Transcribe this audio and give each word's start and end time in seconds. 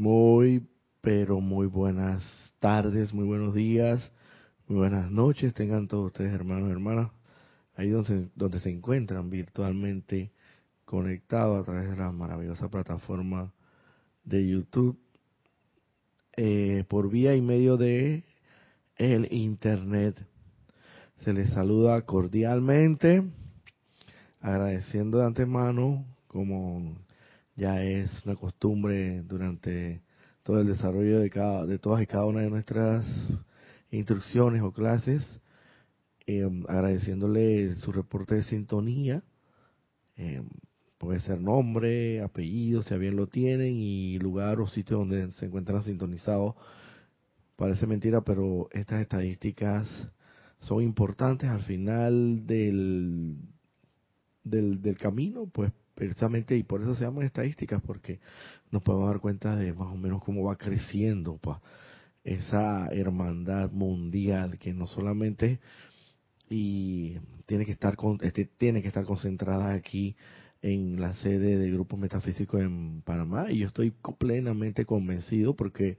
Muy, 0.00 0.66
pero 1.02 1.42
muy 1.42 1.66
buenas 1.66 2.24
tardes, 2.58 3.12
muy 3.12 3.26
buenos 3.26 3.54
días, 3.54 4.10
muy 4.66 4.78
buenas 4.78 5.10
noches. 5.10 5.52
Tengan 5.52 5.88
todos 5.88 6.06
ustedes, 6.06 6.32
hermanos 6.32 6.70
y 6.70 6.72
hermanas, 6.72 7.10
ahí 7.76 7.90
donde, 7.90 8.30
donde 8.34 8.60
se 8.60 8.70
encuentran 8.70 9.28
virtualmente 9.28 10.32
conectados 10.86 11.60
a 11.60 11.64
través 11.64 11.90
de 11.90 11.98
la 11.98 12.12
maravillosa 12.12 12.70
plataforma 12.70 13.52
de 14.24 14.48
YouTube, 14.48 14.98
eh, 16.34 16.82
por 16.88 17.10
vía 17.10 17.36
y 17.36 17.42
medio 17.42 17.76
de 17.76 18.24
el 18.96 19.30
Internet. 19.30 20.16
Se 21.26 21.34
les 21.34 21.50
saluda 21.50 22.00
cordialmente, 22.06 23.22
agradeciendo 24.40 25.18
de 25.18 25.26
antemano, 25.26 26.06
como 26.26 26.96
ya 27.60 27.84
es 27.84 28.24
una 28.24 28.36
costumbre 28.36 29.20
durante 29.20 30.00
todo 30.42 30.62
el 30.62 30.66
desarrollo 30.66 31.20
de, 31.20 31.28
cada, 31.28 31.66
de 31.66 31.78
todas 31.78 32.02
y 32.02 32.06
cada 32.06 32.24
una 32.24 32.40
de 32.40 32.48
nuestras 32.48 33.06
instrucciones 33.90 34.62
o 34.62 34.72
clases, 34.72 35.22
eh, 36.26 36.48
agradeciéndole 36.68 37.76
su 37.76 37.92
reporte 37.92 38.36
de 38.36 38.44
sintonía, 38.44 39.22
eh, 40.16 40.42
puede 40.96 41.20
ser 41.20 41.38
nombre, 41.38 42.22
apellido, 42.22 42.82
si 42.82 42.96
bien 42.96 43.16
lo 43.16 43.26
tienen, 43.26 43.76
y 43.76 44.18
lugar 44.18 44.58
o 44.58 44.66
sitio 44.66 44.96
donde 44.96 45.30
se 45.32 45.44
encuentran 45.44 45.82
sintonizados. 45.82 46.54
Parece 47.56 47.86
mentira, 47.86 48.22
pero 48.22 48.70
estas 48.72 49.02
estadísticas 49.02 49.86
son 50.60 50.82
importantes 50.82 51.50
al 51.50 51.60
final 51.60 52.46
del, 52.46 53.36
del, 54.44 54.80
del 54.80 54.96
camino, 54.96 55.46
pues 55.52 55.72
precisamente, 56.00 56.56
y 56.56 56.62
por 56.62 56.80
eso 56.80 56.94
se 56.94 57.04
llaman 57.04 57.24
estadísticas, 57.24 57.82
porque 57.82 58.20
nos 58.70 58.82
podemos 58.82 59.10
dar 59.10 59.20
cuenta 59.20 59.54
de 59.54 59.74
más 59.74 59.92
o 59.92 59.96
menos 59.98 60.24
cómo 60.24 60.44
va 60.44 60.56
creciendo 60.56 61.36
pa, 61.36 61.60
esa 62.24 62.88
hermandad 62.88 63.70
mundial 63.70 64.58
que 64.58 64.72
no 64.72 64.86
solamente 64.86 65.60
y 66.48 67.18
tiene 67.44 67.66
que 67.66 67.72
estar 67.72 67.96
con, 67.96 68.16
este, 68.22 68.46
tiene 68.46 68.80
que 68.80 68.88
estar 68.88 69.04
concentrada 69.04 69.74
aquí 69.74 70.16
en 70.62 70.98
la 70.98 71.12
sede 71.12 71.58
del 71.58 71.74
grupo 71.74 71.98
metafísico 71.98 72.58
en 72.58 73.02
Panamá 73.02 73.50
y 73.50 73.58
yo 73.58 73.66
estoy 73.66 73.92
plenamente 74.18 74.86
convencido 74.86 75.54
porque 75.54 75.98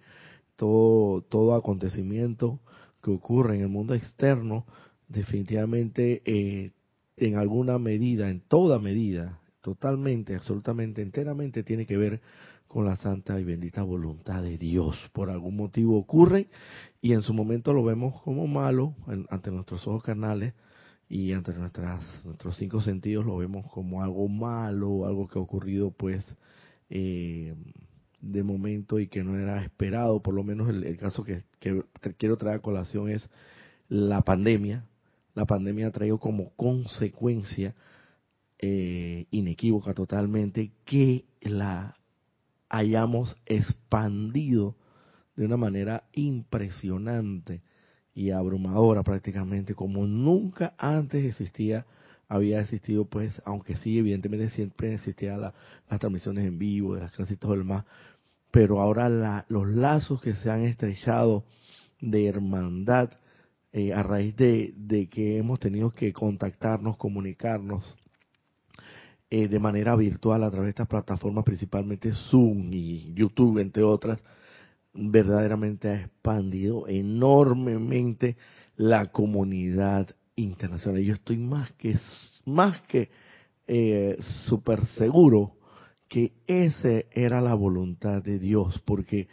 todo 0.56 1.22
todo 1.22 1.54
acontecimiento 1.54 2.60
que 3.04 3.12
ocurre 3.12 3.58
en 3.58 3.62
el 3.62 3.70
mundo 3.70 3.94
externo 3.94 4.66
definitivamente 5.10 6.24
eh, 6.26 6.72
en 7.18 7.36
alguna 7.36 7.78
medida 7.78 8.32
en 8.32 8.42
toda 8.42 8.80
medida 8.80 9.41
totalmente, 9.62 10.36
absolutamente, 10.36 11.02
enteramente 11.02 11.64
tiene 11.64 11.86
que 11.86 11.98
ver 11.98 12.22
con 12.68 12.86
la 12.86 12.96
santa 12.96 13.40
y 13.40 13.44
bendita 13.44 13.84
voluntad 13.84 14.42
de 14.42 14.58
Dios. 14.58 14.96
Por 15.14 15.30
algún 15.30 15.56
motivo 15.56 15.98
ocurre 15.98 16.48
y 17.02 17.14
en 17.14 17.22
su 17.22 17.34
momento 17.34 17.74
lo 17.74 17.84
vemos 17.84 18.22
como 18.22 18.48
malo 18.48 18.96
ante 19.30 19.52
nuestros 19.52 19.86
ojos 19.88 20.04
carnales 20.04 20.54
y 21.10 21.34
ante 21.34 21.54
nuestras, 21.54 22.04
nuestros 22.26 22.56
cinco 22.56 22.82
sentidos 22.82 23.26
lo 23.26 23.38
vemos 23.38 23.70
como 23.72 24.02
algo 24.02 24.28
malo, 24.30 25.06
algo 25.06 25.28
que 25.28 25.38
ha 25.38 25.42
ocurrido 25.42 25.92
pues 25.92 26.26
eh, 26.90 27.54
de 28.22 28.44
momento 28.44 29.00
y 29.00 29.08
que 29.08 29.24
no 29.24 29.38
era 29.38 29.64
esperado. 29.64 30.22
Por 30.22 30.34
lo 30.34 30.44
menos 30.44 30.70
el, 30.70 30.96
caso 30.98 31.24
que, 31.24 31.44
que 31.60 31.84
quiero 32.18 32.38
traer 32.38 32.58
a 32.58 32.62
colación 32.62 33.10
es 33.10 33.30
la 33.90 34.22
pandemia. 34.22 34.86
La 35.34 35.46
pandemia 35.46 35.88
ha 35.88 35.92
traído 35.92 36.20
como 36.20 36.52
consecuencia 36.56 37.76
eh, 38.62 39.26
inequívoca 39.32 39.96
totalmente 39.96 40.72
que 40.86 41.26
la 41.42 41.96
hayamos 42.70 43.36
expandido 43.48 44.76
de 45.36 45.46
una 45.46 45.58
manera 45.58 46.04
impresionante 46.14 47.64
y 48.14 48.30
abrumadora 48.30 49.02
prácticamente 49.02 49.74
como 49.74 50.06
nunca 50.06 50.76
antes 50.78 51.26
existía 51.26 51.88
había 52.28 52.62
existido 52.62 53.06
pues 53.06 53.42
aunque 53.46 53.76
sí 53.78 53.98
evidentemente 53.98 54.52
siempre 54.52 54.94
existía 54.94 55.38
la, 55.38 55.54
las 55.90 56.00
transmisiones 56.00 56.46
en 56.46 56.60
vivo 56.60 56.94
de 56.94 57.02
las 57.02 57.12
clases 57.14 57.34
y 57.34 57.40
todo 57.40 57.56
el 57.56 57.64
más 57.64 57.86
pero 58.52 58.80
ahora 58.80 59.10
la, 59.10 59.46
los 59.50 59.68
lazos 59.68 60.22
que 60.22 60.36
se 60.36 60.52
han 60.52 60.62
estrechado 60.62 61.46
de 62.00 62.28
hermandad 62.28 63.10
eh, 63.74 63.92
a 63.92 64.04
raíz 64.04 64.36
de 64.36 65.08
que 65.10 65.38
hemos 65.40 65.60
tenido 65.60 65.90
que 65.90 66.14
contactarnos 66.14 66.98
comunicarnos 66.98 67.98
eh, 69.34 69.48
de 69.48 69.60
manera 69.60 69.96
virtual 69.96 70.44
a 70.44 70.52
través 70.52 70.68
de 70.68 70.72
estas 70.72 70.90
plataformas, 70.90 71.46
principalmente 71.46 72.12
Zoom 72.14 72.74
y 72.74 73.14
YouTube, 73.14 73.60
entre 73.60 73.82
otras, 73.82 74.20
verdaderamente 74.94 75.88
ha 75.88 76.02
expandido 76.02 76.86
enormemente 76.90 78.36
la 78.76 79.12
comunidad 79.12 80.14
internacional. 80.36 81.02
Yo 81.02 81.14
estoy 81.14 81.38
más 81.38 81.72
que 81.74 81.98
más 82.46 82.82
que 82.82 83.10
eh, 83.68 84.18
súper 84.48 84.86
seguro 84.98 85.54
que 86.10 86.34
esa 86.46 87.06
era 87.14 87.40
la 87.40 87.54
voluntad 87.54 88.22
de 88.22 88.38
Dios, 88.38 88.82
porque 88.84 89.30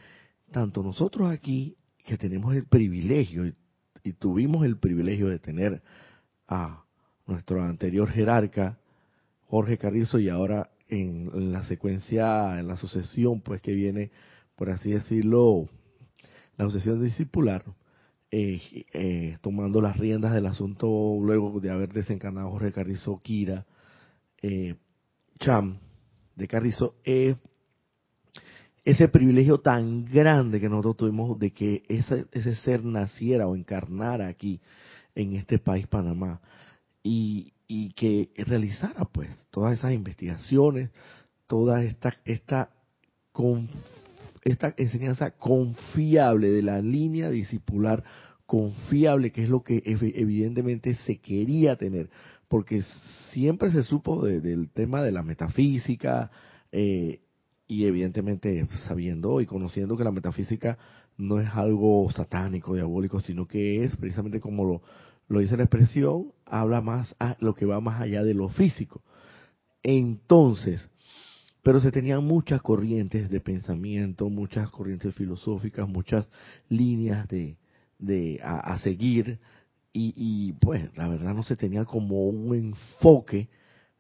tanto 0.53 0.81
nosotros 0.85 1.29
aquí, 1.29 1.77
que 2.05 2.17
tenemos 2.17 2.55
el 2.55 2.67
privilegio, 2.67 3.53
y 4.05 4.12
tuvimos 4.12 4.65
el 4.65 4.79
privilegio 4.79 5.29
de 5.29 5.41
tener 5.41 5.83
a 6.47 6.85
nuestro 7.27 7.65
anterior 7.65 8.09
jerarca, 8.09 8.79
Jorge 9.49 9.79
Carrizo 9.79 10.19
y 10.19 10.29
ahora 10.29 10.71
en 10.89 11.53
la 11.53 11.65
secuencia, 11.65 12.59
en 12.59 12.69
la 12.69 12.77
sucesión, 12.77 13.41
pues 13.41 13.61
que 13.61 13.73
viene, 13.73 14.11
por 14.56 14.71
así 14.71 14.91
decirlo, 14.91 15.69
la 16.56 16.67
sucesión 16.67 17.03
discipular, 17.03 17.65
eh, 18.31 18.61
eh, 18.93 19.39
tomando 19.41 19.81
las 19.81 19.97
riendas 19.97 20.35
del 20.35 20.47
asunto 20.47 21.19
luego 21.21 21.61
de 21.61 21.71
haber 21.71 21.93
desencarnado 21.93 22.50
Jorge 22.50 22.73
Carrizo 22.73 23.21
Kira, 23.23 23.67
eh, 24.43 24.75
Cham 25.39 25.79
de 26.37 26.49
Carrizo, 26.49 26.97
ese 28.85 29.09
privilegio 29.09 29.59
tan 29.61 30.05
grande 30.05 30.61
que 30.61 30.69
nosotros 30.69 30.97
tuvimos 30.97 31.39
de 31.39 31.53
que 31.53 31.83
ese, 31.89 32.27
ese 32.33 32.55
ser 32.56 32.85
naciera 32.85 33.47
o 33.47 33.56
encarnara 33.56 34.29
aquí 34.29 34.61
en 35.15 35.35
este 35.35 35.59
país, 35.59 35.87
Panamá. 35.87 36.41
Y, 37.03 37.53
y 37.69 37.91
que 37.91 38.31
realizara 38.38 39.05
pues 39.05 39.29
todas 39.50 39.79
esas 39.79 39.93
investigaciones, 39.93 40.91
toda 41.47 41.85
esta, 41.85 42.17
esta, 42.25 42.70
enseñanza 44.76 45.32
confiable 45.32 46.49
de 46.49 46.62
la 46.62 46.81
línea 46.81 47.29
discipular 47.29 48.03
confiable, 48.47 49.31
que 49.31 49.43
es 49.43 49.50
lo 49.50 49.62
que 49.62 49.82
evidentemente 49.85 50.94
se 50.94 51.19
quería 51.19 51.76
tener, 51.76 52.09
porque 52.49 52.82
siempre 53.32 53.70
se 53.70 53.82
supo 53.82 54.25
del 54.25 54.70
tema 54.70 55.03
de 55.03 55.12
la 55.12 55.23
metafísica, 55.23 56.31
eh, 56.73 57.20
y 57.67 57.85
evidentemente 57.85 58.67
sabiendo 58.87 59.43
y 59.43 59.47
conociendo 59.47 59.97
que 59.99 60.05
la 60.05 60.11
metafísica 60.11 60.79
no 61.19 61.38
es 61.38 61.49
algo 61.50 62.11
satánico, 62.12 62.75
diabólico, 62.75 63.20
sino 63.20 63.47
que 63.47 63.85
es 63.85 63.94
precisamente 63.97 64.41
como 64.41 64.65
lo, 64.65 64.82
lo 65.29 65.41
dice 65.41 65.57
la 65.57 65.65
expresión, 65.65 66.33
habla 66.47 66.81
más 66.81 67.15
a 67.19 67.37
lo 67.41 67.55
que 67.55 67.67
va 67.67 67.81
más 67.81 68.01
allá 68.01 68.25
de 68.25 68.35
lo 68.35 68.49
físico. 68.49 69.03
Entonces, 69.83 70.89
pero 71.63 71.81
se 71.81 71.93
tenían 71.93 72.25
muchas 72.25 72.63
corrientes 72.63 73.29
de 73.31 73.41
pensamiento, 73.41 74.31
muchas 74.31 74.71
corrientes 74.71 75.15
filosóficas, 75.15 75.89
muchas 75.89 76.29
líneas 76.69 77.29
de, 77.29 77.59
de 77.99 78.41
a, 78.43 78.79
seguir 78.79 79.39
y, 79.93 80.15
y, 80.17 80.53
pues 80.55 80.89
la 80.97 81.09
verdad 81.09 81.35
no 81.35 81.43
se 81.43 81.57
tenía 81.57 81.85
como 81.85 82.29
un 82.29 82.55
enfoque 82.55 83.49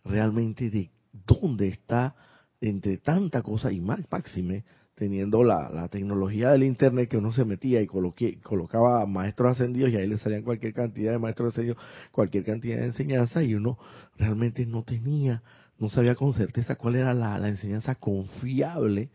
realmente 0.04 0.70
de 0.70 0.90
dónde 1.26 1.68
está 1.68 2.14
entre 2.60 2.98
tanta 2.98 3.42
cosa 3.42 3.72
y 3.72 3.80
más 3.80 4.00
máxime 4.10 4.64
teniendo 4.98 5.44
la, 5.44 5.70
la, 5.70 5.86
tecnología 5.86 6.50
del 6.50 6.64
internet 6.64 7.08
que 7.08 7.16
uno 7.16 7.32
se 7.32 7.44
metía 7.44 7.80
y 7.80 7.86
coloqué, 7.86 8.40
colocaba 8.40 9.06
maestros 9.06 9.52
ascendidos 9.52 9.92
y 9.92 9.96
ahí 9.96 10.08
le 10.08 10.18
salían 10.18 10.42
cualquier 10.42 10.74
cantidad 10.74 11.12
de 11.12 11.20
maestros 11.20 11.52
ascendidos, 11.52 11.78
cualquier 12.10 12.44
cantidad 12.44 12.78
de 12.78 12.86
enseñanza 12.86 13.44
y 13.44 13.54
uno 13.54 13.78
realmente 14.16 14.66
no 14.66 14.82
tenía, 14.82 15.44
no 15.78 15.88
sabía 15.88 16.16
con 16.16 16.34
certeza 16.34 16.74
cuál 16.74 16.96
era 16.96 17.14
la, 17.14 17.38
la 17.38 17.48
enseñanza 17.48 17.94
confiable, 17.94 19.10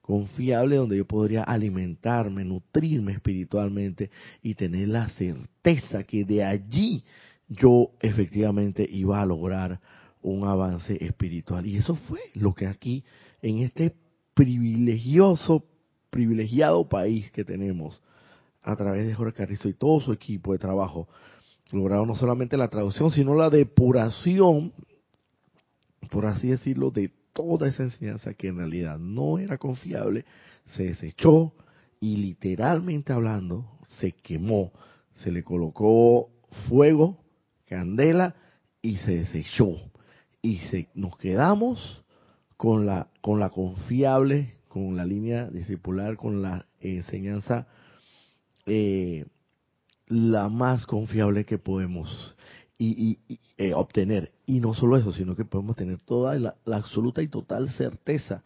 confiable 0.00 0.74
donde 0.74 0.96
yo 0.96 1.06
podría 1.06 1.44
alimentarme, 1.44 2.44
nutrirme 2.44 3.12
espiritualmente 3.12 4.10
y 4.42 4.56
tener 4.56 4.88
la 4.88 5.08
certeza 5.10 6.02
que 6.02 6.24
de 6.24 6.42
allí 6.42 7.04
yo 7.46 7.92
efectivamente 8.00 8.84
iba 8.90 9.22
a 9.22 9.26
lograr 9.26 9.78
un 10.20 10.44
avance 10.48 10.98
espiritual. 11.00 11.64
Y 11.64 11.76
eso 11.76 11.94
fue 11.94 12.18
lo 12.34 12.54
que 12.54 12.66
aquí 12.66 13.04
en 13.40 13.58
este 13.58 13.94
privilegioso, 14.38 15.64
privilegiado 16.10 16.88
país 16.88 17.28
que 17.32 17.44
tenemos 17.44 18.00
a 18.62 18.76
través 18.76 19.04
de 19.04 19.12
Jorge 19.12 19.32
Carrizo 19.36 19.68
y 19.68 19.74
todo 19.74 20.00
su 20.00 20.12
equipo 20.12 20.52
de 20.52 20.60
trabajo, 20.60 21.08
lograron 21.72 22.06
no 22.06 22.14
solamente 22.14 22.56
la 22.56 22.68
traducción, 22.68 23.10
sino 23.10 23.34
la 23.34 23.50
depuración, 23.50 24.72
por 26.08 26.26
así 26.26 26.46
decirlo, 26.46 26.92
de 26.92 27.10
toda 27.32 27.66
esa 27.68 27.82
enseñanza 27.82 28.32
que 28.34 28.46
en 28.46 28.58
realidad 28.58 28.96
no 28.96 29.40
era 29.40 29.58
confiable, 29.58 30.24
se 30.66 30.84
desechó 30.84 31.52
y 31.98 32.18
literalmente 32.18 33.12
hablando 33.12 33.68
se 33.98 34.12
quemó, 34.12 34.70
se 35.16 35.32
le 35.32 35.42
colocó 35.42 36.30
fuego, 36.68 37.18
candela 37.66 38.36
y 38.82 38.98
se 38.98 39.16
desechó. 39.16 39.74
Y 40.42 40.58
se, 40.58 40.90
nos 40.94 41.18
quedamos 41.18 42.04
con 42.58 42.86
la, 42.86 43.06
con 43.20 43.38
la 43.38 43.50
confiable, 43.50 44.56
con 44.66 44.96
la 44.96 45.06
línea 45.06 45.48
discipular, 45.48 46.16
con 46.16 46.42
la 46.42 46.66
enseñanza 46.80 47.68
eh, 48.66 49.24
la 50.08 50.48
más 50.48 50.84
confiable 50.84 51.44
que 51.44 51.58
podemos 51.58 52.36
y, 52.76 53.18
eh, 53.56 53.72
obtener. 53.74 54.32
Y 54.44 54.58
no 54.58 54.74
solo 54.74 54.96
eso, 54.96 55.12
sino 55.12 55.36
que 55.36 55.44
podemos 55.44 55.76
tener 55.76 56.00
toda 56.00 56.34
la, 56.34 56.56
absoluta 56.66 57.22
y 57.22 57.28
total 57.28 57.70
certeza 57.70 58.42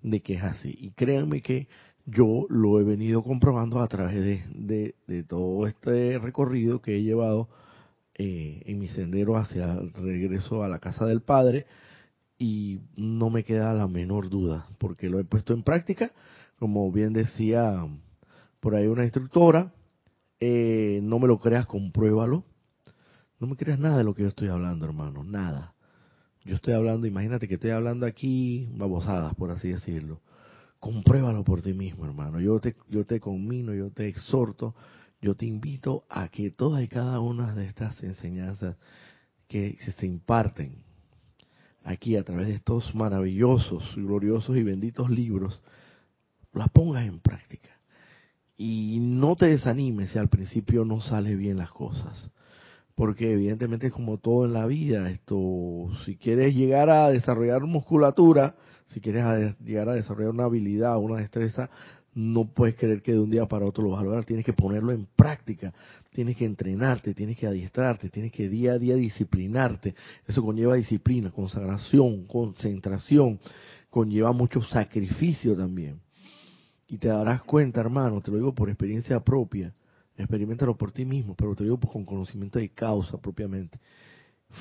de 0.00 0.20
que 0.20 0.34
es 0.34 0.44
así. 0.44 0.76
Y 0.80 0.90
créanme 0.92 1.42
que 1.42 1.66
yo 2.04 2.46
lo 2.48 2.78
he 2.78 2.84
venido 2.84 3.24
comprobando 3.24 3.80
a 3.80 3.88
través 3.88 4.44
de, 4.54 4.94
de, 5.08 5.24
todo 5.24 5.66
este 5.66 6.20
recorrido 6.20 6.80
que 6.80 6.98
he 6.98 7.02
llevado 7.02 7.48
eh, 8.14 8.62
en 8.64 8.78
mi 8.78 8.86
sendero 8.86 9.36
hacia 9.36 9.72
el 9.72 9.92
regreso 9.92 10.62
a 10.62 10.68
la 10.68 10.78
casa 10.78 11.04
del 11.04 11.20
Padre 11.20 11.66
y 12.38 12.80
no 12.96 13.30
me 13.30 13.44
queda 13.44 13.72
la 13.72 13.88
menor 13.88 14.28
duda, 14.28 14.68
porque 14.78 15.08
lo 15.08 15.18
he 15.18 15.24
puesto 15.24 15.54
en 15.54 15.62
práctica, 15.62 16.12
como 16.58 16.90
bien 16.92 17.12
decía 17.12 17.86
por 18.60 18.74
ahí 18.74 18.86
una 18.86 19.04
instructora, 19.04 19.72
eh, 20.40 21.00
no 21.02 21.18
me 21.18 21.28
lo 21.28 21.38
creas, 21.38 21.66
compruébalo. 21.66 22.44
No 23.38 23.46
me 23.46 23.56
creas 23.56 23.78
nada 23.78 23.98
de 23.98 24.04
lo 24.04 24.14
que 24.14 24.22
yo 24.22 24.28
estoy 24.28 24.48
hablando, 24.48 24.86
hermano, 24.86 25.22
nada. 25.22 25.74
Yo 26.44 26.54
estoy 26.54 26.74
hablando, 26.74 27.06
imagínate 27.06 27.48
que 27.48 27.54
estoy 27.54 27.70
hablando 27.70 28.06
aquí 28.06 28.68
babosadas, 28.72 29.34
por 29.34 29.50
así 29.50 29.68
decirlo. 29.68 30.20
Compruébalo 30.78 31.44
por 31.44 31.60
ti 31.60 31.72
mismo, 31.74 32.06
hermano. 32.06 32.40
Yo 32.40 32.60
te, 32.60 32.76
yo 32.88 33.04
te 33.04 33.20
conmino, 33.20 33.74
yo 33.74 33.90
te 33.90 34.08
exhorto, 34.08 34.74
yo 35.20 35.34
te 35.34 35.46
invito 35.46 36.04
a 36.08 36.28
que 36.28 36.50
todas 36.50 36.82
y 36.82 36.88
cada 36.88 37.20
una 37.20 37.54
de 37.54 37.66
estas 37.66 38.02
enseñanzas 38.02 38.76
que 39.48 39.76
se 39.98 40.06
imparten 40.06 40.85
aquí 41.86 42.16
a 42.16 42.24
través 42.24 42.48
de 42.48 42.54
estos 42.54 42.94
maravillosos, 42.94 43.94
gloriosos 43.94 44.56
y 44.56 44.62
benditos 44.64 45.08
libros, 45.08 45.62
las 46.52 46.68
pongas 46.70 47.06
en 47.06 47.20
práctica. 47.20 47.70
Y 48.56 48.98
no 49.00 49.36
te 49.36 49.46
desanimes 49.46 50.10
si 50.10 50.18
al 50.18 50.28
principio 50.28 50.84
no 50.84 51.00
sale 51.00 51.36
bien 51.36 51.58
las 51.58 51.70
cosas. 51.70 52.30
Porque 52.96 53.32
evidentemente 53.32 53.90
como 53.90 54.18
todo 54.18 54.46
en 54.46 54.54
la 54.54 54.66
vida, 54.66 55.10
esto, 55.10 55.90
si 56.04 56.16
quieres 56.16 56.54
llegar 56.56 56.90
a 56.90 57.10
desarrollar 57.10 57.62
musculatura, 57.62 58.56
si 58.86 59.00
quieres 59.00 59.56
llegar 59.64 59.88
a 59.88 59.94
desarrollar 59.94 60.32
una 60.32 60.44
habilidad, 60.44 60.98
una 60.98 61.18
destreza, 61.18 61.70
no 62.16 62.46
puedes 62.46 62.76
creer 62.76 63.02
que 63.02 63.12
de 63.12 63.20
un 63.20 63.28
día 63.28 63.44
para 63.46 63.66
otro 63.66 63.84
lo 63.84 63.90
vas 63.90 64.00
a 64.00 64.04
lograr, 64.04 64.24
tienes 64.24 64.46
que 64.46 64.54
ponerlo 64.54 64.92
en 64.92 65.06
práctica, 65.16 65.74
tienes 66.12 66.36
que 66.36 66.46
entrenarte, 66.46 67.12
tienes 67.12 67.36
que 67.36 67.46
adiestrarte, 67.46 68.08
tienes 68.08 68.32
que 68.32 68.48
día 68.48 68.72
a 68.72 68.78
día 68.78 68.94
disciplinarte. 68.94 69.94
Eso 70.26 70.42
conlleva 70.42 70.76
disciplina, 70.76 71.30
consagración, 71.30 72.26
concentración, 72.26 73.38
conlleva 73.90 74.32
mucho 74.32 74.62
sacrificio 74.62 75.54
también. 75.54 76.00
Y 76.88 76.96
te 76.96 77.08
darás 77.08 77.42
cuenta, 77.42 77.80
hermano, 77.80 78.22
te 78.22 78.30
lo 78.30 78.38
digo 78.38 78.54
por 78.54 78.70
experiencia 78.70 79.20
propia, 79.20 79.74
experimentalo 80.16 80.74
por 80.74 80.92
ti 80.92 81.04
mismo, 81.04 81.34
pero 81.34 81.54
te 81.54 81.64
lo 81.64 81.76
digo 81.76 81.92
con 81.92 82.06
conocimiento 82.06 82.58
de 82.58 82.70
causa 82.70 83.18
propiamente. 83.18 83.78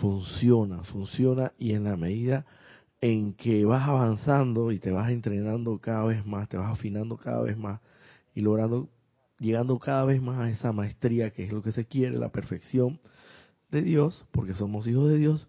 Funciona, 0.02 0.84
funciona 0.84 1.54
y 1.58 1.72
en 1.72 1.86
la 1.86 1.96
medida 1.96 2.46
en 3.06 3.34
que 3.34 3.66
vas 3.66 3.88
avanzando 3.88 4.72
y 4.72 4.80
te 4.80 4.92
vas 4.92 5.12
entrenando 5.12 5.78
cada 5.80 6.06
vez 6.06 6.26
más, 6.26 6.50
te 6.50 6.58
vas 6.58 6.72
afinando 6.72 7.18
cada 7.18 7.42
vez 7.42 7.56
más 7.58 7.80
y 8.34 8.42
logrando, 8.42 8.90
llegando 9.40 9.78
cada 9.78 10.06
vez 10.06 10.22
más 10.22 10.40
a 10.40 10.50
esa 10.50 10.72
maestría 10.72 11.32
que 11.32 11.44
es 11.44 11.54
lo 11.54 11.62
que 11.62 11.72
se 11.72 11.86
quiere, 11.86 12.18
la 12.18 12.32
perfección 12.32 13.00
de 13.70 13.84
Dios, 13.84 14.26
porque 14.32 14.56
somos 14.56 14.88
hijos 14.88 15.10
de 15.10 15.18
Dios, 15.18 15.48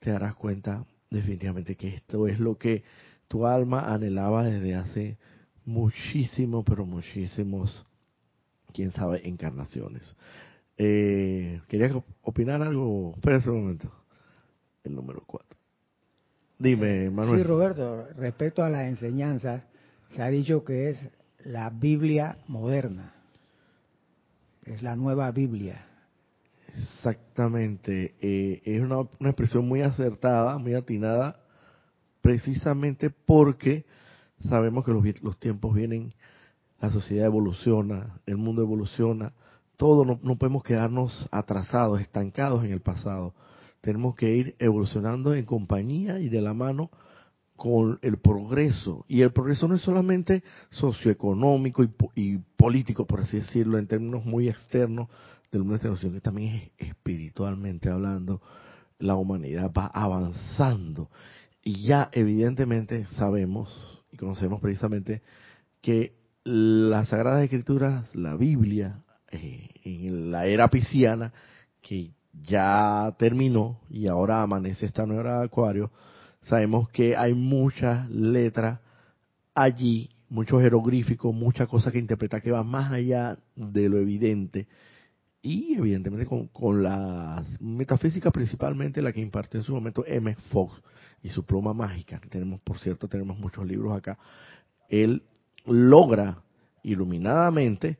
te 0.00 0.10
darás 0.10 0.34
cuenta 0.34 0.84
definitivamente 1.10 1.76
que 1.76 1.88
esto 1.88 2.26
es 2.26 2.40
lo 2.40 2.58
que 2.58 2.82
tu 3.28 3.46
alma 3.46 3.92
anhelaba 3.92 4.44
desde 4.44 4.74
hace 4.74 5.18
muchísimo, 5.64 6.64
pero 6.64 6.86
muchísimos, 6.86 7.86
quién 8.72 8.90
sabe, 8.90 9.28
encarnaciones. 9.28 10.16
Eh, 10.76 11.60
¿Querías 11.68 11.92
opinar 12.22 12.62
algo? 12.62 13.14
Espera 13.16 13.38
un 13.46 13.62
momento. 13.62 13.92
El 14.84 14.94
número 14.94 15.22
cuatro. 15.26 15.55
Dime, 16.58 17.10
Manuel. 17.10 17.40
Sí, 17.40 17.46
Roberto, 17.46 18.06
respecto 18.16 18.62
a 18.62 18.70
la 18.70 18.88
enseñanza, 18.88 19.64
se 20.14 20.22
ha 20.22 20.28
dicho 20.28 20.64
que 20.64 20.90
es 20.90 21.08
la 21.44 21.70
Biblia 21.70 22.38
moderna. 22.48 23.12
Es 24.64 24.82
la 24.82 24.96
nueva 24.96 25.30
Biblia. 25.32 25.86
Exactamente. 26.76 28.14
Eh, 28.20 28.62
es 28.64 28.80
una, 28.80 28.98
una 29.20 29.30
expresión 29.30 29.68
muy 29.68 29.82
acertada, 29.82 30.58
muy 30.58 30.74
atinada, 30.74 31.40
precisamente 32.20 33.10
porque 33.10 33.84
sabemos 34.48 34.84
que 34.84 34.92
los, 34.92 35.38
tiempos 35.38 35.74
vienen, 35.74 36.12
la 36.80 36.90
sociedad 36.90 37.26
evoluciona, 37.26 38.18
el 38.26 38.36
mundo 38.36 38.62
evoluciona, 38.62 39.32
todo 39.76 40.04
no, 40.04 40.18
no 40.22 40.36
podemos 40.36 40.62
quedarnos 40.62 41.28
atrasados, 41.30 42.00
estancados 42.00 42.64
en 42.64 42.72
el 42.72 42.80
pasado. 42.80 43.34
Tenemos 43.86 44.16
que 44.16 44.34
ir 44.34 44.56
evolucionando 44.58 45.32
en 45.32 45.44
compañía 45.44 46.18
y 46.18 46.28
de 46.28 46.40
la 46.40 46.54
mano 46.54 46.90
con 47.54 48.00
el 48.02 48.18
progreso. 48.18 49.04
Y 49.06 49.20
el 49.20 49.30
progreso 49.30 49.68
no 49.68 49.76
es 49.76 49.82
solamente 49.82 50.42
socioeconómico 50.70 51.84
y, 51.84 51.90
y 52.16 52.38
político, 52.56 53.06
por 53.06 53.20
así 53.20 53.36
decirlo, 53.36 53.78
en 53.78 53.86
términos 53.86 54.24
muy 54.24 54.48
externos 54.48 55.08
del 55.52 55.62
mundo 55.62 55.76
externo, 55.76 55.96
sino 55.96 56.14
que 56.14 56.20
también 56.20 56.54
es 56.56 56.88
espiritualmente 56.88 57.88
hablando. 57.88 58.42
La 58.98 59.14
humanidad 59.14 59.70
va 59.72 59.86
avanzando. 59.86 61.08
Y 61.62 61.84
ya 61.84 62.10
evidentemente 62.10 63.06
sabemos, 63.14 64.02
conocemos 64.18 64.60
precisamente 64.60 65.22
que 65.80 66.16
las 66.42 67.10
Sagradas 67.10 67.44
Escrituras, 67.44 68.12
la 68.16 68.34
Biblia, 68.34 69.04
eh, 69.30 69.70
en 69.84 70.32
la 70.32 70.46
era 70.46 70.66
pisciana, 70.70 71.32
que 71.82 72.15
ya 72.44 73.14
terminó 73.18 73.80
y 73.88 74.06
ahora 74.06 74.42
amanece 74.42 74.86
esta 74.86 75.06
nueva 75.06 75.22
era 75.22 75.38
de 75.40 75.46
Acuario, 75.46 75.90
sabemos 76.42 76.88
que 76.90 77.16
hay 77.16 77.34
muchas 77.34 78.08
letras 78.10 78.80
allí, 79.54 80.10
muchos 80.28 80.62
jeroglíficos, 80.62 81.34
muchas 81.34 81.68
cosas 81.68 81.92
que 81.92 81.98
interpretar 81.98 82.42
que 82.42 82.52
van 82.52 82.66
más 82.66 82.92
allá 82.92 83.38
de 83.54 83.88
lo 83.88 83.98
evidente. 83.98 84.68
Y 85.42 85.74
evidentemente 85.74 86.26
con, 86.26 86.48
con 86.48 86.82
la 86.82 87.44
metafísica 87.60 88.30
principalmente 88.32 89.00
la 89.00 89.12
que 89.12 89.20
impartió 89.20 89.60
en 89.60 89.64
su 89.64 89.72
momento 89.72 90.04
M. 90.06 90.34
Fox, 90.50 90.82
y 91.22 91.28
su 91.30 91.44
pluma 91.44 91.74
mágica, 91.74 92.20
tenemos, 92.30 92.60
por 92.60 92.78
cierto, 92.78 93.08
tenemos 93.08 93.36
muchos 93.38 93.66
libros 93.66 93.96
acá, 93.96 94.16
él 94.88 95.24
logra 95.64 96.42
iluminadamente 96.84 97.98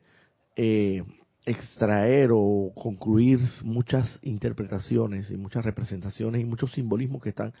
eh, 0.55 1.03
extraer 1.47 2.29
o 2.33 2.71
concluir 2.75 3.39
muchas 3.63 4.19
interpretaciones 4.21 5.31
y 5.31 5.37
muchas 5.37 5.63
representaciones 5.63 6.41
y 6.41 6.45
muchos 6.45 6.73
simbolismos 6.73 7.21
que 7.21 7.29
están 7.29 7.53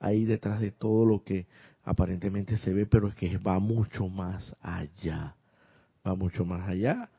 ahí 0.00 0.24
detrás 0.24 0.60
de 0.60 0.70
todo 0.70 1.04
lo 1.04 1.22
que 1.22 1.46
aparentemente 1.84 2.56
se 2.56 2.72
ve, 2.72 2.86
pero 2.86 3.08
es 3.08 3.14
que 3.14 3.36
va 3.38 3.58
mucho 3.58 4.08
más 4.08 4.56
allá, 4.62 5.36
va 6.06 6.14
mucho 6.14 6.44
más 6.44 6.68
allá. 6.68 7.10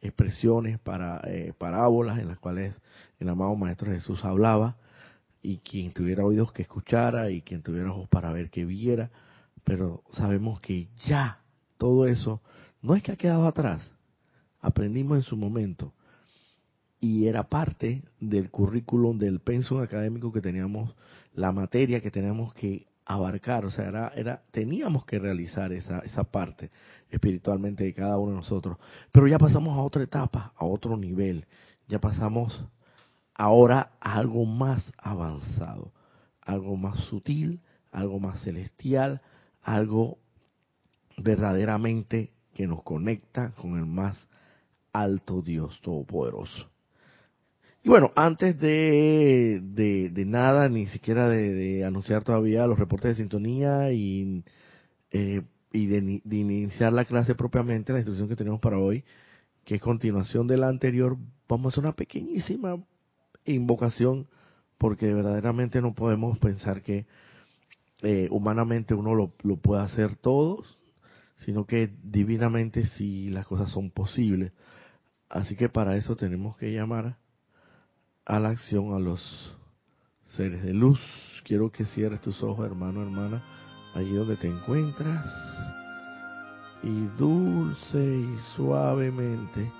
Expresiones 0.00 0.78
para 0.78 1.20
eh, 1.24 1.52
parábolas 1.56 2.18
en 2.18 2.28
las 2.28 2.38
cuales 2.38 2.74
el 3.20 3.28
amado 3.28 3.54
Maestro 3.54 3.92
Jesús 3.92 4.24
hablaba, 4.24 4.76
y 5.46 5.58
quien 5.58 5.92
tuviera 5.92 6.24
oídos 6.24 6.52
que 6.52 6.62
escuchara 6.62 7.30
y 7.30 7.40
quien 7.40 7.62
tuviera 7.62 7.92
ojos 7.92 8.08
para 8.08 8.32
ver 8.32 8.50
que 8.50 8.64
viera, 8.64 9.10
pero 9.62 10.02
sabemos 10.12 10.60
que 10.60 10.88
ya 11.06 11.40
todo 11.78 12.06
eso 12.08 12.42
no 12.82 12.96
es 12.96 13.02
que 13.04 13.12
ha 13.12 13.16
quedado 13.16 13.46
atrás, 13.46 13.92
aprendimos 14.66 15.18
en 15.18 15.22
su 15.22 15.36
momento. 15.36 15.94
Y 17.00 17.28
era 17.28 17.44
parte 17.44 18.02
del 18.20 18.50
currículum 18.50 19.16
del 19.16 19.40
pensum 19.40 19.80
académico 19.80 20.32
que 20.32 20.40
teníamos, 20.40 20.94
la 21.34 21.52
materia 21.52 22.00
que 22.00 22.10
teníamos 22.10 22.52
que 22.54 22.86
abarcar, 23.04 23.64
o 23.64 23.70
sea, 23.70 23.86
era, 23.86 24.08
era 24.16 24.42
teníamos 24.50 25.04
que 25.04 25.20
realizar 25.20 25.72
esa, 25.72 26.00
esa 26.00 26.24
parte 26.24 26.70
espiritualmente 27.10 27.84
de 27.84 27.94
cada 27.94 28.18
uno 28.18 28.32
de 28.32 28.38
nosotros, 28.38 28.78
pero 29.12 29.28
ya 29.28 29.38
pasamos 29.38 29.76
a 29.78 29.82
otra 29.82 30.02
etapa, 30.02 30.52
a 30.56 30.64
otro 30.64 30.96
nivel, 30.96 31.46
ya 31.86 32.00
pasamos 32.00 32.64
ahora 33.34 33.92
algo 34.00 34.44
más 34.44 34.82
avanzado, 34.98 35.92
algo 36.40 36.76
más 36.76 36.98
sutil, 37.04 37.60
algo 37.92 38.18
más 38.18 38.42
celestial, 38.42 39.20
algo 39.62 40.18
verdaderamente 41.18 42.32
que 42.54 42.66
nos 42.66 42.82
conecta 42.82 43.52
con 43.52 43.78
el 43.78 43.86
más 43.86 44.18
alto 45.02 45.42
Dios 45.42 45.80
Todopoderoso. 45.82 46.70
Y 47.86 47.88
bueno, 47.88 48.10
antes 48.16 48.58
de, 48.58 49.60
de, 49.62 50.24
nada, 50.24 50.68
ni 50.68 50.86
siquiera 50.86 51.28
de, 51.28 51.84
anunciar 51.84 52.24
todavía 52.24 52.66
los 52.66 52.80
reportes 52.80 53.10
de 53.10 53.22
sintonía 53.22 53.92
y, 53.92 54.42
eh, 55.12 55.42
y 55.72 55.86
de, 55.86 56.20
iniciar 56.36 56.92
la 56.92 57.04
clase 57.04 57.36
propiamente, 57.36 57.92
la 57.92 58.00
instrucción 58.00 58.28
que 58.28 58.34
tenemos 58.34 58.58
para 58.58 58.78
hoy, 58.78 59.04
que 59.64 59.76
es 59.76 59.80
continuación 59.80 60.48
de 60.48 60.56
la 60.56 60.68
anterior, 60.68 61.16
vamos 61.48 61.66
a 61.66 61.68
hacer 61.68 61.84
una 61.84 61.94
pequeñísima 61.94 62.82
invocación, 63.44 64.26
porque 64.78 65.14
verdaderamente 65.14 65.80
no 65.80 65.94
podemos 65.94 66.38
pensar 66.40 66.82
que 66.82 67.06
eh, 68.02 68.26
humanamente 68.32 68.94
uno 68.94 69.14
lo, 69.14 69.32
lo 69.44 69.58
puede 69.58 69.82
hacer 69.82 70.16
todos, 70.16 70.76
sino 71.36 71.66
que 71.66 71.90
divinamente 72.02 72.84
sí 72.84 73.30
las 73.30 73.46
cosas 73.46 73.70
son 73.70 73.90
posibles. 73.90 74.52
Así 75.28 75.56
que 75.56 75.68
para 75.68 75.96
eso 75.96 76.16
tenemos 76.16 76.56
que 76.56 76.72
llamar 76.72 77.16
a 78.24 78.40
la 78.40 78.50
acción 78.50 78.94
a 78.94 78.98
los 78.98 79.56
seres 80.36 80.62
de 80.62 80.72
luz. 80.72 81.00
Quiero 81.44 81.70
que 81.70 81.84
cierres 81.84 82.20
tus 82.20 82.42
ojos, 82.42 82.66
hermano, 82.66 83.02
hermana, 83.02 83.42
allí 83.94 84.12
donde 84.12 84.36
te 84.36 84.48
encuentras. 84.48 85.24
Y 86.82 87.06
dulce 87.16 87.98
y 87.98 88.38
suavemente 88.54 89.72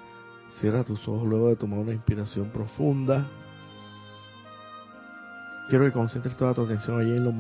cierra 0.61 0.85
tus 0.85 1.07
ojos 1.07 1.29
luego 1.29 1.49
de 1.49 1.57
tomar 1.57 1.81
una 1.81 1.93
inspiración 1.93 2.51
profunda. 2.51 3.27
Quiero 5.69 5.85
que 5.85 5.93
concentres 5.93 6.37
toda 6.37 6.55
tu 6.55 6.63
atención 6.63 7.01
allí 7.01 7.17
en, 7.17 7.25
lo, 7.25 7.31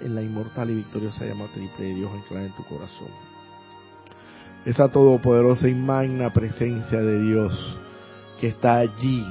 en 0.00 0.14
la 0.14 0.22
inmortal 0.22 0.70
y 0.70 0.74
victoriosa 0.74 1.24
llama 1.24 1.46
triple 1.54 1.84
de 1.84 1.94
Dios 1.94 2.12
anclada 2.12 2.46
en 2.46 2.56
tu 2.56 2.64
corazón. 2.64 3.35
Esa 4.66 4.88
todopoderosa 4.88 5.68
y 5.68 5.76
magna 5.76 6.30
presencia 6.30 7.00
de 7.00 7.22
Dios 7.22 7.78
que 8.40 8.48
está 8.48 8.78
allí 8.78 9.24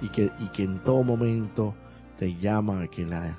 y 0.00 0.08
que, 0.10 0.30
y 0.38 0.46
que 0.50 0.62
en 0.62 0.78
todo 0.84 1.02
momento 1.02 1.74
te 2.16 2.36
llama 2.36 2.82
a 2.82 2.86
que 2.86 3.04
la, 3.04 3.36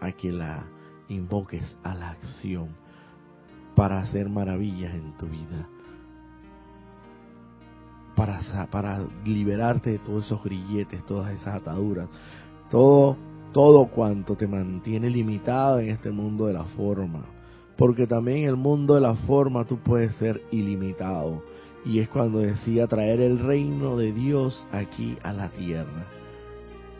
a 0.00 0.10
que 0.12 0.32
la 0.32 0.64
invoques 1.08 1.76
a 1.82 1.94
la 1.94 2.12
acción 2.12 2.68
para 3.76 4.00
hacer 4.00 4.30
maravillas 4.30 4.94
en 4.94 5.14
tu 5.18 5.26
vida, 5.26 5.68
para, 8.16 8.40
para 8.70 9.00
liberarte 9.26 9.90
de 9.90 9.98
todos 9.98 10.24
esos 10.24 10.42
grilletes, 10.42 11.04
todas 11.04 11.30
esas 11.30 11.56
ataduras, 11.56 12.08
todo, 12.70 13.18
todo 13.52 13.84
cuanto 13.88 14.34
te 14.34 14.46
mantiene 14.46 15.10
limitado 15.10 15.78
en 15.78 15.90
este 15.90 16.10
mundo 16.10 16.46
de 16.46 16.54
la 16.54 16.64
forma. 16.64 17.41
Porque 17.76 18.06
también 18.06 18.48
el 18.48 18.56
mundo 18.56 18.94
de 18.94 19.00
la 19.00 19.14
forma 19.14 19.64
tú 19.64 19.78
puedes 19.78 20.14
ser 20.16 20.42
ilimitado. 20.50 21.42
Y 21.84 21.98
es 21.98 22.08
cuando 22.08 22.38
decía 22.38 22.86
traer 22.86 23.20
el 23.20 23.38
reino 23.38 23.96
de 23.96 24.12
Dios 24.12 24.64
aquí 24.70 25.16
a 25.22 25.32
la 25.32 25.48
tierra. 25.48 26.06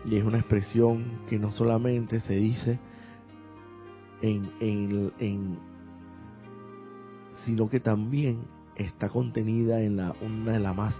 Y 0.04 0.16
es 0.16 0.24
una 0.24 0.38
expresión 0.38 1.20
que 1.28 1.38
no 1.38 1.52
solamente 1.52 2.20
se 2.20 2.34
dice 2.34 2.80
en, 4.20 4.50
en, 4.60 5.12
en 5.18 5.58
sino 7.44 7.68
que 7.68 7.80
también 7.80 8.44
está 8.76 9.08
contenida 9.08 9.80
en 9.80 9.96
la, 9.96 10.14
una 10.20 10.52
de 10.52 10.60
las 10.60 10.74
más 10.74 10.94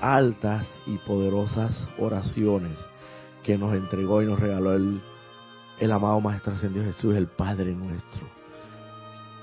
altas 0.00 0.66
y 0.86 0.96
poderosas 0.98 1.88
oraciones 1.98 2.78
que 3.42 3.58
nos 3.58 3.74
entregó 3.74 4.22
y 4.22 4.26
nos 4.26 4.38
regaló 4.38 4.74
el, 4.74 5.00
el 5.80 5.92
amado 5.92 6.20
Maestro 6.20 6.52
Ascendido 6.52 6.84
Jesús, 6.84 7.16
el 7.16 7.26
Padre 7.26 7.74
nuestro. 7.74 8.37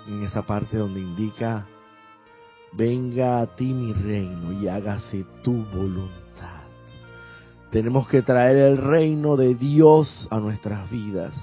En 0.08 0.24
esa 0.24 0.44
parte 0.44 0.78
donde 0.78 1.00
indica 1.00 1.66
venga 2.74 3.42
a 3.42 3.56
ti 3.56 3.74
mi 3.74 3.94
reino 3.94 4.52
y 4.52 4.68
hágase 4.68 5.26
tu 5.44 5.64
voluntad. 5.66 6.64
Tenemos 7.72 8.08
que 8.08 8.22
traer 8.22 8.58
el 8.58 8.78
reino 8.78 9.36
de 9.36 9.56
Dios 9.56 10.28
a 10.32 10.40
nuestras 10.40 10.90
vidas, 10.90 11.34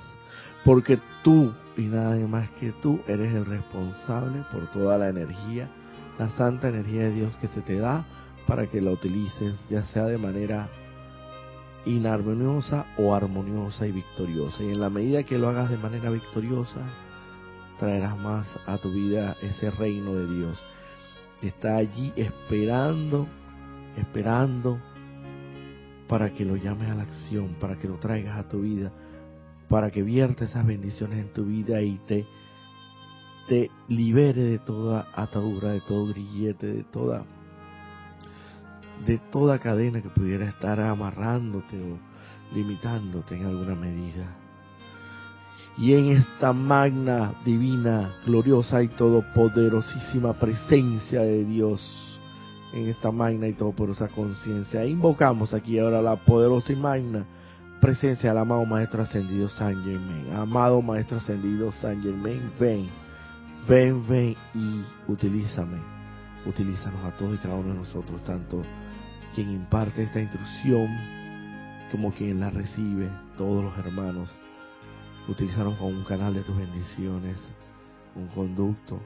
porque 0.65 0.99
tú 1.23 1.53
y 1.77 1.83
nada 1.83 2.17
más 2.27 2.51
que 2.51 2.73
tú 2.83 3.01
eres 3.07 3.35
el 3.35 3.47
responsable 3.47 4.45
por 4.53 4.71
toda 4.71 4.99
la 4.99 5.09
energía, 5.09 5.71
la 6.19 6.31
santa 6.31 6.69
energía 6.69 7.03
de 7.03 7.13
Dios 7.13 7.37
que 7.39 7.49
se 7.49 7.63
te 7.63 7.79
da 7.79 8.07
para 8.47 8.67
que 8.67 8.81
la 8.81 8.91
utilices, 8.91 9.55
ya 9.71 9.83
sea 9.85 10.05
de 10.05 10.19
manera 10.19 10.69
inarmoniosa 11.85 12.87
o 12.99 13.15
armoniosa 13.15 13.87
y 13.87 13.93
victoriosa. 13.93 14.63
Y 14.63 14.71
en 14.71 14.81
la 14.81 14.91
medida 14.91 15.25
que 15.25 15.39
lo 15.39 15.49
hagas 15.49 15.71
de 15.71 15.79
manera 15.79 16.11
victoriosa, 16.11 16.81
traerás 17.83 18.17
más 18.17 18.47
a 18.65 18.79
tu 18.79 18.93
vida 18.93 19.35
ese 19.43 19.69
reino 19.73 20.15
de 20.15 20.33
Dios 20.33 20.57
está 21.43 21.79
allí 21.79 22.13
esperando, 22.15 23.27
esperando 23.97 24.79
para 26.07 26.33
que 26.33 26.45
lo 26.45 26.55
llames 26.55 26.91
a 26.91 26.95
la 26.95 27.03
acción, 27.03 27.57
para 27.59 27.77
que 27.77 27.89
lo 27.89 27.97
traigas 27.97 28.39
a 28.39 28.49
tu 28.49 28.61
vida, 28.61 28.93
para 29.69 29.91
que 29.91 30.05
vierta 30.05 30.45
esas 30.45 30.65
bendiciones 30.65 31.19
en 31.19 31.33
tu 31.33 31.45
vida 31.45 31.83
y 31.83 31.99
te, 32.07 32.25
te 33.49 33.69
libere 33.89 34.45
de 34.45 34.59
toda 34.61 35.09
atadura, 35.13 35.71
de 35.71 35.81
todo 35.81 36.07
grillete, 36.07 36.69
de 36.69 36.85
toda 36.85 37.25
de 39.05 39.19
toda 39.19 39.59
cadena 39.59 40.01
que 40.01 40.09
pudiera 40.09 40.49
estar 40.49 40.81
amarrándote 40.81 41.77
o 41.83 42.55
limitándote 42.55 43.35
en 43.35 43.47
alguna 43.47 43.75
medida 43.75 44.37
y 45.79 45.95
en 45.95 46.17
esta 46.17 46.53
magna, 46.53 47.33
divina, 47.45 48.15
gloriosa 48.27 48.83
y 48.83 48.89
todopoderosísima 48.89 50.35
presencia 50.35 51.23
de 51.23 51.45
Dios, 51.45 51.81
en 52.75 52.89
esta 52.89 53.11
magna 53.11 53.49
y 53.49 53.55
todopoderosa 53.55 54.09
conciencia, 54.09 54.85
invocamos 54.85 55.55
aquí 55.55 55.79
ahora 55.79 56.03
la 56.03 56.17
poderosa 56.17 56.73
y 56.73 56.77
magna 56.77 57.27
presencia 57.81 58.31
del 58.31 58.39
amado 58.39 58.65
Maestro 58.65 59.03
Ascendido 59.03 59.49
San 59.49 59.83
Germain. 59.83 60.33
Amado 60.35 60.81
Maestro 60.83 61.19
Ascendido 61.19 61.73
San 61.73 62.03
Germain, 62.03 62.53
ven, 62.61 62.89
ven, 63.69 64.07
ven 64.07 64.37
y 64.55 65.11
utilízame. 65.11 65.79
Utilízanos 66.47 67.05
a 67.05 67.17
todos 67.17 67.35
y 67.35 67.39
cada 67.39 67.55
uno 67.55 67.73
de 67.73 67.81
nosotros, 67.81 68.23
tanto 68.25 68.63
quien 69.35 69.51
imparte 69.51 70.03
esta 70.03 70.21
instrucción 70.21 70.87
como 71.91 72.13
quien 72.13 72.41
la 72.41 72.51
recibe, 72.51 73.09
todos 73.37 73.65
los 73.65 73.79
hermanos 73.79 74.33
Utilízanos 75.29 75.79
como 75.79 75.91
un 75.91 76.03
canal 76.03 76.35
de 76.35 76.43
tus 76.43 76.57
bendiciones, 76.57 77.39
un 78.17 78.27
conducto. 78.29 79.01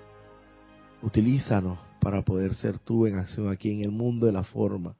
Utilízanos 1.02 1.78
para 2.00 2.23
poder 2.23 2.54
ser 2.54 2.78
tú 2.78 3.06
en 3.06 3.18
acción 3.18 3.50
aquí 3.50 3.70
en 3.70 3.82
el 3.82 3.90
mundo 3.90 4.25
de 4.25 4.32
la 4.32 4.42
forma 4.42 4.96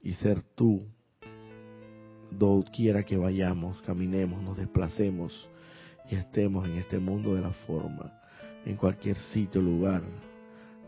y 0.00 0.14
ser 0.14 0.42
tú 0.54 0.86
donde 2.30 2.70
quiera 2.70 3.02
que 3.04 3.18
vayamos, 3.18 3.80
caminemos, 3.82 4.42
nos 4.42 4.56
desplacemos 4.56 5.48
y 6.08 6.14
estemos 6.14 6.66
en 6.66 6.78
este 6.78 6.98
mundo 6.98 7.34
de 7.34 7.42
la 7.42 7.52
forma, 7.52 8.12
en 8.64 8.76
cualquier 8.76 9.16
sitio, 9.16 9.60
lugar, 9.60 10.02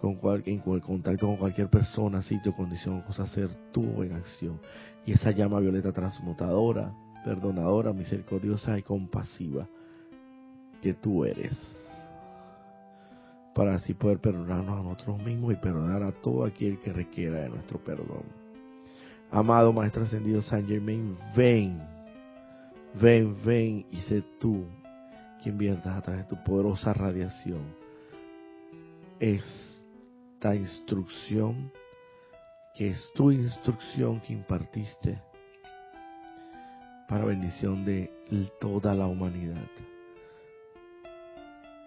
con 0.00 0.14
cual, 0.16 0.42
en 0.46 0.60
contacto 0.60 1.26
con 1.26 1.36
cualquier 1.36 1.68
persona, 1.68 2.22
sitio, 2.22 2.54
condición, 2.54 3.02
cosa, 3.02 3.26
ser 3.26 3.50
tú 3.72 4.02
en 4.02 4.12
acción. 4.12 4.60
Y 5.04 5.12
esa 5.12 5.32
llama 5.32 5.60
violeta 5.60 5.92
transmutadora 5.92 6.94
perdonadora, 7.24 7.92
misericordiosa 7.92 8.78
y 8.78 8.82
compasiva 8.82 9.68
que 10.80 10.94
tú 10.94 11.24
eres. 11.24 11.56
Para 13.54 13.74
así 13.74 13.94
poder 13.94 14.18
perdonarnos 14.18 14.78
a 14.78 14.82
nosotros 14.82 15.18
mismos 15.22 15.52
y 15.52 15.56
perdonar 15.56 16.02
a 16.02 16.12
todo 16.12 16.44
aquel 16.44 16.78
que 16.78 16.92
requiera 16.92 17.40
de 17.40 17.48
nuestro 17.48 17.82
perdón. 17.82 18.22
Amado 19.30 19.72
Maestro 19.72 20.04
Ascendido 20.04 20.40
San 20.42 20.66
Germain, 20.66 21.16
ven, 21.36 21.82
ven, 23.00 23.36
ven 23.44 23.86
y 23.90 23.96
sé 24.08 24.22
tú 24.38 24.64
quien 25.42 25.58
viertas 25.58 25.96
a 25.96 26.02
través 26.02 26.22
de 26.22 26.36
tu 26.36 26.42
poderosa 26.44 26.92
radiación 26.92 27.60
esta 29.20 30.54
instrucción 30.54 31.72
que 32.74 32.90
es 32.90 33.10
tu 33.14 33.32
instrucción 33.32 34.20
que 34.20 34.32
impartiste 34.32 35.20
para 37.08 37.24
bendición 37.24 37.84
de 37.84 38.10
toda 38.60 38.94
la 38.94 39.06
humanidad. 39.06 39.66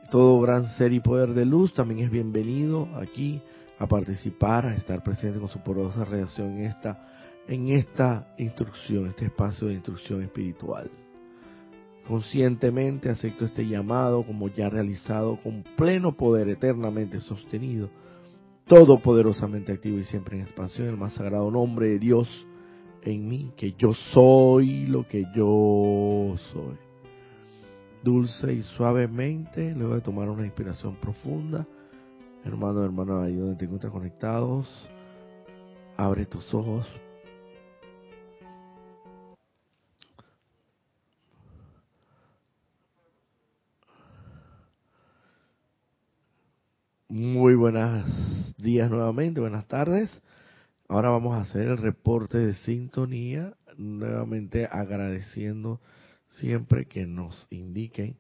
Todo 0.10 0.42
gran 0.42 0.68
ser 0.70 0.92
y 0.92 1.00
poder 1.00 1.34
de 1.34 1.46
luz 1.46 1.74
también 1.74 2.02
es 2.02 2.12
bienvenido 2.12 2.90
aquí 2.96 3.42
a 3.80 3.88
participar, 3.88 4.66
a 4.66 4.76
estar 4.76 5.04
presente 5.04 5.40
con 5.40 5.48
su 5.48 5.60
poderosa 5.60 6.04
reacción 6.04 6.58
en 6.58 6.64
esta, 6.66 7.08
en 7.48 7.70
esta 7.70 8.34
instrucción, 8.38 9.08
este 9.08 9.26
espacio 9.26 9.68
de 9.68 9.76
instrucción 9.76 10.24
espiritual. 10.24 10.90
Conscientemente 12.08 13.10
acepto 13.10 13.46
este 13.46 13.66
llamado 13.68 14.24
como 14.24 14.50
ya 14.50 14.70
realizado 14.70 15.40
con 15.40 15.64
pleno 15.78 16.18
poder 16.18 16.50
eternamente 16.50 17.22
sostenido, 17.22 17.90
todopoderosamente 18.66 19.72
activo 19.72 20.00
y 20.00 20.04
siempre 20.04 20.38
en 20.38 20.44
expansión, 20.44 20.88
el 20.88 20.98
más 20.98 21.14
sagrado 21.14 21.50
nombre 21.52 21.90
de 21.90 22.00
Dios, 22.00 22.48
en 23.04 23.28
mí, 23.28 23.52
que 23.58 23.74
yo 23.74 23.94
soy 23.94 24.86
lo 24.88 25.08
que 25.08 25.26
yo 25.36 26.36
soy. 26.54 26.78
Dulce 28.04 28.54
y 28.54 28.64
suavemente, 28.64 29.76
luego 29.76 29.96
de 29.96 30.02
tomar 30.02 30.30
una 30.30 30.46
inspiración 30.46 30.96
profunda, 30.96 31.68
hermano, 32.44 32.84
hermano, 32.84 33.22
ahí 33.22 33.36
donde 33.36 33.56
te 33.56 33.66
encuentras 33.66 33.92
conectados, 33.92 34.90
abre 35.98 36.26
tus 36.26 36.54
ojos. 36.54 36.88
Muy 47.08 47.56
buenos 47.56 48.08
días 48.58 48.90
nuevamente, 48.90 49.42
buenas 49.42 49.68
tardes. 49.68 50.10
Ahora 50.92 51.08
vamos 51.08 51.38
a 51.38 51.40
hacer 51.44 51.70
el 51.70 51.78
reporte 51.78 52.38
de 52.38 52.54
sintonía, 52.54 53.54
nuevamente 53.78 54.68
agradeciendo 54.70 55.80
siempre 56.32 56.86
que 56.86 57.06
nos 57.06 57.48
indiquen 57.50 58.18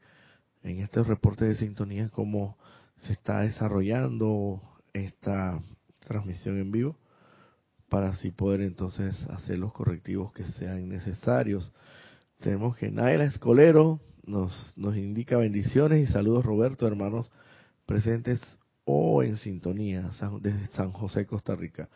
en 0.63 0.79
este 0.79 1.03
reporte 1.03 1.43
de 1.43 1.55
sintonía 1.55 2.07
cómo 2.07 2.57
se 2.99 3.12
está 3.12 3.41
desarrollando 3.41 4.62
esta 4.93 5.62
transmisión 6.07 6.60
en 6.60 6.71
vivo 6.71 6.97
para 7.89 8.12
así 8.12 8.31
poder 8.31 8.62
entonces 8.62 9.21
hacer 9.31 9.60
los 9.60 9.73
correctivos 9.73 10.31
que 10.31 10.45
sean 10.45 10.88
necesarios. 10.88 11.73
Tenemos 12.39 12.77
que 12.77 12.89
Naila 12.89 13.25
Escolero 13.25 13.99
nos, 14.23 14.71
nos 14.77 14.95
indica 14.95 15.36
bendiciones 15.36 16.07
y 16.10 16.13
saludos 16.13 16.45
Roberto, 16.45 16.88
hermanos 16.88 17.29
presentes 17.86 18.39
o 18.86 19.23
en 19.23 19.36
sintonía 19.36 20.10
desde 20.39 20.67
San 20.67 20.93
José, 20.93 21.25
Costa 21.25 21.53
Rica. 21.53 21.89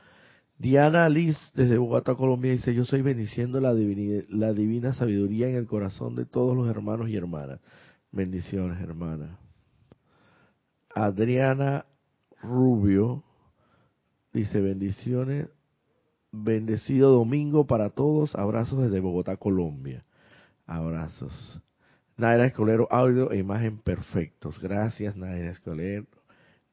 Diana 0.58 1.10
Liz 1.10 1.38
desde 1.54 1.78
Bogotá, 1.78 2.16
Colombia 2.16 2.52
dice, 2.52 2.74
yo 2.74 2.86
soy 2.86 3.02
bendiciendo 3.02 3.60
la, 3.60 3.74
divina 3.74 4.94
sabiduría 4.94 5.50
en 5.50 5.58
el 5.58 5.68
corazón 5.68 6.16
de 6.16 6.26
todos 6.26 6.56
los 6.56 6.70
hermanos 6.70 7.10
y 7.10 7.18
hermanas. 7.18 7.60
Bendiciones, 8.12 8.82
hermana. 8.82 9.38
Adriana 10.94 11.86
Rubio 12.42 13.24
dice, 14.32 14.62
bendiciones, 14.62 15.50
bendecido 16.32 17.12
domingo 17.12 17.68
para 17.68 17.90
todos, 17.90 18.34
abrazos 18.36 18.82
desde 18.82 19.02
Bogotá, 19.02 19.36
Colombia. 19.36 20.06
Abrazos. 20.66 21.62
Naira 22.16 22.46
Escolero, 22.46 22.88
audio 22.92 23.30
e 23.32 23.38
imagen 23.38 23.78
perfectos. 23.78 24.58
Gracias, 24.62 25.18
Naira 25.18 25.52
Escolero. 25.52 26.08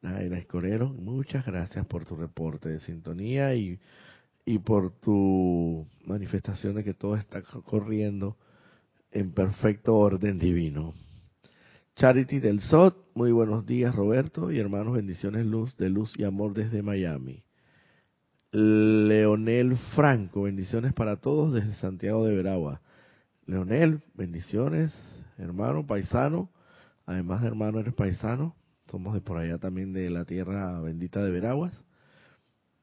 Naira 0.02 0.36
Escolero, 0.36 0.88
muchas 0.88 1.46
gracias 1.46 1.86
por 1.86 2.04
tu 2.04 2.16
reporte 2.16 2.68
de 2.68 2.80
sintonía 2.80 3.54
y, 3.54 3.78
y 4.44 4.58
por 4.58 4.90
tu 4.90 5.86
manifestación 6.04 6.74
de 6.74 6.82
que 6.82 6.92
todo 6.92 7.14
está 7.14 7.40
corriendo 7.42 8.36
en 9.12 9.30
perfecto 9.30 9.94
orden 9.94 10.40
divino. 10.40 10.94
Charity 11.94 12.40
del 12.40 12.60
SOT, 12.60 12.96
muy 13.14 13.30
buenos 13.30 13.64
días 13.64 13.94
Roberto 13.94 14.50
y 14.50 14.58
hermanos, 14.58 14.94
bendiciones 14.94 15.46
luz 15.46 15.76
de 15.76 15.88
luz 15.88 16.12
y 16.18 16.24
amor 16.24 16.52
desde 16.52 16.82
Miami. 16.82 17.44
Leonel 18.50 19.76
Franco, 19.94 20.42
bendiciones 20.42 20.92
para 20.94 21.16
todos 21.16 21.52
desde 21.52 21.74
Santiago 21.74 22.26
de 22.26 22.34
Veragua. 22.34 22.80
Leonel, 23.46 24.02
bendiciones, 24.14 24.92
hermano, 25.38 25.86
paisano. 25.86 26.50
Además 27.06 27.40
de 27.40 27.46
hermano, 27.46 27.78
eres 27.78 27.94
paisano. 27.94 28.56
Somos 28.86 29.14
de 29.14 29.20
por 29.20 29.38
allá 29.38 29.58
también 29.58 29.92
de 29.92 30.10
la 30.10 30.24
tierra 30.24 30.80
bendita 30.80 31.22
de 31.22 31.30
Veraguas. 31.30 31.72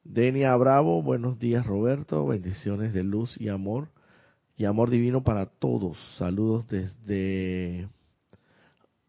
Denia 0.02 0.56
Bravo, 0.56 1.02
buenos 1.02 1.38
días 1.38 1.66
Roberto, 1.66 2.26
bendiciones 2.26 2.92
de 2.94 3.04
luz 3.04 3.38
y 3.40 3.48
amor 3.48 3.90
y 4.56 4.64
amor 4.64 4.90
divino 4.90 5.22
para 5.22 5.46
todos. 5.46 5.98
Saludos 6.16 6.66
desde 6.68 7.88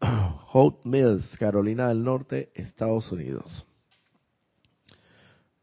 Hot 0.00 0.84
Mills, 0.84 1.36
Carolina 1.38 1.88
del 1.88 2.04
Norte, 2.04 2.50
Estados 2.54 3.10
Unidos. 3.10 3.66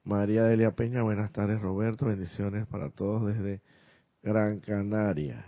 María 0.04 0.44
Delia 0.44 0.72
Peña, 0.72 1.04
buenas 1.04 1.32
tardes 1.32 1.62
Roberto, 1.62 2.08
bendiciones 2.08 2.66
para 2.68 2.90
todos 2.90 3.28
desde 3.28 3.62
Gran 4.24 4.60
Canaria. 4.60 5.46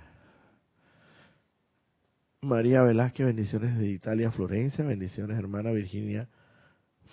María 2.43 2.81
Velázquez, 2.81 3.27
bendiciones 3.27 3.77
de 3.77 3.87
Italia, 3.91 4.31
Florencia, 4.31 4.83
bendiciones 4.83 5.37
hermana 5.37 5.69
Virginia 5.69 6.27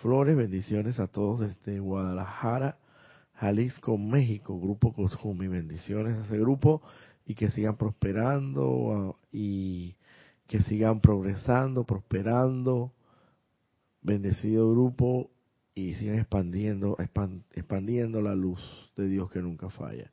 Flores, 0.00 0.34
bendiciones 0.34 0.98
a 0.98 1.06
todos 1.06 1.40
desde 1.40 1.80
Guadalajara, 1.80 2.78
Jalisco, 3.34 3.98
México, 3.98 4.58
Grupo 4.58 4.94
Cosjumi, 4.94 5.46
bendiciones 5.46 6.16
a 6.16 6.24
ese 6.24 6.38
grupo 6.38 6.80
y 7.26 7.34
que 7.34 7.50
sigan 7.50 7.76
prosperando 7.76 9.18
y 9.30 9.96
que 10.46 10.60
sigan 10.60 11.02
progresando, 11.02 11.84
prosperando, 11.84 12.94
bendecido 14.00 14.70
grupo 14.70 15.30
y 15.74 15.92
sigan 15.96 16.20
expandiendo, 16.20 16.96
expandiendo 17.52 18.22
la 18.22 18.34
luz 18.34 18.62
de 18.96 19.08
Dios 19.08 19.30
que 19.30 19.42
nunca 19.42 19.68
falla. 19.68 20.10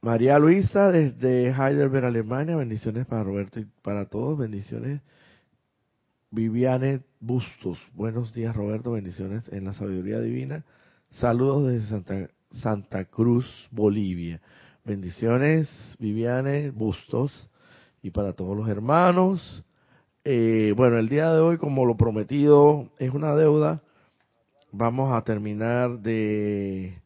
María 0.00 0.38
Luisa 0.38 0.92
desde 0.92 1.48
Heidelberg, 1.50 2.04
Alemania, 2.04 2.54
bendiciones 2.54 3.04
para 3.04 3.24
Roberto 3.24 3.58
y 3.58 3.66
para 3.82 4.06
todos, 4.06 4.38
bendiciones. 4.38 5.00
Viviane 6.30 7.00
Bustos, 7.18 7.80
buenos 7.94 8.32
días 8.32 8.54
Roberto, 8.54 8.92
bendiciones 8.92 9.48
en 9.48 9.64
la 9.64 9.72
sabiduría 9.72 10.20
divina. 10.20 10.64
Saludos 11.10 11.66
desde 11.66 11.88
Santa, 11.88 12.30
Santa 12.52 13.04
Cruz, 13.06 13.68
Bolivia. 13.72 14.40
Bendiciones, 14.84 15.68
Viviane 15.98 16.70
Bustos, 16.70 17.50
y 18.00 18.10
para 18.10 18.34
todos 18.34 18.56
los 18.56 18.68
hermanos. 18.68 19.64
Eh, 20.22 20.74
bueno, 20.76 20.98
el 20.98 21.08
día 21.08 21.32
de 21.32 21.40
hoy, 21.40 21.58
como 21.58 21.84
lo 21.84 21.96
prometido 21.96 22.88
es 23.00 23.12
una 23.12 23.34
deuda, 23.34 23.82
vamos 24.70 25.12
a 25.12 25.24
terminar 25.24 25.98
de 25.98 27.02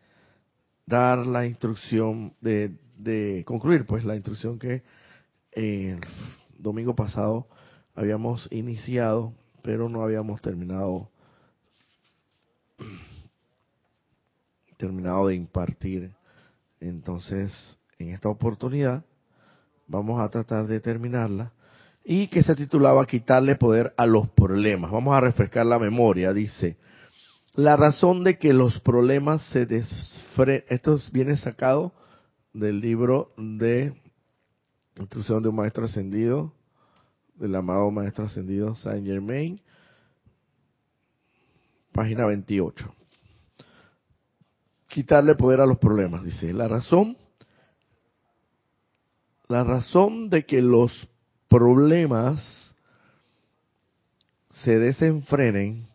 dar 0.84 1.26
la 1.26 1.46
instrucción 1.46 2.34
de, 2.42 2.81
de 3.02 3.44
concluir 3.46 3.86
pues 3.86 4.04
la 4.04 4.16
instrucción 4.16 4.58
que 4.58 4.82
el 5.52 6.00
domingo 6.58 6.94
pasado 6.94 7.46
habíamos 7.94 8.48
iniciado 8.50 9.34
pero 9.62 9.88
no 9.88 10.02
habíamos 10.02 10.40
terminado 10.42 11.08
terminado 14.76 15.28
de 15.28 15.36
impartir. 15.36 16.12
Entonces 16.80 17.78
en 17.98 18.10
esta 18.10 18.28
oportunidad 18.28 19.04
vamos 19.86 20.20
a 20.20 20.28
tratar 20.28 20.66
de 20.66 20.80
terminarla 20.80 21.52
y 22.04 22.26
que 22.26 22.42
se 22.42 22.56
titulaba 22.56 23.06
quitarle 23.06 23.54
poder 23.54 23.94
a 23.96 24.06
los 24.06 24.28
problemas. 24.30 24.90
Vamos 24.90 25.14
a 25.14 25.20
refrescar 25.20 25.66
la 25.66 25.78
memoria 25.78 26.32
dice 26.32 26.76
la 27.54 27.76
razón 27.76 28.24
de 28.24 28.38
que 28.38 28.52
los 28.52 28.80
problemas 28.80 29.42
se 29.50 29.66
desfren, 29.66 30.64
esto 30.68 30.98
viene 31.12 31.36
sacado 31.36 31.92
del 32.52 32.80
libro 32.80 33.32
de 33.36 33.94
Instrucción 34.98 35.42
de 35.42 35.48
un 35.48 35.56
Maestro 35.56 35.84
Ascendido, 35.84 36.52
del 37.34 37.54
amado 37.54 37.90
Maestro 37.90 38.26
Ascendido 38.26 38.74
Saint 38.76 39.06
Germain, 39.06 39.60
página 41.92 42.26
28. 42.26 42.94
Quitarle 44.88 45.34
poder 45.34 45.60
a 45.60 45.66
los 45.66 45.78
problemas, 45.78 46.22
dice. 46.24 46.52
La 46.52 46.68
razón, 46.68 47.16
la 49.48 49.64
razón 49.64 50.28
de 50.28 50.44
que 50.44 50.60
los 50.60 51.08
problemas 51.48 52.74
se 54.50 54.78
desenfrenen 54.78 55.92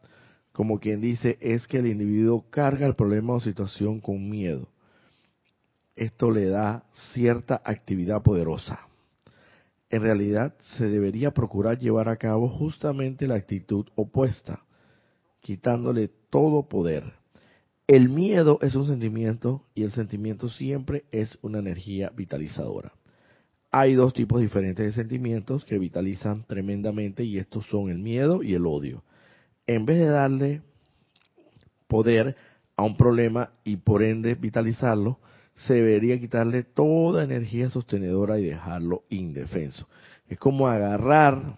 como 0.58 0.80
quien 0.80 1.02
dice, 1.02 1.38
es 1.40 1.68
que 1.68 1.78
el 1.78 1.86
individuo 1.86 2.44
carga 2.50 2.88
el 2.88 2.96
problema 2.96 3.36
o 3.36 3.40
situación 3.40 4.00
con 4.00 4.28
miedo. 4.28 4.68
Esto 5.98 6.32
le 6.32 6.46
da 6.46 6.86
cierta 7.14 7.62
actividad 7.66 8.22
poderosa. 8.22 8.80
En 9.90 10.02
realidad 10.02 10.56
se 10.78 10.88
debería 10.88 11.32
procurar 11.32 11.80
llevar 11.80 12.08
a 12.08 12.16
cabo 12.16 12.48
justamente 12.48 13.28
la 13.28 13.36
actitud 13.36 13.88
opuesta, 13.96 14.64
quitándole 15.42 16.10
todo 16.30 16.70
poder. 16.70 17.04
El 17.88 18.08
miedo 18.08 18.60
es 18.62 18.76
un 18.76 18.88
sentimiento 18.88 19.66
y 19.76 19.84
el 19.84 19.92
sentimiento 19.92 20.48
siempre 20.48 21.04
es 21.12 21.38
una 21.42 21.60
energía 21.60 22.12
vitalizadora. 22.16 22.94
Hay 23.72 23.96
dos 23.96 24.14
tipos 24.14 24.40
diferentes 24.40 24.86
de 24.86 24.94
sentimientos 24.94 25.66
que 25.66 25.78
vitalizan 25.78 26.46
tremendamente 26.46 27.26
y 27.26 27.38
estos 27.38 27.66
son 27.66 27.90
el 27.90 27.98
miedo 27.98 28.42
y 28.42 28.54
el 28.54 28.66
odio 28.66 29.04
en 29.68 29.86
vez 29.86 30.00
de 30.00 30.08
darle 30.08 30.62
poder 31.88 32.36
a 32.78 32.84
un 32.84 32.96
problema 32.96 33.52
y 33.64 33.78
por 33.78 34.02
ende 34.02 34.36
vitalizarlo, 34.36 35.20
se 35.58 35.76
debería 35.76 36.20
quitarle 36.20 36.64
toda 36.64 37.24
energía 37.24 37.70
sostenedora 37.70 38.40
y 38.40 38.46
dejarlo 38.46 39.04
indefenso. 39.10 39.88
Es 40.28 40.40
como 40.40 40.68
agarrar, 40.68 41.58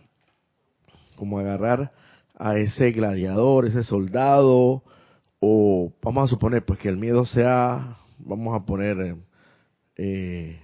como 1.15 1.39
agarrar 1.39 1.91
a 2.35 2.57
ese 2.57 2.91
gladiador, 2.91 3.67
ese 3.67 3.83
soldado, 3.83 4.83
o 5.39 5.93
vamos 6.01 6.25
a 6.25 6.29
suponer 6.29 6.65
pues 6.65 6.79
que 6.79 6.89
el 6.89 6.97
miedo 6.97 7.25
sea, 7.25 7.97
vamos 8.17 8.55
a 8.55 8.65
poner 8.65 9.15
eh, 9.95 10.59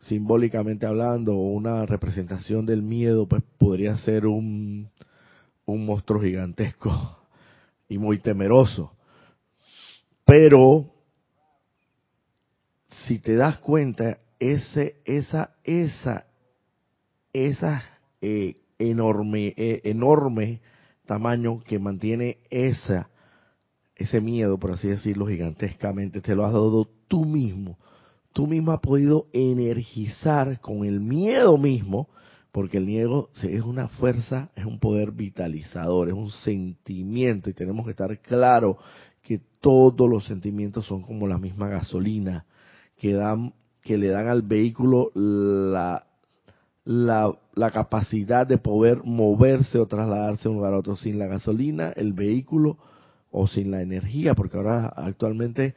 simbólicamente 0.00 0.86
hablando, 0.86 1.34
una 1.34 1.86
representación 1.86 2.66
del 2.66 2.82
miedo, 2.82 3.28
pues 3.28 3.42
podría 3.58 3.96
ser 3.98 4.26
un 4.26 4.90
un 5.72 5.84
monstruo 5.84 6.20
gigantesco 6.20 7.18
y 7.88 7.98
muy 7.98 8.18
temeroso. 8.18 8.92
Pero 10.24 10.86
si 13.06 13.18
te 13.18 13.34
das 13.36 13.58
cuenta, 13.58 14.18
ese, 14.38 14.96
esa, 15.04 15.54
esa, 15.64 16.26
esa 17.32 17.82
eh, 18.20 18.54
enorme, 18.78 19.54
eh, 19.56 19.80
enorme 19.84 20.60
tamaño 21.06 21.60
que 21.60 21.78
mantiene 21.78 22.38
esa, 22.50 23.10
ese 23.96 24.20
miedo, 24.20 24.58
por 24.58 24.72
así 24.72 24.88
decirlo, 24.88 25.26
gigantescamente, 25.26 26.20
te 26.20 26.34
lo 26.34 26.44
has 26.44 26.52
dado 26.52 26.88
tú 27.08 27.24
mismo. 27.24 27.78
Tú 28.32 28.46
mismo 28.46 28.72
has 28.72 28.80
podido 28.80 29.26
energizar 29.32 30.60
con 30.60 30.84
el 30.84 31.00
miedo 31.00 31.58
mismo, 31.58 32.08
porque 32.52 32.78
el 32.78 32.86
miedo 32.86 33.30
es 33.42 33.62
una 33.62 33.88
fuerza, 33.88 34.50
es 34.54 34.64
un 34.64 34.78
poder 34.78 35.12
vitalizador, 35.12 36.08
es 36.08 36.14
un 36.14 36.30
sentimiento, 36.30 37.50
y 37.50 37.54
tenemos 37.54 37.84
que 37.84 37.92
estar 37.92 38.20
claro 38.20 38.78
que 39.22 39.40
todos 39.60 40.08
los 40.08 40.24
sentimientos 40.26 40.86
son 40.86 41.02
como 41.02 41.26
la 41.26 41.38
misma 41.38 41.68
gasolina, 41.68 42.46
que 42.98 43.12
dan, 43.14 43.54
que 43.82 43.96
le 43.96 44.08
dan 44.08 44.28
al 44.28 44.42
vehículo 44.42 45.10
la 45.14 46.04
la, 46.84 47.70
capacidad 47.70 48.46
de 48.46 48.56
poder 48.56 49.02
moverse 49.04 49.78
o 49.78 49.86
trasladarse 49.86 50.44
de 50.44 50.48
un 50.48 50.56
lugar 50.56 50.72
a 50.72 50.78
otro 50.78 50.96
sin 50.96 51.18
la 51.18 51.26
gasolina, 51.26 51.90
el 51.90 52.14
vehículo 52.14 52.78
o 53.30 53.46
sin 53.46 53.70
la 53.70 53.82
energía, 53.82 54.34
porque 54.34 54.56
ahora 54.56 54.86
actualmente 54.86 55.74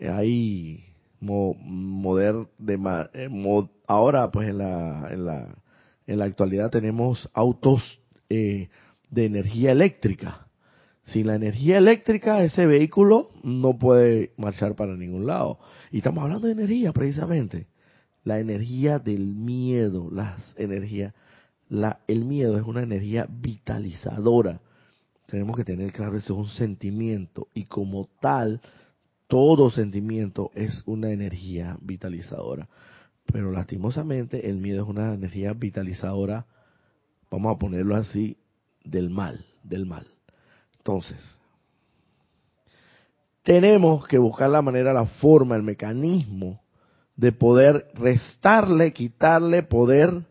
hay 0.00 0.84
de 1.20 2.74
eh, 3.14 3.68
ahora 3.86 4.30
pues 4.30 4.48
en 4.48 4.58
la, 4.58 5.08
en 5.10 5.24
la 5.24 5.48
en 6.10 6.18
la 6.18 6.24
actualidad 6.24 6.70
tenemos 6.70 7.30
autos 7.32 8.00
eh, 8.28 8.68
de 9.10 9.26
energía 9.26 9.70
eléctrica. 9.70 10.48
Sin 11.12 11.26
la 11.26 11.34
energía 11.34 11.78
eléctrica 11.78 12.42
ese 12.42 12.66
vehículo 12.66 13.30
no 13.42 13.78
puede 13.78 14.32
marchar 14.36 14.74
para 14.74 14.96
ningún 14.96 15.26
lado. 15.26 15.58
Y 15.90 15.98
estamos 15.98 16.22
hablando 16.22 16.46
de 16.46 16.52
energía 16.52 16.92
precisamente 16.92 17.66
la 18.24 18.38
energía 18.38 18.98
del 18.98 19.34
miedo, 19.34 20.08
la 20.10 20.36
energía, 20.56 21.14
la, 21.68 22.00
el 22.06 22.24
miedo 22.24 22.58
es 22.58 22.64
una 22.64 22.82
energía 22.82 23.26
vitalizadora. 23.28 24.60
Tenemos 25.26 25.56
que 25.56 25.64
tener 25.64 25.92
claro, 25.92 26.16
eso 26.18 26.34
es 26.34 26.38
un 26.38 26.48
sentimiento 26.48 27.48
y 27.54 27.64
como 27.64 28.08
tal, 28.20 28.60
todo 29.28 29.70
sentimiento 29.70 30.50
es 30.54 30.82
una 30.86 31.10
energía 31.10 31.78
vitalizadora. 31.80 32.68
Pero 33.32 33.52
lastimosamente 33.52 34.50
el 34.50 34.56
miedo 34.56 34.82
es 34.82 34.88
una 34.88 35.14
energía 35.14 35.52
vitalizadora, 35.52 36.46
vamos 37.30 37.54
a 37.54 37.58
ponerlo 37.58 37.94
así, 37.94 38.36
del 38.82 39.08
mal, 39.08 39.46
del 39.62 39.86
mal. 39.86 40.06
Entonces, 40.80 41.38
tenemos 43.42 44.06
que 44.08 44.16
buscar 44.16 44.48
la 44.48 44.62
manera, 44.62 44.94
la 44.94 45.04
forma, 45.04 45.56
el 45.56 45.62
mecanismo 45.62 46.62
de 47.16 47.32
poder 47.32 47.90
restarle, 47.94 48.94
quitarle 48.94 49.62
poder 49.62 50.24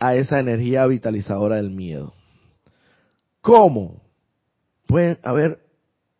a 0.00 0.16
esa 0.16 0.40
energía 0.40 0.86
vitalizadora 0.86 1.56
del 1.56 1.70
miedo. 1.70 2.14
¿Cómo? 3.40 4.02
Pueden 4.86 5.18
haber 5.22 5.60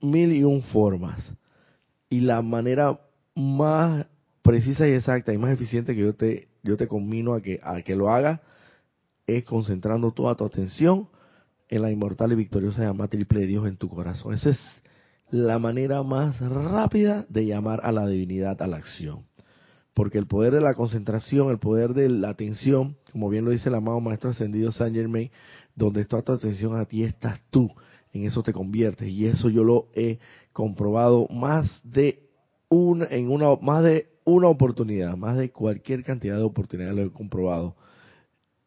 mil 0.01 0.33
y 0.33 0.45
un 0.45 0.63
formas. 0.63 1.19
Y 2.09 2.21
la 2.21 2.41
manera 2.41 3.01
más 3.35 4.07
precisa 4.43 4.87
y 4.87 4.93
exacta 4.93 5.33
y 5.33 5.39
más 5.39 5.51
eficiente 5.51 5.95
que 5.97 6.03
yo 6.03 6.15
te, 6.15 6.49
yo 6.63 6.77
te 6.77 6.87
combino 6.87 7.35
a 7.35 7.41
que, 7.41 7.59
a 7.63 7.83
que 7.83 7.97
lo 7.97 8.11
hagas 8.11 8.41
es 9.27 9.43
concentrando 9.43 10.13
toda 10.13 10.37
tu 10.37 10.45
atención 10.45 11.09
en 11.77 11.83
la 11.83 11.91
inmortal 11.91 12.33
y 12.33 12.37
victoriosa 12.37 12.83
llama 12.83 13.09
triple 13.09 13.41
de 13.41 13.47
Dios 13.47 13.67
en 13.67 13.77
tu 13.77 13.89
corazón. 13.89 14.35
Esa 14.35 14.51
es 14.51 14.61
la 15.31 15.59
manera 15.59 16.03
más 16.03 16.41
rápida 16.41 17.27
de 17.29 17.47
llamar 17.47 17.81
a 17.85 17.93
la 17.93 18.07
divinidad 18.07 18.61
a 18.63 18.67
la 18.67 18.77
acción 18.77 19.25
porque 19.95 20.19
el 20.19 20.27
poder 20.27 20.53
de 20.53 20.61
la 20.61 20.75
concentración, 20.75 21.51
el 21.51 21.59
poder 21.59 21.95
de 21.95 22.11
la 22.11 22.31
atención, 22.31 22.97
como 23.13 23.29
bien 23.29 23.45
lo 23.45 23.53
dice 23.53 23.69
el 23.69 23.77
amado 23.77 24.01
Maestro 24.01 24.31
Ascendido 24.31 24.73
Saint 24.73 24.95
Germain, 24.95 25.31
donde 25.77 26.03
está 26.03 26.21
tu 26.21 26.33
atención 26.33 26.77
a 26.77 26.85
ti 26.85 27.05
estás 27.05 27.41
tú, 27.51 27.71
en 28.13 28.25
eso 28.25 28.43
te 28.43 28.53
conviertes 28.53 29.09
y 29.09 29.27
eso 29.27 29.49
yo 29.49 29.63
lo 29.63 29.89
he 29.95 30.19
comprobado 30.53 31.29
más 31.29 31.81
de 31.85 32.29
una, 32.69 33.07
en 33.07 33.31
una, 33.31 33.55
más 33.57 33.85
de 33.85 34.09
una 34.25 34.49
oportunidad, 34.49 35.17
más 35.17 35.37
de 35.37 35.51
cualquier 35.51 36.03
cantidad 36.03 36.37
de 36.37 36.43
oportunidades 36.43 36.97
lo 36.97 37.03
he 37.03 37.11
comprobado. 37.11 37.77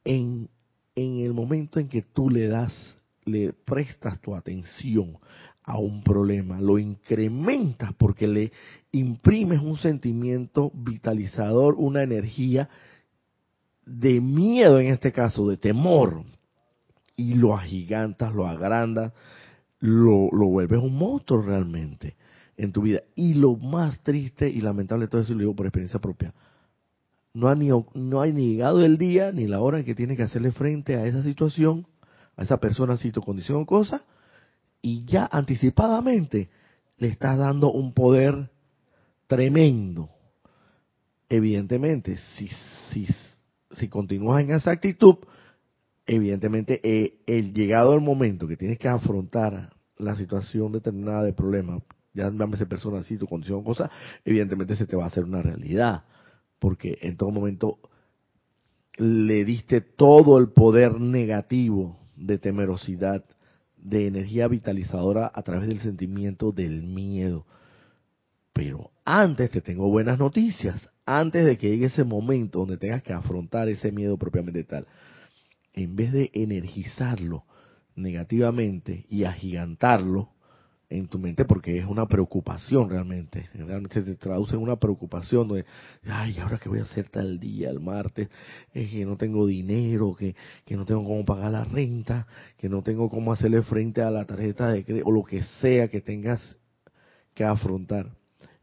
En, 0.05 0.49
en 0.95 1.19
el 1.19 1.33
momento 1.33 1.79
en 1.79 1.89
que 1.89 2.01
tú 2.01 2.29
le 2.29 2.47
das, 2.47 2.96
le 3.27 3.53
prestas 3.53 4.19
tu 4.21 4.35
atención 4.35 5.17
a 5.63 5.77
un 5.77 6.01
problema, 6.01 6.61
lo 6.61 6.79
incrementas 6.79 7.93
porque 7.93 8.27
le 8.27 8.51
imprimes 8.91 9.59
un 9.61 9.77
sentimiento 9.77 10.71
vitalizador, 10.73 11.75
una 11.77 12.03
energía 12.03 12.69
de 13.85 14.21
miedo 14.21 14.79
en 14.79 14.87
este 14.87 15.11
caso, 15.11 15.47
de 15.47 15.57
temor, 15.57 16.23
y 17.17 17.33
lo 17.33 17.55
agigantas, 17.55 18.33
lo 18.33 18.47
agrandas, 18.47 19.11
lo, 19.79 20.29
lo 20.31 20.47
vuelves 20.47 20.79
un 20.79 20.97
monstruo 20.97 21.41
realmente 21.41 22.15
en 22.55 22.71
tu 22.71 22.83
vida. 22.83 23.01
Y 23.15 23.33
lo 23.33 23.55
más 23.55 23.99
triste 24.01 24.49
y 24.49 24.61
lamentable 24.61 25.07
todo 25.07 25.21
eso, 25.21 25.33
lo 25.33 25.39
digo 25.39 25.55
por 25.55 25.65
experiencia 25.65 25.99
propia, 25.99 26.33
no 27.33 27.49
ha, 27.49 27.55
ni, 27.55 27.69
no 27.93 28.21
ha 28.21 28.27
llegado 28.27 28.83
el 28.83 28.97
día 28.97 29.31
ni 29.31 29.47
la 29.47 29.59
hora 29.61 29.79
en 29.79 29.85
que 29.85 29.95
tiene 29.95 30.15
que 30.15 30.23
hacerle 30.23 30.51
frente 30.51 30.95
a 30.95 31.05
esa 31.05 31.23
situación, 31.23 31.85
a 32.37 32.43
esa 32.43 32.57
persona, 32.57 32.95
situación, 32.97 33.25
condición 33.25 33.61
o 33.63 33.65
cosa, 33.65 34.05
y 34.81 35.03
ya 35.05 35.27
anticipadamente 35.29 36.49
le 36.97 37.09
estás 37.09 37.37
dando 37.37 37.71
un 37.71 37.93
poder 37.93 38.49
tremendo. 39.25 40.09
Evidentemente, 41.29 42.17
si, 42.37 42.47
si, 42.91 43.07
si 43.71 43.87
continúas 43.89 44.43
en 44.43 44.51
esa 44.51 44.71
actitud, 44.71 45.17
evidentemente 46.05 46.79
eh, 46.83 47.19
el 47.25 47.53
llegado 47.53 47.91
al 47.91 48.01
momento 48.01 48.47
que 48.47 48.55
tienes 48.55 48.79
que 48.79 48.87
afrontar 48.87 49.73
la 49.97 50.15
situación 50.15 50.71
determinada 50.71 51.23
de 51.23 51.33
problema, 51.33 51.81
ya 52.13 52.29
llámese 52.29 52.65
persona 52.65 53.01
tu 53.03 53.27
condición, 53.27 53.63
cosa, 53.63 53.91
evidentemente 54.23 54.75
se 54.75 54.85
te 54.85 54.95
va 54.95 55.03
a 55.03 55.07
hacer 55.07 55.23
una 55.23 55.41
realidad, 55.41 56.03
porque 56.59 56.97
en 57.01 57.17
todo 57.17 57.31
momento 57.31 57.79
le 58.97 59.43
diste 59.43 59.81
todo 59.81 60.37
el 60.37 60.49
poder 60.49 60.99
negativo 60.99 62.06
de 62.17 62.37
temerosidad 62.37 63.23
de 63.77 64.07
energía 64.07 64.47
vitalizadora 64.47 65.31
a 65.33 65.43
través 65.43 65.69
del 65.69 65.79
sentimiento 65.79 66.51
del 66.51 66.83
miedo. 66.83 67.45
Pero 68.53 68.91
antes 69.05 69.51
te 69.51 69.61
tengo 69.61 69.89
buenas 69.89 70.17
noticias, 70.17 70.89
antes 71.05 71.45
de 71.45 71.57
que 71.57 71.69
llegue 71.69 71.85
ese 71.85 72.03
momento 72.03 72.59
donde 72.59 72.77
tengas 72.77 73.03
que 73.03 73.13
afrontar 73.13 73.69
ese 73.69 73.91
miedo 73.91 74.17
propiamente 74.17 74.63
tal, 74.63 74.87
en 75.73 75.95
vez 75.95 76.11
de 76.11 76.31
energizarlo 76.33 77.45
negativamente 77.95 79.05
y 79.09 79.23
agigantarlo, 79.25 80.31
en 80.89 81.07
tu 81.07 81.19
mente 81.19 81.43
porque 81.45 81.77
es 81.77 81.85
una 81.85 82.07
preocupación 82.07 82.89
realmente. 82.89 83.49
Realmente 83.53 84.03
se 84.03 84.15
traduce 84.15 84.55
en 84.55 84.61
una 84.61 84.77
preocupación 84.77 85.47
de, 85.49 85.65
ay, 86.05 86.37
¿ahora 86.39 86.59
qué 86.59 86.69
voy 86.69 86.79
a 86.79 86.83
hacer 86.83 87.09
tal 87.09 87.39
día, 87.39 87.69
el 87.69 87.79
martes? 87.79 88.29
Es 88.73 88.91
que 88.91 89.05
no 89.05 89.17
tengo 89.17 89.45
dinero, 89.45 90.15
que, 90.15 90.35
que 90.65 90.77
no 90.77 90.85
tengo 90.85 91.03
cómo 91.03 91.25
pagar 91.25 91.51
la 91.51 91.63
renta, 91.65 92.27
que 92.57 92.69
no 92.69 92.83
tengo 92.83 93.09
cómo 93.09 93.33
hacerle 93.33 93.61
frente 93.63 94.01
a 94.01 94.11
la 94.11 94.25
tarjeta 94.25 94.71
de 94.71 94.85
crédito 94.85 95.07
o 95.07 95.11
lo 95.11 95.23
que 95.23 95.43
sea 95.61 95.89
que 95.89 96.01
tengas 96.01 96.57
que 97.33 97.43
afrontar. 97.43 98.15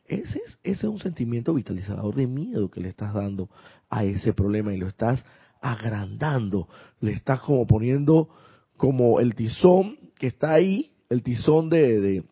Ese 0.07 0.39
es, 0.39 0.59
ese 0.63 0.87
es 0.87 0.93
un 0.93 0.99
sentimiento 0.99 1.55
vitalizador 1.55 2.15
de 2.15 2.27
miedo 2.27 2.71
que 2.71 2.81
le 2.81 2.89
estás 2.89 3.15
dando 3.15 3.51
a 3.89 4.05
ese 4.05 4.33
problema 4.33 4.75
y 4.75 4.79
lo 4.79 4.89
estás 4.89 5.25
agrandando, 5.61 6.69
le 7.01 7.13
estás 7.13 7.41
como 7.41 7.67
poniendo 7.67 8.29
como 8.77 9.21
el 9.21 9.35
tizón 9.35 9.99
que 10.19 10.27
está 10.27 10.53
ahí 10.53 10.94
el 11.15 11.23
tizón 11.23 11.71
de, 11.71 12.25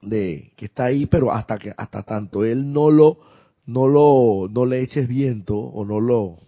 de, 0.00 0.52
que 0.56 0.64
está 0.64 0.86
ahí, 0.86 1.06
pero 1.06 1.30
hasta 1.30 1.58
que 1.58 1.72
hasta 1.76 2.02
tanto 2.02 2.44
él 2.44 2.72
no 2.72 2.90
lo 2.90 3.20
no 3.66 3.86
lo 3.86 4.48
no 4.50 4.66
le 4.66 4.80
eches 4.82 5.06
viento 5.06 5.56
o 5.56 5.84
no 5.84 6.00
lo 6.00 6.38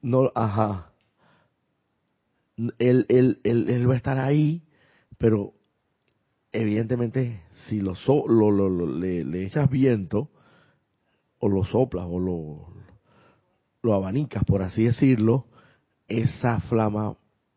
no 0.00 0.32
ajá. 0.34 0.88
Él, 2.78 3.06
él, 3.08 3.40
él, 3.42 3.88
va 3.88 3.94
a 3.94 3.96
estar 3.96 4.18
ahí, 4.18 4.62
pero 5.18 5.52
evidentemente 6.52 7.40
si 7.66 7.80
lo, 7.80 7.94
lo, 8.28 8.50
lo, 8.50 8.86
le, 8.86 9.24
le, 9.24 9.46
echas 9.46 9.68
viento 9.68 10.30
o 11.38 11.48
lo 11.48 11.64
soplas 11.64 12.06
o 12.08 12.18
lo, 12.20 12.66
lo 13.82 13.94
abanicas, 13.94 14.44
por 14.44 14.62
así 14.62 14.84
decirlo, 14.84 15.46
esa 16.06 16.60
flama 16.60 17.16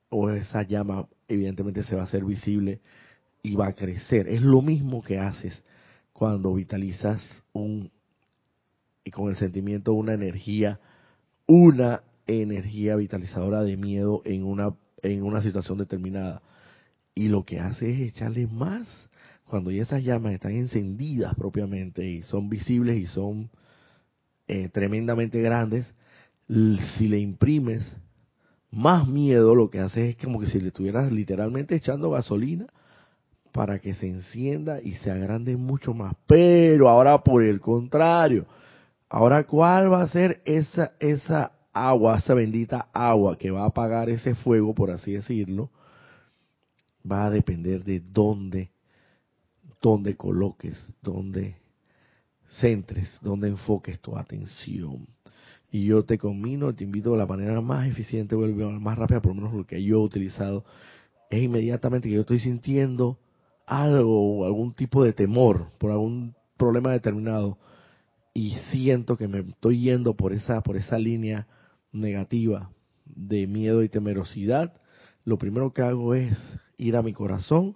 o 0.10 0.30
esa 0.30 0.64
llama 0.64 1.08
evidentemente 1.28 1.84
se 1.84 1.96
va 1.96 2.02
a 2.02 2.06
hacer 2.06 2.24
visible 2.24 2.82
y 3.44 3.56
va 3.56 3.68
a 3.68 3.74
crecer. 3.74 4.28
Es 4.28 4.42
lo 4.42 4.62
mismo 4.62 5.04
que 5.04 5.20
haces 5.20 5.64
cuando 6.14 6.54
vitalizas 6.54 7.22
un 7.54 7.92
y 9.04 9.12
con 9.12 9.30
el 9.30 9.36
sentimiento 9.36 9.94
una 9.94 10.14
energía, 10.14 10.80
una 11.46 12.02
energía 12.26 12.96
vitalizadora 12.96 13.62
de 13.62 13.78
miedo 13.78 14.22
en 14.26 14.44
una 14.44 14.74
en 15.04 15.24
una 15.24 15.42
situación 15.42 15.78
determinada. 15.78 16.42
Y 17.14 17.28
lo 17.28 17.46
que 17.46 17.60
hace 17.60 17.92
es 17.92 18.00
echarle 18.00 18.48
más 18.48 18.88
cuando 19.46 19.72
ya 19.72 19.84
esas 19.84 20.04
llamas 20.04 20.34
están 20.34 20.54
encendidas 20.54 21.36
propiamente 21.36 22.10
y 22.10 22.24
son 22.24 22.50
visibles 22.50 22.98
y 22.98 23.06
son 23.06 23.50
eh, 24.48 24.70
tremendamente 24.70 25.42
grandes, 25.42 25.94
si 26.48 27.08
le 27.08 27.20
imprimes 27.20 27.84
más 28.76 29.08
miedo, 29.08 29.56
lo 29.56 29.70
que 29.70 29.80
hace 29.80 30.10
es 30.10 30.18
como 30.18 30.40
que 30.40 30.48
si 30.48 30.60
le 30.60 30.68
estuvieras 30.68 31.10
literalmente 31.10 31.76
echando 31.76 32.12
gasolina 32.12 32.68
para 33.54 33.80
que 33.80 33.94
se 33.94 34.08
encienda 34.08 34.82
y 34.82 34.96
se 34.96 35.10
agrande 35.10 35.56
mucho 35.56 35.94
más. 35.94 36.14
Pero 36.28 36.90
ahora 36.90 37.24
por 37.24 37.42
el 37.42 37.62
contrario, 37.62 38.46
ahora 39.08 39.46
cuál 39.46 39.92
va 39.92 40.02
a 40.02 40.08
ser 40.10 40.42
esa, 40.44 40.92
esa 41.00 41.54
agua, 41.72 42.18
esa 42.18 42.34
bendita 42.34 42.90
agua 42.92 43.38
que 43.38 43.50
va 43.50 43.62
a 43.62 43.68
apagar 43.68 44.10
ese 44.10 44.36
fuego, 44.36 44.76
por 44.76 44.92
así 44.92 45.14
decirlo, 45.14 45.70
va 47.10 47.28
a 47.28 47.30
depender 47.30 47.86
de 47.86 48.02
dónde, 48.02 48.72
dónde 49.82 50.18
coloques, 50.18 50.94
dónde 51.02 51.56
centres, 52.60 53.10
dónde 53.22 53.48
enfoques 53.48 54.02
tu 54.02 54.18
atención. 54.18 55.08
Y 55.76 55.84
yo 55.84 56.06
te 56.06 56.18
combino, 56.18 56.74
te 56.74 56.86
invito 56.86 57.14
a 57.14 57.18
la 57.18 57.26
manera 57.26 57.60
más 57.60 57.86
eficiente, 57.86 58.38
más 58.38 58.98
rápida, 58.98 59.22
por 59.22 59.36
lo 59.36 59.42
menos 59.42 59.54
lo 59.54 59.66
que 59.66 59.84
yo 59.84 59.98
he 59.98 60.06
utilizado, 60.06 60.64
es 61.30 61.44
inmediatamente 61.44 62.08
que 62.08 62.16
yo 62.16 62.22
estoy 62.22 62.40
sintiendo 62.40 63.20
algo, 63.66 64.46
algún 64.46 64.74
tipo 64.74 65.04
de 65.04 65.12
temor 65.12 65.74
por 65.78 65.92
algún 65.92 66.34
problema 66.56 66.94
determinado 66.94 67.58
y 68.34 68.52
siento 68.72 69.18
que 69.18 69.28
me 69.28 69.40
estoy 69.40 69.82
yendo 69.82 70.16
por 70.16 70.32
esa, 70.32 70.64
por 70.64 70.78
esa 70.78 70.98
línea 70.98 71.46
negativa 71.92 72.72
de 73.04 73.46
miedo 73.46 73.84
y 73.84 73.90
temerosidad, 73.90 74.80
lo 75.26 75.38
primero 75.38 75.74
que 75.74 75.82
hago 75.82 76.16
es 76.16 76.38
ir 76.78 76.96
a 76.96 77.02
mi 77.02 77.12
corazón 77.12 77.76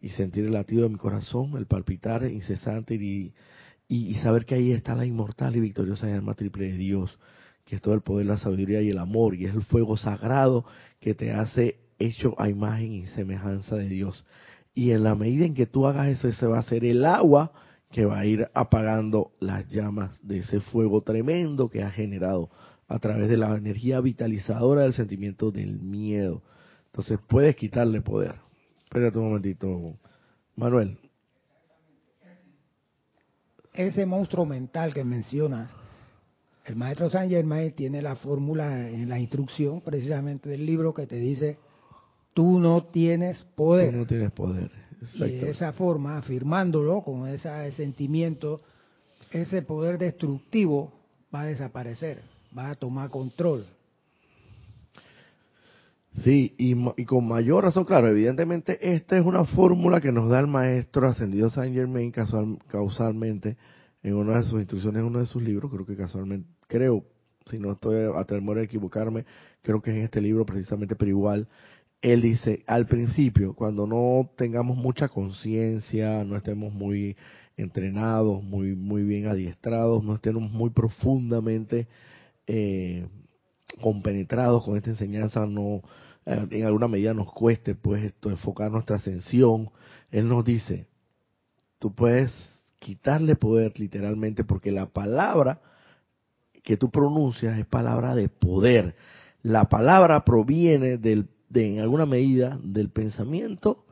y 0.00 0.08
sentir 0.08 0.46
el 0.46 0.52
latido 0.52 0.82
de 0.82 0.88
mi 0.88 0.96
corazón, 0.96 1.56
el 1.56 1.66
palpitar 1.66 2.24
incesante 2.24 2.96
y, 2.96 3.34
y, 3.86 4.14
saber 4.14 4.46
que 4.46 4.56
ahí 4.56 4.72
está 4.72 4.96
la 4.96 5.06
inmortal 5.06 5.54
y 5.54 5.60
victoriosa 5.60 6.12
alma 6.12 6.34
triple 6.34 6.72
de 6.72 6.76
Dios, 6.76 7.16
que 7.66 7.76
es 7.76 7.82
todo 7.82 7.94
el 7.94 8.00
poder, 8.00 8.26
la 8.26 8.38
sabiduría 8.38 8.80
y 8.80 8.90
el 8.90 8.98
amor, 8.98 9.34
y 9.34 9.44
es 9.44 9.54
el 9.54 9.62
fuego 9.62 9.96
sagrado 9.96 10.64
que 11.00 11.14
te 11.14 11.32
hace 11.32 11.80
hecho 11.98 12.34
a 12.38 12.48
imagen 12.48 12.92
y 12.92 13.06
semejanza 13.08 13.76
de 13.76 13.88
Dios. 13.88 14.24
Y 14.72 14.92
en 14.92 15.02
la 15.02 15.14
medida 15.16 15.44
en 15.44 15.54
que 15.54 15.66
tú 15.66 15.86
hagas 15.86 16.08
eso, 16.08 16.28
ese 16.28 16.46
va 16.46 16.60
a 16.60 16.62
ser 16.62 16.84
el 16.84 17.04
agua 17.04 17.52
que 17.90 18.04
va 18.04 18.20
a 18.20 18.26
ir 18.26 18.48
apagando 18.54 19.32
las 19.40 19.68
llamas 19.68 20.16
de 20.26 20.38
ese 20.38 20.60
fuego 20.60 21.02
tremendo 21.02 21.68
que 21.68 21.82
ha 21.82 21.90
generado 21.90 22.50
a 22.88 22.98
través 23.00 23.28
de 23.28 23.36
la 23.36 23.56
energía 23.56 24.00
vitalizadora 24.00 24.82
del 24.82 24.92
sentimiento 24.92 25.50
del 25.50 25.80
miedo. 25.80 26.42
Entonces 26.86 27.18
puedes 27.26 27.56
quitarle 27.56 28.00
poder. 28.00 28.36
Espérate 28.84 29.18
un 29.18 29.24
momentito, 29.24 29.98
Manuel. 30.54 30.98
Ese 33.74 34.06
monstruo 34.06 34.46
mental 34.46 34.94
que 34.94 35.04
mencionas, 35.04 35.70
el 36.66 36.76
maestro 36.76 37.08
Saint 37.08 37.30
Germain 37.30 37.72
tiene 37.72 38.02
la 38.02 38.16
fórmula 38.16 38.88
en 38.88 39.08
la 39.08 39.18
instrucción 39.18 39.80
precisamente 39.80 40.48
del 40.48 40.66
libro 40.66 40.92
que 40.92 41.06
te 41.06 41.16
dice 41.16 41.58
tú 42.34 42.58
no 42.58 42.84
tienes 42.84 43.42
poder. 43.54 43.92
Tú 43.92 43.96
no 43.96 44.06
tienes 44.06 44.32
poder. 44.32 44.70
Y 45.14 45.20
de 45.20 45.50
esa 45.50 45.72
forma, 45.72 46.18
afirmándolo 46.18 47.02
con 47.02 47.28
ese 47.28 47.70
sentimiento, 47.72 48.60
ese 49.30 49.62
poder 49.62 49.98
destructivo 49.98 50.92
va 51.34 51.42
a 51.42 51.46
desaparecer, 51.46 52.22
va 52.56 52.70
a 52.70 52.74
tomar 52.74 53.10
control. 53.10 53.66
Sí, 56.24 56.54
y, 56.58 56.74
y, 56.96 57.04
con 57.04 57.28
mayor 57.28 57.64
razón, 57.64 57.84
claro, 57.84 58.08
evidentemente 58.08 58.94
esta 58.94 59.18
es 59.18 59.24
una 59.24 59.44
fórmula 59.44 60.00
que 60.00 60.12
nos 60.12 60.30
da 60.30 60.40
el 60.40 60.46
maestro 60.46 61.08
ascendido 61.08 61.50
Saint 61.50 61.74
Germain 61.74 62.10
casual, 62.10 62.58
causalmente 62.68 63.56
en 64.02 64.14
una 64.14 64.38
de 64.38 64.44
sus 64.44 64.60
instrucciones, 64.60 65.00
en 65.00 65.06
uno 65.06 65.18
de 65.18 65.26
sus 65.26 65.42
libros, 65.42 65.70
creo 65.70 65.84
que 65.84 65.96
casualmente, 65.96 66.48
creo, 66.66 67.04
si 67.48 67.58
no 67.58 67.72
estoy 67.72 68.10
a 68.14 68.24
temor 68.24 68.56
de 68.56 68.64
equivocarme, 68.64 69.24
creo 69.62 69.80
que 69.80 69.90
es 69.90 69.96
en 69.96 70.02
este 70.02 70.20
libro 70.20 70.44
precisamente, 70.44 70.96
pero 70.96 71.10
igual 71.10 71.48
él 72.02 72.22
dice, 72.22 72.62
al 72.66 72.86
principio, 72.86 73.54
cuando 73.54 73.86
no 73.86 74.30
tengamos 74.36 74.76
mucha 74.76 75.08
conciencia, 75.08 76.24
no 76.24 76.36
estemos 76.36 76.72
muy 76.72 77.16
entrenados, 77.56 78.42
muy, 78.42 78.74
muy 78.76 79.02
bien 79.02 79.26
adiestrados, 79.26 80.04
no 80.04 80.14
estemos 80.14 80.50
muy 80.50 80.70
profundamente 80.70 81.88
eh, 82.46 83.08
compenetrados 83.80 84.64
con 84.64 84.76
esta 84.76 84.90
enseñanza, 84.90 85.46
no 85.46 85.82
eh, 86.26 86.46
en 86.50 86.64
alguna 86.64 86.88
medida 86.88 87.14
nos 87.14 87.32
cueste 87.32 87.74
pues 87.74 88.04
esto, 88.04 88.30
enfocar 88.30 88.70
nuestra 88.70 88.96
ascensión. 88.96 89.70
Él 90.10 90.28
nos 90.28 90.44
dice, 90.44 90.86
tú 91.78 91.94
puedes 91.94 92.32
quitarle 92.78 93.36
poder 93.36 93.78
literalmente 93.80 94.44
porque 94.44 94.70
la 94.70 94.86
palabra 94.86 95.60
que 96.66 96.76
tú 96.76 96.90
pronuncias 96.90 97.60
es 97.60 97.64
palabra 97.64 98.16
de 98.16 98.28
poder. 98.28 98.96
La 99.44 99.68
palabra 99.68 100.24
proviene 100.24 100.98
del 100.98 101.28
de, 101.48 101.74
en 101.74 101.78
alguna 101.78 102.06
medida 102.06 102.58
del 102.60 102.90
pensamiento 102.90 103.84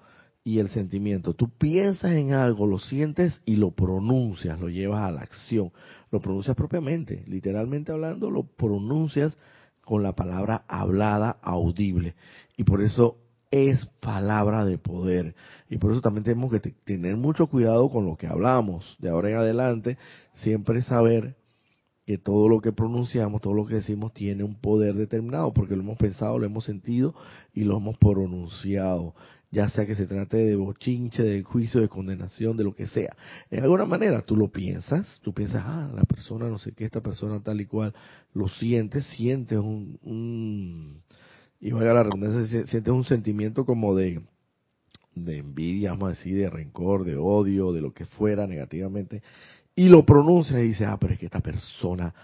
y 0.43 0.59
el 0.59 0.69
sentimiento. 0.71 1.35
Tú 1.35 1.51
piensas 1.57 2.11
en 2.15 2.33
algo, 2.33 2.67
lo 2.67 2.81
sientes 2.81 3.41
y 3.47 3.55
lo 3.55 3.71
pronuncias, 3.71 4.61
lo 4.61 4.69
llevas 4.69 5.03
a 5.03 5.13
la 5.13 5.21
acción. 5.21 5.71
Lo 6.11 6.21
pronuncias 6.21 6.57
propiamente, 6.57 7.23
literalmente 7.29 7.93
hablando, 7.93 8.29
lo 8.29 8.43
pronuncias 8.43 9.37
con 9.85 10.03
la 10.03 10.17
palabra 10.17 10.65
hablada, 10.67 11.39
audible. 11.43 12.17
Y 12.57 12.65
por 12.65 12.83
eso 12.83 13.19
es 13.53 13.87
palabra 14.01 14.65
de 14.65 14.79
poder. 14.79 15.37
Y 15.71 15.79
por 15.79 15.93
eso 15.93 16.01
también 16.01 16.25
tenemos 16.25 16.51
que 16.51 16.59
tener 16.59 17.17
mucho 17.17 17.47
cuidado 17.47 17.89
con 17.89 18.05
lo 18.05 18.17
que 18.17 18.27
hablamos. 18.27 18.97
De 18.99 19.11
ahora 19.11 19.31
en 19.31 19.37
adelante, 19.37 19.97
siempre 20.33 20.83
saber 20.83 21.37
que 22.07 22.19
todo 22.19 22.49
lo 22.49 22.61
que 22.61 22.73
pronunciamos, 22.73 23.41
todo 23.41 23.55
lo 23.55 23.67
que 23.67 23.77
decimos 23.77 24.13
tiene 24.13 24.45
un 24.45 24.57
poder 24.57 24.95
determinado, 24.95 25.53
porque 25.53 25.75
lo 25.75 25.83
hemos 25.83 25.97
pensado, 25.97 26.39
lo 26.39 26.47
hemos 26.47 26.65
sentido 26.65 27.15
y 27.55 27.65
lo 27.65 27.79
hemos 27.79 27.97
pronunciado, 27.97 29.15
ya 29.51 29.69
sea 29.71 29.87
que 29.87 29.95
se 29.95 30.07
trate 30.07 30.37
de 30.37 30.57
bochinche, 30.57 31.23
de 31.23 31.43
juicio, 31.43 31.81
de 31.81 31.89
condenación, 31.89 32.57
de 32.57 32.65
lo 32.65 32.75
que 32.75 32.87
sea. 32.87 33.17
En 33.51 33.63
alguna 33.63 33.87
manera 33.87 34.23
tú 34.23 34.37
lo 34.37 34.49
piensas, 34.49 35.21
tú 35.23 35.33
piensas, 35.33 35.63
ah, 35.65 35.91
la 35.95 36.05
persona, 36.05 36.49
no 36.49 36.59
sé 36.59 36.73
qué, 36.73 36.85
esta 36.85 37.01
persona 37.01 37.43
tal 37.43 37.61
y 37.61 37.67
cual, 37.67 37.95
lo 38.35 38.49
sientes, 38.49 39.07
sientes 39.07 39.59
un, 39.59 39.99
un 40.03 41.03
y 41.61 41.73
vaya 41.73 41.95
la 41.95 42.03
redundancia, 42.03 42.67
sientes 42.67 42.93
un 42.93 43.05
sentimiento 43.05 43.65
como 43.65 43.95
de, 43.95 44.21
de 45.15 45.39
envidia, 45.39 45.93
vamos 45.93 46.09
a 46.09 46.11
decir, 46.11 46.37
de 46.37 46.51
rencor, 46.51 47.05
de 47.05 47.17
odio, 47.17 47.73
de 47.73 47.81
lo 47.81 47.95
que 47.95 48.05
fuera 48.05 48.47
negativamente, 48.47 49.23
y 49.77 49.89
lo 49.89 50.05
pronuncia 50.05 50.61
y 50.61 50.69
dice, 50.69 50.87
ah, 50.87 50.97
pero 51.01 51.15
es 51.15 51.19
que 51.19 51.27
esta 51.27 51.41
persona 51.41 52.15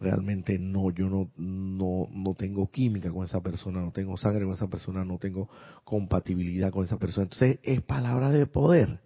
realmente 0.00 0.58
no, 0.58 0.90
yo 0.90 1.08
no, 1.08 1.30
no, 1.36 2.08
no 2.12 2.34
tengo 2.34 2.70
química 2.70 3.10
con 3.10 3.24
esa 3.24 3.40
persona, 3.40 3.80
no 3.80 3.90
tengo 3.90 4.16
sangre 4.16 4.44
con 4.44 4.54
esa 4.54 4.68
persona, 4.68 5.04
no 5.04 5.18
tengo 5.18 5.48
compatibilidad 5.84 6.70
con 6.70 6.84
esa 6.84 6.98
persona. 6.98 7.24
Entonces 7.24 7.58
es 7.62 7.80
palabra 7.82 8.30
de 8.30 8.46
poder. 8.46 9.00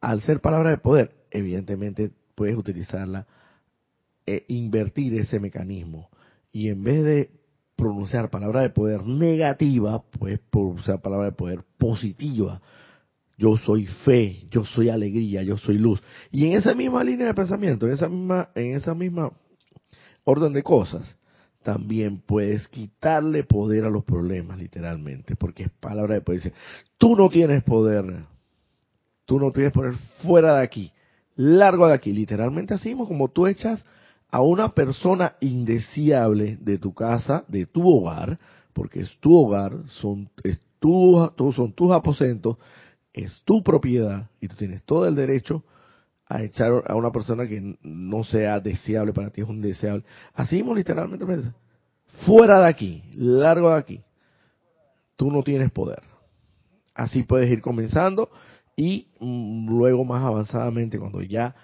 Al 0.00 0.22
ser 0.22 0.40
palabra 0.40 0.70
de 0.70 0.78
poder, 0.78 1.14
evidentemente 1.30 2.10
puedes 2.34 2.56
utilizarla, 2.56 3.26
e 4.26 4.44
invertir 4.48 5.14
ese 5.18 5.38
mecanismo. 5.38 6.08
Y 6.50 6.68
en 6.68 6.82
vez 6.82 7.04
de 7.04 7.30
pronunciar 7.76 8.30
palabra 8.30 8.62
de 8.62 8.70
poder 8.70 9.04
negativa, 9.04 10.02
puedes 10.18 10.40
pronunciar 10.50 11.02
palabra 11.02 11.26
de 11.26 11.32
poder 11.32 11.62
positiva 11.76 12.62
yo 13.36 13.56
soy 13.58 13.86
fe, 13.86 14.46
yo 14.50 14.64
soy 14.64 14.88
alegría, 14.88 15.42
yo 15.42 15.56
soy 15.58 15.78
luz. 15.78 16.00
Y 16.30 16.46
en 16.46 16.52
esa 16.52 16.74
misma 16.74 17.02
línea 17.02 17.26
de 17.26 17.34
pensamiento, 17.34 17.86
en 17.86 17.92
esa 17.92 18.08
misma, 18.08 18.50
en 18.54 18.74
esa 18.76 18.94
misma 18.94 19.32
orden 20.24 20.52
de 20.52 20.62
cosas, 20.62 21.16
también 21.62 22.20
puedes 22.20 22.68
quitarle 22.68 23.42
poder 23.42 23.84
a 23.84 23.90
los 23.90 24.04
problemas, 24.04 24.58
literalmente, 24.58 25.34
porque 25.34 25.64
es 25.64 25.70
palabra 25.70 26.14
de 26.14 26.20
poder. 26.20 26.42
Dice, 26.42 26.54
tú 26.98 27.16
no 27.16 27.28
tienes 27.28 27.64
poder, 27.64 28.24
tú 29.24 29.40
no 29.40 29.50
tienes 29.50 29.72
poder 29.72 29.94
fuera 30.22 30.58
de 30.58 30.62
aquí, 30.62 30.92
largo 31.36 31.88
de 31.88 31.94
aquí, 31.94 32.12
literalmente 32.12 32.74
así 32.74 32.94
como 32.94 33.30
tú 33.30 33.46
echas 33.46 33.84
a 34.30 34.42
una 34.42 34.74
persona 34.74 35.36
indeseable 35.40 36.58
de 36.60 36.78
tu 36.78 36.92
casa, 36.92 37.44
de 37.48 37.66
tu 37.66 37.88
hogar, 37.88 38.38
porque 38.72 39.00
es 39.00 39.10
tu 39.20 39.34
hogar, 39.34 39.72
son, 39.86 40.28
es 40.42 40.60
tu, 40.78 41.30
son 41.54 41.72
tus 41.72 41.92
aposentos, 41.92 42.58
es 43.14 43.40
tu 43.44 43.62
propiedad 43.62 44.28
y 44.40 44.48
tú 44.48 44.56
tienes 44.56 44.82
todo 44.82 45.06
el 45.06 45.14
derecho 45.14 45.64
a 46.26 46.42
echar 46.42 46.82
a 46.86 46.94
una 46.96 47.12
persona 47.12 47.46
que 47.46 47.76
no 47.82 48.24
sea 48.24 48.58
deseable 48.58 49.12
para 49.12 49.30
ti, 49.30 49.42
es 49.42 49.48
un 49.48 49.60
deseable. 49.60 50.04
Así 50.34 50.56
mismo 50.56 50.74
literalmente, 50.74 51.24
fuera 52.26 52.60
de 52.60 52.68
aquí, 52.68 53.04
largo 53.14 53.70
de 53.70 53.78
aquí, 53.78 54.00
tú 55.16 55.30
no 55.30 55.42
tienes 55.42 55.70
poder. 55.70 56.02
Así 56.94 57.22
puedes 57.22 57.50
ir 57.50 57.60
comenzando 57.60 58.30
y 58.76 59.08
mm, 59.20 59.68
luego 59.68 60.04
más 60.04 60.24
avanzadamente, 60.24 60.98
cuando 60.98 61.22
ya 61.22 61.54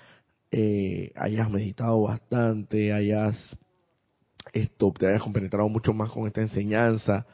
eh, 0.53 1.13
hayas 1.17 1.51
meditado 1.51 2.03
bastante, 2.03 2.93
hayas 2.93 3.57
esto, 4.53 4.93
te 4.97 5.09
hayas 5.09 5.23
compenetrado 5.23 5.69
mucho 5.69 5.93
más 5.93 6.11
con 6.11 6.27
esta 6.27 6.41
enseñanza 6.41 7.27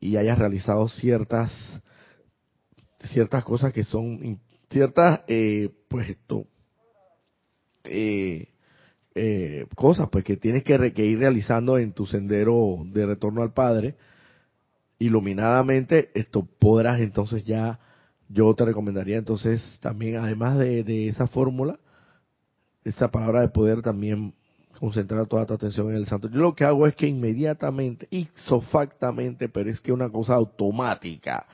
y 0.00 0.16
hayas 0.16 0.38
realizado 0.38 0.88
ciertas 0.88 1.52
ciertas 3.04 3.44
cosas 3.44 3.72
que 3.72 3.84
son 3.84 4.40
ciertas, 4.70 5.22
eh, 5.28 5.70
pues 5.88 6.10
esto, 6.10 6.46
eh, 7.84 8.48
eh, 9.14 9.66
cosas 9.74 10.08
pues 10.10 10.24
que 10.24 10.36
tienes 10.36 10.62
que, 10.64 10.92
que, 10.92 11.06
ir 11.06 11.18
realizando 11.18 11.78
en 11.78 11.92
tu 11.92 12.06
sendero 12.06 12.78
de 12.84 13.06
retorno 13.06 13.42
al 13.42 13.52
Padre, 13.52 13.96
iluminadamente, 14.98 16.10
esto 16.14 16.46
podrás 16.58 17.00
entonces 17.00 17.44
ya, 17.44 17.78
yo 18.28 18.52
te 18.54 18.64
recomendaría 18.64 19.16
entonces 19.16 19.62
también, 19.80 20.16
además 20.16 20.58
de, 20.58 20.84
de 20.84 21.08
esa 21.08 21.28
fórmula, 21.28 21.78
esa 22.84 23.10
palabra 23.10 23.40
de 23.40 23.48
poder 23.48 23.80
también 23.80 24.34
concentrar 24.78 25.26
toda 25.26 25.46
tu 25.46 25.54
atención 25.54 25.88
en 25.90 25.96
el 25.96 26.06
santo. 26.06 26.28
Yo 26.28 26.38
lo 26.38 26.54
que 26.54 26.64
hago 26.64 26.86
es 26.86 26.94
que 26.94 27.06
inmediatamente, 27.06 28.06
ixofactamente, 28.10 29.48
pero 29.48 29.70
es 29.70 29.80
que 29.80 29.92
una 29.92 30.10
cosa 30.10 30.34
automática, 30.34 31.46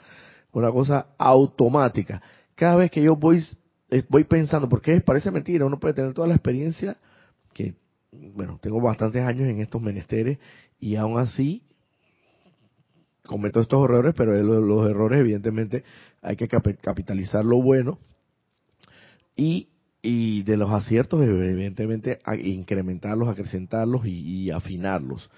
una 0.54 0.70
cosa 0.70 1.08
automática. 1.18 2.22
Cada 2.54 2.76
vez 2.76 2.90
que 2.90 3.02
yo 3.02 3.16
voy, 3.16 3.44
eh, 3.90 4.02
voy 4.08 4.24
pensando, 4.24 4.68
porque 4.68 5.00
parece 5.00 5.30
mentira, 5.30 5.66
uno 5.66 5.78
puede 5.78 5.94
tener 5.94 6.14
toda 6.14 6.28
la 6.28 6.34
experiencia, 6.34 6.96
que, 7.52 7.74
bueno, 8.12 8.58
tengo 8.62 8.80
bastantes 8.80 9.22
años 9.22 9.48
en 9.48 9.60
estos 9.60 9.82
menesteres, 9.82 10.38
y 10.80 10.96
aún 10.96 11.18
así 11.18 11.62
cometo 13.26 13.60
estos 13.60 13.84
errores, 13.84 14.14
pero 14.16 14.34
los, 14.42 14.62
los 14.62 14.88
errores 14.88 15.20
evidentemente 15.20 15.84
hay 16.22 16.36
que 16.36 16.48
capitalizar 16.48 17.44
lo 17.44 17.60
bueno 17.62 17.98
y 19.34 19.68
y 20.04 20.42
de 20.42 20.58
los 20.58 20.70
aciertos, 20.70 21.22
evidentemente, 21.22 22.20
incrementarlos, 22.42 23.26
acrecentarlos 23.26 24.04
y, 24.04 24.50
afinarlos. 24.50 25.30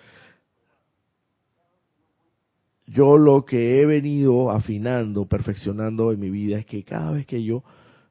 Yo 2.87 3.19
lo 3.19 3.45
que 3.45 3.81
he 3.81 3.87
venido 3.87 4.51
afinando, 4.51 5.27
perfeccionando 5.27 6.13
en 6.13 6.21
mi 6.21 6.31
vida 6.31 6.59
es 6.59 6.67
que 6.67 6.85
cada 6.85 7.11
vez 7.11 7.27
que 7.27 7.43
yo 7.43 7.65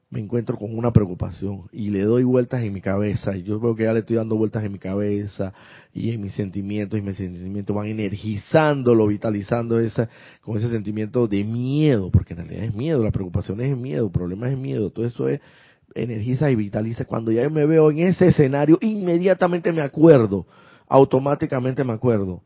me 0.10 0.20
encuentro 0.20 0.58
con 0.58 0.78
una 0.78 0.92
preocupación 0.92 1.64
y 1.72 1.90
le 1.90 2.04
doy 2.04 2.24
vueltas 2.24 2.64
en 2.64 2.74
mi 2.74 2.82
cabeza, 2.82 3.36
y 3.36 3.44
yo 3.44 3.60
veo 3.60 3.76
que 3.76 3.84
ya 3.84 3.94
le 3.94 4.00
estoy 4.00 4.18
dando 4.18 4.38
vueltas 4.38 4.64
en 4.64 4.72
mi 4.72 4.80
cabeza 4.80 5.54
y 5.94 6.12
en 6.12 6.22
mis 6.22 6.34
sentimientos, 6.34 7.00
y 7.00 7.02
mis 7.02 7.18
sentimientos 7.18 7.76
van 7.76 7.88
energizándolo, 7.88 9.08
vitalizando 9.08 9.80
esa, 9.80 10.10
con 10.42 10.58
ese 10.58 10.70
sentimiento 10.70 11.28
de 11.28 11.44
miedo, 11.44 12.12
porque 12.12 12.34
en 12.34 12.40
realidad 12.40 12.66
es 12.66 12.74
miedo, 12.74 13.04
la 13.04 13.12
preocupación 13.12 13.62
es 13.62 13.76
miedo, 13.76 14.06
el 14.06 14.12
problema 14.12 14.50
es 14.50 14.58
miedo, 14.58 14.90
todo 14.90 15.06
eso 15.06 15.28
es 15.28 15.42
energiza 15.96 16.52
y 16.52 16.56
vitaliza. 16.56 17.06
Cuando 17.06 17.32
ya 17.32 17.50
me 17.50 17.66
veo 17.66 17.92
en 17.92 18.00
ese 18.00 18.28
escenario, 18.28 18.78
inmediatamente 18.82 19.72
me 19.72 19.82
acuerdo, 19.82 20.46
automáticamente 20.88 21.84
me 21.84 21.94
acuerdo. 21.94 22.44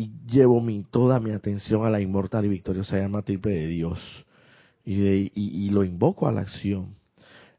Y 0.00 0.12
llevo 0.26 0.62
mi, 0.62 0.82
toda 0.82 1.20
mi 1.20 1.30
atención 1.30 1.84
a 1.84 1.90
la 1.90 2.00
inmortal 2.00 2.46
y 2.46 2.48
victoriosa 2.48 2.98
llama 2.98 3.20
triple 3.20 3.52
de 3.52 3.66
Dios. 3.66 3.98
Y, 4.82 5.30
y 5.34 5.68
lo 5.68 5.84
invoco 5.84 6.26
a 6.26 6.32
la 6.32 6.40
acción. 6.40 6.94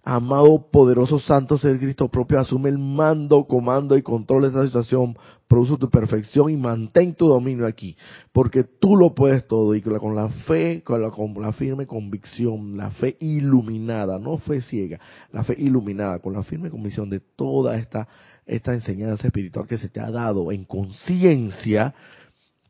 Amado 0.04 0.72
poderoso 0.72 1.20
santo 1.20 1.60
ser 1.60 1.78
Cristo 1.78 2.10
propio, 2.10 2.40
asume 2.40 2.70
el 2.70 2.80
mando, 2.80 3.44
comando 3.44 3.96
y 3.96 4.02
control 4.02 4.42
de 4.42 4.48
esta 4.48 4.66
situación, 4.66 5.16
produce 5.48 5.78
tu 5.78 5.92
perfección 5.92 6.50
y 6.50 6.58
mantén 6.58 7.14
tu 7.14 7.28
dominio 7.28 7.68
aquí, 7.68 7.96
porque 8.32 8.64
tú 8.64 8.96
lo 8.96 9.14
puedes 9.14 9.48
todo 9.48 9.76
y 9.76 9.82
con 9.84 10.16
la 10.16 10.30
fe, 10.30 10.82
con 10.84 11.04
la, 11.04 11.12
con 11.12 11.40
la 11.40 11.52
firme 11.52 11.86
convicción, 11.86 12.78
la 12.78 12.90
fe 12.90 13.16
iluminada, 13.20 14.18
no 14.18 14.40
fe 14.40 14.62
ciega, 14.62 15.00
la 15.32 15.44
fe 15.44 15.54
iluminada, 15.60 16.18
con 16.18 16.34
la 16.34 16.42
firme 16.42 16.72
convicción 16.72 17.08
de 17.08 17.20
toda 17.20 17.78
esta, 17.78 18.08
esta 18.48 18.74
enseñanza 18.74 19.28
espiritual 19.28 19.68
que 19.68 19.78
se 19.78 19.90
te 19.90 20.00
ha 20.00 20.10
dado 20.10 20.52
en 20.52 20.66
conciencia, 20.66 21.94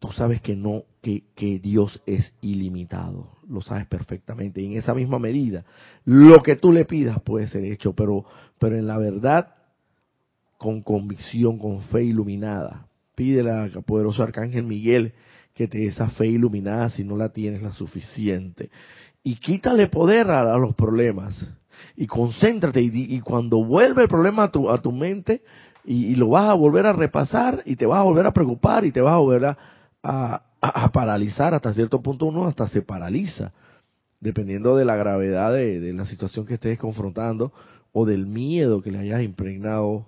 tú 0.02 0.12
sabes 0.12 0.42
que 0.42 0.56
no, 0.56 0.84
que, 1.00 1.26
que, 1.36 1.60
Dios 1.60 2.02
es 2.08 2.34
ilimitado, 2.42 3.38
lo 3.48 3.62
sabes 3.62 3.86
perfectamente. 3.86 4.60
Y 4.60 4.66
en 4.66 4.80
esa 4.80 4.96
misma 4.96 5.20
medida, 5.20 5.64
lo 6.06 6.42
que 6.42 6.56
tú 6.56 6.74
le 6.74 6.86
pidas 6.86 7.22
puede 7.22 7.48
ser 7.48 7.64
hecho, 7.66 7.94
pero, 7.94 8.26
pero 8.58 8.80
en 8.80 8.88
la 8.88 8.98
verdad, 8.98 9.54
con 10.58 10.82
convicción, 10.82 11.60
con 11.60 11.82
fe 11.84 12.04
iluminada. 12.04 12.88
Pídele 13.14 13.52
al 13.52 13.84
poderoso 13.84 14.24
Arcángel 14.24 14.64
Miguel 14.64 15.14
que 15.54 15.68
te 15.68 15.78
dé 15.78 15.88
esa 15.88 16.10
fe 16.10 16.26
iluminada 16.26 16.90
si 16.90 17.04
no 17.04 17.16
la 17.16 17.30
tienes 17.30 17.62
la 17.62 17.72
suficiente. 17.72 18.72
Y 19.24 19.36
quítale 19.36 19.86
poder 19.86 20.32
a, 20.32 20.58
los 20.58 20.74
problemas. 20.74 21.46
Y 21.96 22.08
concéntrate. 22.08 22.82
Y, 22.82 23.20
cuando 23.20 23.64
vuelve 23.64 24.02
el 24.02 24.08
problema 24.08 24.46
a 24.46 24.52
tu, 24.52 24.68
a 24.68 24.80
tu 24.80 24.92
mente, 24.92 25.44
y, 25.86 26.06
y 26.08 26.16
lo 26.16 26.30
vas 26.30 26.50
a 26.50 26.56
volver 26.56 26.88
a 26.88 26.94
repasar, 26.94 27.62
y 27.68 27.76
te 27.76 27.86
vas 27.86 28.00
a 28.00 28.04
volver 28.04 28.26
a 28.26 28.34
preocupar, 28.34 28.84
y 28.84 28.92
te 28.92 29.02
vas 29.02 29.14
a 29.14 29.18
volver 29.18 29.46
a 29.46 29.58
a, 30.04 30.44
paralizar 30.94 31.54
hasta 31.54 31.74
cierto 31.74 32.02
punto 32.02 32.26
uno 32.26 32.48
hasta 32.48 32.68
se 32.68 32.82
paraliza 32.82 33.52
dependiendo 34.20 34.76
de 34.76 34.86
la 34.86 34.96
gravedad 34.96 35.54
de, 35.54 35.94
la 35.94 36.06
situación 36.06 36.46
que 36.46 36.56
estés 36.56 36.78
confrontando 36.78 37.52
o 37.92 38.06
del 38.06 38.28
miedo 38.28 38.82
que 38.82 38.92
le 38.92 39.00
hayas 39.00 39.24
impregnado 39.24 40.08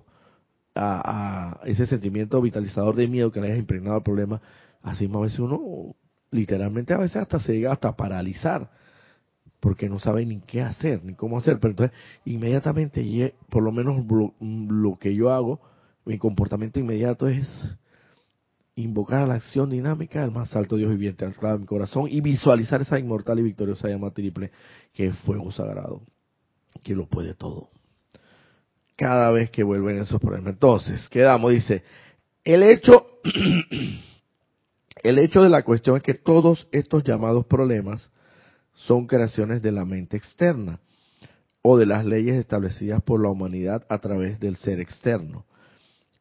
a, 0.75 1.59
ese 1.65 1.85
sentimiento 1.87 2.41
vitalizador 2.41 2.95
de 2.95 3.07
miedo 3.07 3.31
que 3.31 3.41
le 3.41 3.47
hayas 3.47 3.59
impregnado 3.59 3.97
al 3.97 4.03
problema. 4.03 4.41
Así 4.81 5.07
más 5.07 5.17
a 5.17 5.23
veces 5.23 5.39
uno 5.39 5.95
literalmente 6.29 6.93
a 6.93 6.97
veces 6.97 7.17
hasta 7.17 7.39
se 7.39 7.53
llega 7.53 7.71
hasta 7.71 7.89
a 7.89 7.95
paralizar 7.95 8.71
porque 9.59 9.87
no 9.87 9.99
sabe 9.99 10.25
ni 10.25 10.41
qué 10.41 10.61
hacer 10.61 11.03
ni 11.03 11.15
cómo 11.15 11.37
hacer. 11.37 11.59
Pero 11.59 11.71
entonces 11.71 11.97
inmediatamente 12.25 13.33
por 13.49 13.63
lo 13.63 13.71
menos 13.71 14.03
lo 14.39 14.97
que 14.99 15.15
yo 15.15 15.31
hago 15.31 15.59
mi 16.05 16.17
comportamiento 16.17 16.79
inmediato 16.79 17.27
es 17.27 17.47
invocar 18.75 19.23
a 19.23 19.27
la 19.27 19.35
acción 19.35 19.69
dinámica 19.69 20.21
del 20.21 20.31
más 20.31 20.55
alto 20.55 20.75
Dios 20.75 20.89
viviente 20.89 21.25
al 21.25 21.33
de 21.33 21.59
mi 21.59 21.65
corazón 21.65 22.07
y 22.09 22.21
visualizar 22.21 22.81
esa 22.81 22.97
inmortal 22.97 23.39
y 23.39 23.43
victoriosa 23.43 23.87
llama 23.87 24.11
triple 24.11 24.51
que 24.93 25.07
es 25.07 25.15
fuego 25.19 25.51
sagrado, 25.51 26.01
que 26.81 26.95
lo 26.95 27.07
puede 27.07 27.35
todo. 27.35 27.69
Cada 28.95 29.31
vez 29.31 29.49
que 29.49 29.63
vuelven 29.63 30.01
esos 30.01 30.19
problemas. 30.19 30.53
Entonces, 30.53 31.07
quedamos, 31.09 31.51
dice, 31.51 31.83
el 32.43 32.63
hecho, 32.63 33.19
el 35.03 35.19
hecho 35.19 35.41
de 35.41 35.49
la 35.49 35.63
cuestión 35.63 35.97
es 35.97 36.03
que 36.03 36.13
todos 36.13 36.67
estos 36.71 37.03
llamados 37.03 37.45
problemas 37.45 38.09
son 38.75 39.05
creaciones 39.05 39.61
de 39.61 39.71
la 39.71 39.85
mente 39.85 40.17
externa 40.17 40.79
o 41.61 41.77
de 41.77 41.85
las 41.85 42.05
leyes 42.05 42.35
establecidas 42.35 43.01
por 43.03 43.21
la 43.21 43.29
humanidad 43.29 43.85
a 43.87 43.99
través 43.99 44.39
del 44.39 44.57
ser 44.57 44.79
externo 44.79 45.45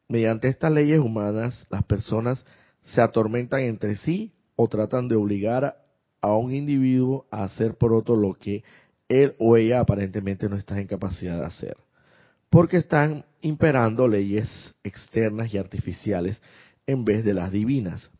Mediante 0.07 0.47
estas 0.47 0.71
leyes 0.71 0.99
humanas, 0.99 1.65
las 1.69 1.83
personas 1.83 2.45
se 2.83 3.01
atormentan 3.01 3.61
entre 3.61 3.95
sí 3.97 4.33
o 4.55 4.67
tratan 4.67 5.07
de 5.07 5.15
obligar 5.15 5.77
a 6.21 6.35
un 6.35 6.53
individuo 6.53 7.25
a 7.31 7.43
hacer 7.43 7.75
por 7.75 7.93
otro 7.93 8.15
lo 8.15 8.33
que 8.33 8.63
él 9.09 9.35
o 9.39 9.57
ella 9.57 9.79
aparentemente 9.79 10.49
no 10.49 10.57
está 10.57 10.79
en 10.79 10.87
capacidad 10.87 11.39
de 11.39 11.45
hacer. 11.45 11.77
Porque 12.49 12.77
están 12.77 13.25
imperando 13.41 14.07
leyes 14.07 14.73
externas 14.83 15.53
y 15.53 15.57
artificiales 15.57 16.41
en 16.85 17.03
vez 17.03 17.25
de 17.25 17.33
las 17.33 17.51
divinas. 17.51 18.11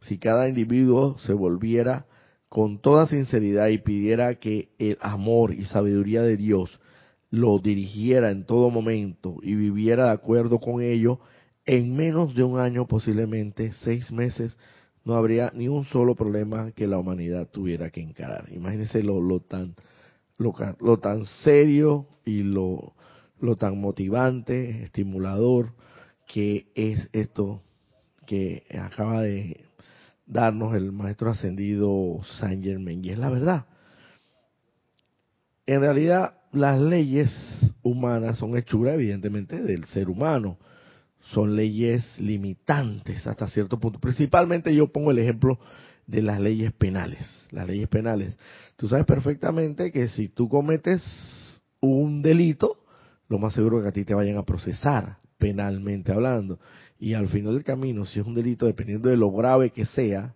Si 0.00 0.18
cada 0.18 0.48
individuo 0.48 1.18
se 1.18 1.32
volviera 1.32 2.06
con 2.48 2.80
toda 2.80 3.06
sinceridad 3.06 3.68
y 3.68 3.78
pidiera 3.78 4.36
que 4.36 4.70
el 4.78 4.98
amor 5.00 5.54
y 5.54 5.64
sabiduría 5.64 6.22
de 6.22 6.36
Dios 6.36 6.80
lo 7.30 7.58
dirigiera 7.58 8.30
en 8.30 8.44
todo 8.44 8.70
momento 8.70 9.36
y 9.42 9.54
viviera 9.54 10.06
de 10.06 10.12
acuerdo 10.12 10.58
con 10.58 10.80
ello, 10.80 11.20
en 11.66 11.94
menos 11.94 12.34
de 12.34 12.42
un 12.42 12.58
año, 12.58 12.86
posiblemente 12.86 13.72
seis 13.84 14.10
meses, 14.10 14.56
no 15.04 15.14
habría 15.14 15.52
ni 15.54 15.68
un 15.68 15.84
solo 15.84 16.14
problema 16.14 16.72
que 16.72 16.86
la 16.86 16.98
humanidad 16.98 17.48
tuviera 17.50 17.90
que 17.90 18.00
encarar. 18.00 18.50
Imagínense 18.52 19.02
lo, 19.02 19.20
lo 19.20 19.40
tan 19.40 19.74
lo, 20.38 20.54
lo, 20.80 20.98
tan 20.98 21.24
serio 21.24 22.06
y 22.24 22.42
lo, 22.42 22.94
lo 23.40 23.56
tan 23.56 23.80
motivante, 23.80 24.84
estimulador 24.84 25.74
que 26.26 26.68
es 26.74 27.08
esto 27.12 27.62
que 28.26 28.64
acaba 28.78 29.22
de 29.22 29.64
darnos 30.26 30.74
el 30.74 30.92
maestro 30.92 31.30
ascendido 31.30 32.20
Saint 32.38 32.62
Germain. 32.62 33.04
Y 33.04 33.10
es 33.10 33.18
la 33.18 33.30
verdad. 33.30 33.66
En 35.66 35.80
realidad, 35.80 36.37
las 36.52 36.80
leyes 36.80 37.30
humanas 37.82 38.38
son 38.38 38.56
hechura 38.56 38.94
evidentemente 38.94 39.60
del 39.62 39.84
ser 39.86 40.08
humano. 40.08 40.58
Son 41.32 41.54
leyes 41.54 42.04
limitantes 42.18 43.26
hasta 43.26 43.48
cierto 43.48 43.78
punto. 43.78 43.98
Principalmente 43.98 44.74
yo 44.74 44.90
pongo 44.90 45.10
el 45.10 45.18
ejemplo 45.18 45.58
de 46.06 46.22
las 46.22 46.40
leyes 46.40 46.72
penales. 46.72 47.20
Las 47.50 47.68
leyes 47.68 47.88
penales. 47.88 48.34
Tú 48.76 48.88
sabes 48.88 49.04
perfectamente 49.04 49.92
que 49.92 50.08
si 50.08 50.28
tú 50.28 50.48
cometes 50.48 51.02
un 51.80 52.22
delito, 52.22 52.78
lo 53.28 53.38
más 53.38 53.52
seguro 53.52 53.78
es 53.78 53.82
que 53.82 53.88
a 53.88 53.92
ti 53.92 54.04
te 54.04 54.14
vayan 54.14 54.38
a 54.38 54.44
procesar 54.44 55.18
penalmente 55.36 56.12
hablando. 56.12 56.58
Y 56.98 57.14
al 57.14 57.28
final 57.28 57.54
del 57.54 57.64
camino, 57.64 58.04
si 58.04 58.20
es 58.20 58.26
un 58.26 58.34
delito, 58.34 58.66
dependiendo 58.66 59.08
de 59.08 59.16
lo 59.16 59.30
grave 59.30 59.70
que 59.70 59.84
sea, 59.86 60.34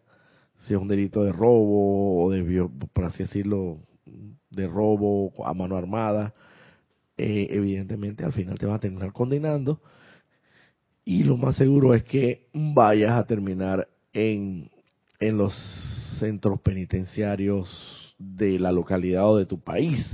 si 0.60 0.74
es 0.74 0.80
un 0.80 0.88
delito 0.88 1.24
de 1.24 1.32
robo 1.32 2.24
o 2.24 2.30
de, 2.30 2.68
por 2.92 3.04
así 3.04 3.24
decirlo, 3.24 3.80
de 4.50 4.66
robo 4.66 5.32
a 5.44 5.54
mano 5.54 5.76
armada, 5.76 6.34
eh, 7.16 7.48
evidentemente 7.50 8.24
al 8.24 8.32
final 8.32 8.58
te 8.58 8.66
va 8.66 8.76
a 8.76 8.80
terminar 8.80 9.12
condenando 9.12 9.80
y 11.04 11.24
lo 11.24 11.36
más 11.36 11.56
seguro 11.56 11.94
es 11.94 12.04
que 12.04 12.48
vayas 12.52 13.12
a 13.12 13.26
terminar 13.26 13.88
en, 14.12 14.70
en 15.18 15.36
los 15.36 15.54
centros 16.18 16.60
penitenciarios 16.60 18.14
de 18.18 18.58
la 18.58 18.70
localidad 18.70 19.28
o 19.28 19.36
de 19.36 19.46
tu 19.46 19.60
país 19.60 20.06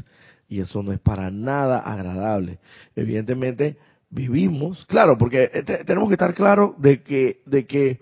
y 0.49 0.61
eso 0.61 0.83
no 0.83 0.93
es 0.93 1.01
para 1.01 1.31
nada 1.31 1.79
agradable. 1.79 2.59
Evidentemente, 2.97 3.77
vivimos, 4.09 4.87
claro, 4.87 5.19
porque 5.19 5.51
eh, 5.53 5.63
tenemos 5.85 6.09
que 6.09 6.15
estar 6.15 6.35
claros 6.35 6.81
de 6.81 7.03
que, 7.03 7.43
de 7.45 7.67
que 7.67 8.01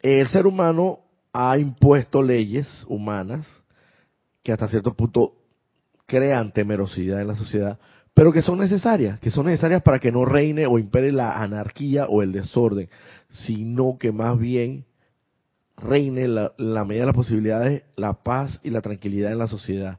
el 0.00 0.26
ser 0.28 0.46
humano 0.46 1.00
ha 1.32 1.58
impuesto 1.58 2.22
leyes 2.22 2.66
humanas 2.88 3.46
que 4.48 4.52
hasta 4.54 4.68
cierto 4.68 4.94
punto 4.94 5.34
crean 6.06 6.52
temerosidad 6.52 7.20
en 7.20 7.26
la 7.26 7.34
sociedad, 7.34 7.78
pero 8.14 8.32
que 8.32 8.40
son 8.40 8.58
necesarias, 8.58 9.20
que 9.20 9.30
son 9.30 9.44
necesarias 9.44 9.82
para 9.82 9.98
que 9.98 10.10
no 10.10 10.24
reine 10.24 10.66
o 10.66 10.78
impere 10.78 11.12
la 11.12 11.42
anarquía 11.42 12.06
o 12.06 12.22
el 12.22 12.32
desorden, 12.32 12.88
sino 13.28 13.98
que 13.98 14.10
más 14.10 14.38
bien 14.38 14.86
reine 15.76 16.28
la, 16.28 16.54
la 16.56 16.86
medida 16.86 17.02
de 17.02 17.06
las 17.08 17.14
posibilidades 17.14 17.82
la 17.94 18.22
paz 18.22 18.58
y 18.62 18.70
la 18.70 18.80
tranquilidad 18.80 19.32
en 19.32 19.38
la 19.38 19.48
sociedad. 19.48 19.98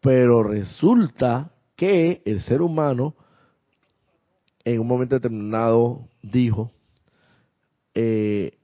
Pero 0.00 0.42
resulta 0.42 1.52
que 1.76 2.20
el 2.24 2.40
ser 2.40 2.62
humano 2.62 3.14
en 4.64 4.80
un 4.80 4.88
momento 4.88 5.14
determinado 5.14 6.08
dijo, 6.20 6.72
eh, 7.94 8.58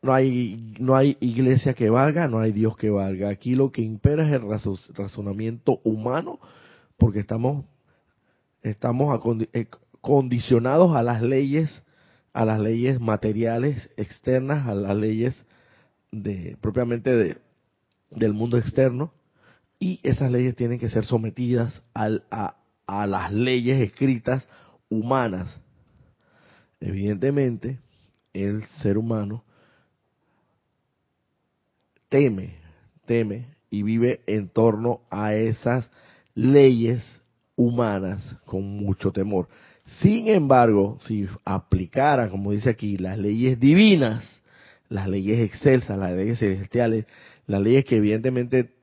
no 0.00 0.14
hay, 0.14 0.74
no 0.78 0.96
hay 0.96 1.16
iglesia 1.20 1.74
que 1.74 1.90
valga, 1.90 2.28
no 2.28 2.38
hay 2.38 2.52
Dios 2.52 2.76
que 2.76 2.90
valga. 2.90 3.28
Aquí 3.28 3.54
lo 3.54 3.72
que 3.72 3.82
impera 3.82 4.26
es 4.26 4.32
el 4.32 4.42
razonamiento 4.94 5.80
humano, 5.84 6.38
porque 6.96 7.20
estamos, 7.20 7.64
estamos 8.62 9.20
eh, 9.52 9.66
condicionados 10.00 10.94
a 10.94 11.02
las 11.02 11.22
leyes, 11.22 11.82
a 12.32 12.44
las 12.44 12.60
leyes 12.60 13.00
materiales 13.00 13.90
externas, 13.96 14.68
a 14.68 14.74
las 14.74 14.96
leyes 14.96 15.44
de, 16.12 16.56
propiamente 16.60 17.16
de, 17.16 17.38
del 18.10 18.34
mundo 18.34 18.56
externo, 18.56 19.12
y 19.80 20.00
esas 20.02 20.30
leyes 20.30 20.56
tienen 20.56 20.78
que 20.78 20.90
ser 20.90 21.04
sometidas 21.04 21.82
al, 21.94 22.24
a, 22.30 22.56
a 22.86 23.06
las 23.06 23.32
leyes 23.32 23.80
escritas 23.80 24.48
humanas. 24.88 25.60
Evidentemente, 26.80 27.80
el 28.32 28.64
ser 28.80 28.98
humano 28.98 29.44
teme, 32.08 32.56
teme 33.06 33.46
y 33.70 33.82
vive 33.82 34.20
en 34.26 34.48
torno 34.48 35.02
a 35.10 35.34
esas 35.34 35.90
leyes 36.34 37.02
humanas 37.56 38.36
con 38.44 38.62
mucho 38.64 39.12
temor. 39.12 39.48
Sin 40.00 40.28
embargo, 40.28 40.98
si 41.02 41.26
aplicara, 41.44 42.28
como 42.28 42.52
dice 42.52 42.70
aquí, 42.70 42.96
las 42.96 43.18
leyes 43.18 43.58
divinas, 43.58 44.42
las 44.88 45.08
leyes 45.08 45.40
excelsas, 45.40 45.98
las 45.98 46.12
leyes 46.12 46.38
celestiales, 46.38 47.06
las 47.46 47.60
leyes 47.60 47.84
que 47.84 47.96
evidentemente 47.96 48.74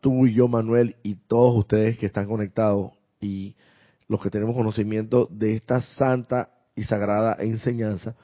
tú 0.00 0.26
y 0.26 0.34
yo, 0.34 0.48
Manuel, 0.48 0.96
y 1.02 1.16
todos 1.16 1.58
ustedes 1.58 1.98
que 1.98 2.06
están 2.06 2.26
conectados 2.26 2.92
y 3.20 3.54
los 4.08 4.20
que 4.22 4.30
tenemos 4.30 4.56
conocimiento 4.56 5.28
de 5.30 5.56
esta 5.56 5.82
santa 5.82 6.48
y 6.74 6.84
sagrada 6.84 7.36
enseñanza, 7.40 8.16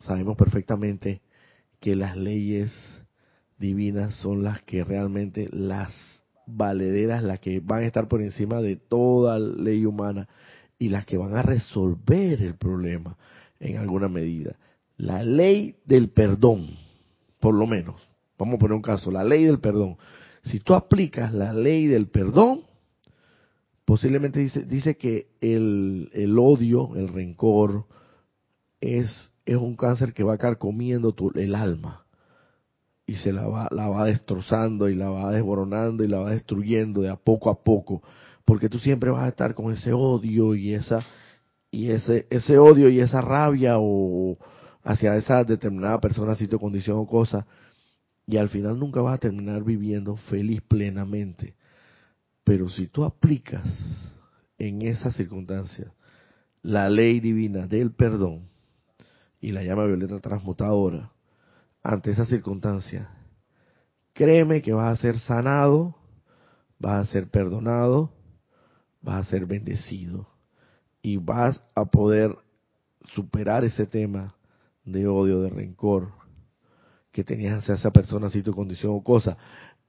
sabemos 0.00 0.36
perfectamente 0.36 1.22
que 1.80 1.96
las 1.96 2.16
leyes 2.16 2.70
divinas 3.58 4.14
son 4.16 4.44
las 4.44 4.62
que 4.62 4.84
realmente 4.84 5.48
las 5.52 5.92
valederas, 6.46 7.22
las 7.22 7.40
que 7.40 7.60
van 7.60 7.82
a 7.82 7.86
estar 7.86 8.08
por 8.08 8.22
encima 8.22 8.60
de 8.60 8.76
toda 8.76 9.38
ley 9.38 9.84
humana 9.84 10.28
y 10.78 10.88
las 10.88 11.04
que 11.04 11.18
van 11.18 11.36
a 11.36 11.42
resolver 11.42 12.42
el 12.42 12.54
problema 12.54 13.16
en 13.60 13.76
alguna 13.76 14.08
medida. 14.08 14.56
La 14.96 15.22
ley 15.22 15.76
del 15.84 16.08
perdón, 16.08 16.70
por 17.40 17.54
lo 17.54 17.66
menos, 17.66 18.08
vamos 18.38 18.56
a 18.56 18.58
poner 18.58 18.74
un 18.74 18.82
caso, 18.82 19.10
la 19.10 19.24
ley 19.24 19.44
del 19.44 19.60
perdón. 19.60 19.96
Si 20.44 20.60
tú 20.60 20.74
aplicas 20.74 21.34
la 21.34 21.52
ley 21.52 21.86
del 21.86 22.06
perdón, 22.06 22.62
posiblemente 23.84 24.40
dice, 24.40 24.64
dice 24.64 24.96
que 24.96 25.28
el, 25.40 26.10
el 26.14 26.38
odio, 26.38 26.94
el 26.96 27.08
rencor, 27.08 27.86
es, 28.80 29.30
es 29.44 29.56
un 29.56 29.76
cáncer 29.76 30.12
que 30.12 30.22
va 30.22 30.34
a 30.34 30.38
carcomiendo 30.38 31.12
tu, 31.12 31.32
el 31.34 31.54
alma 31.54 32.06
y 33.08 33.14
se 33.14 33.32
la 33.32 33.48
va, 33.48 33.68
la 33.70 33.88
va 33.88 34.04
destrozando 34.04 34.90
y 34.90 34.94
la 34.94 35.08
va 35.08 35.32
desboronando 35.32 36.04
y 36.04 36.08
la 36.08 36.20
va 36.20 36.30
destruyendo 36.32 37.00
de 37.00 37.08
a 37.08 37.16
poco 37.16 37.48
a 37.48 37.64
poco, 37.64 38.02
porque 38.44 38.68
tú 38.68 38.78
siempre 38.78 39.10
vas 39.10 39.22
a 39.24 39.28
estar 39.28 39.54
con 39.54 39.72
ese 39.72 39.94
odio 39.94 40.54
y 40.54 40.74
esa 40.74 41.00
y 41.70 41.90
ese 41.90 42.26
ese 42.28 42.58
odio 42.58 42.90
y 42.90 43.00
esa 43.00 43.22
rabia 43.22 43.76
o 43.78 44.36
hacia 44.84 45.16
esa 45.16 45.42
determinada 45.42 45.98
persona, 46.00 46.34
sitio, 46.34 46.60
condición 46.60 46.98
o 46.98 47.06
cosa, 47.06 47.46
y 48.26 48.36
al 48.36 48.50
final 48.50 48.78
nunca 48.78 49.00
vas 49.00 49.14
a 49.14 49.20
terminar 49.20 49.64
viviendo 49.64 50.16
feliz 50.16 50.60
plenamente. 50.60 51.54
Pero 52.44 52.68
si 52.68 52.88
tú 52.88 53.04
aplicas 53.04 53.64
en 54.58 54.82
esas 54.82 55.16
circunstancias 55.16 55.90
la 56.62 56.90
ley 56.90 57.20
divina 57.20 57.66
del 57.66 57.92
perdón 57.92 58.48
y 59.40 59.52
la 59.52 59.62
llama 59.62 59.86
violeta 59.86 60.18
transmutadora, 60.18 61.10
ante 61.88 62.10
esa 62.10 62.26
circunstancia, 62.26 63.08
créeme 64.12 64.60
que 64.60 64.74
vas 64.74 64.92
a 64.92 65.00
ser 65.00 65.18
sanado, 65.18 65.96
vas 66.78 67.08
a 67.08 67.10
ser 67.10 67.30
perdonado, 67.30 68.12
vas 69.00 69.26
a 69.26 69.30
ser 69.30 69.46
bendecido 69.46 70.28
y 71.00 71.16
vas 71.16 71.64
a 71.74 71.86
poder 71.86 72.36
superar 73.14 73.64
ese 73.64 73.86
tema 73.86 74.34
de 74.84 75.06
odio, 75.06 75.40
de 75.40 75.48
rencor 75.48 76.12
que 77.10 77.24
tenías 77.24 77.60
hacia 77.60 77.76
esa 77.76 77.90
persona, 77.90 78.28
tu 78.28 78.52
condición 78.52 78.92
o 78.94 79.02
cosa. 79.02 79.38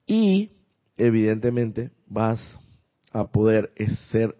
Y 0.07 0.53
evidentemente 0.95 1.91
vas 2.07 2.39
a 3.11 3.27
poder 3.27 3.73
ser 4.09 4.37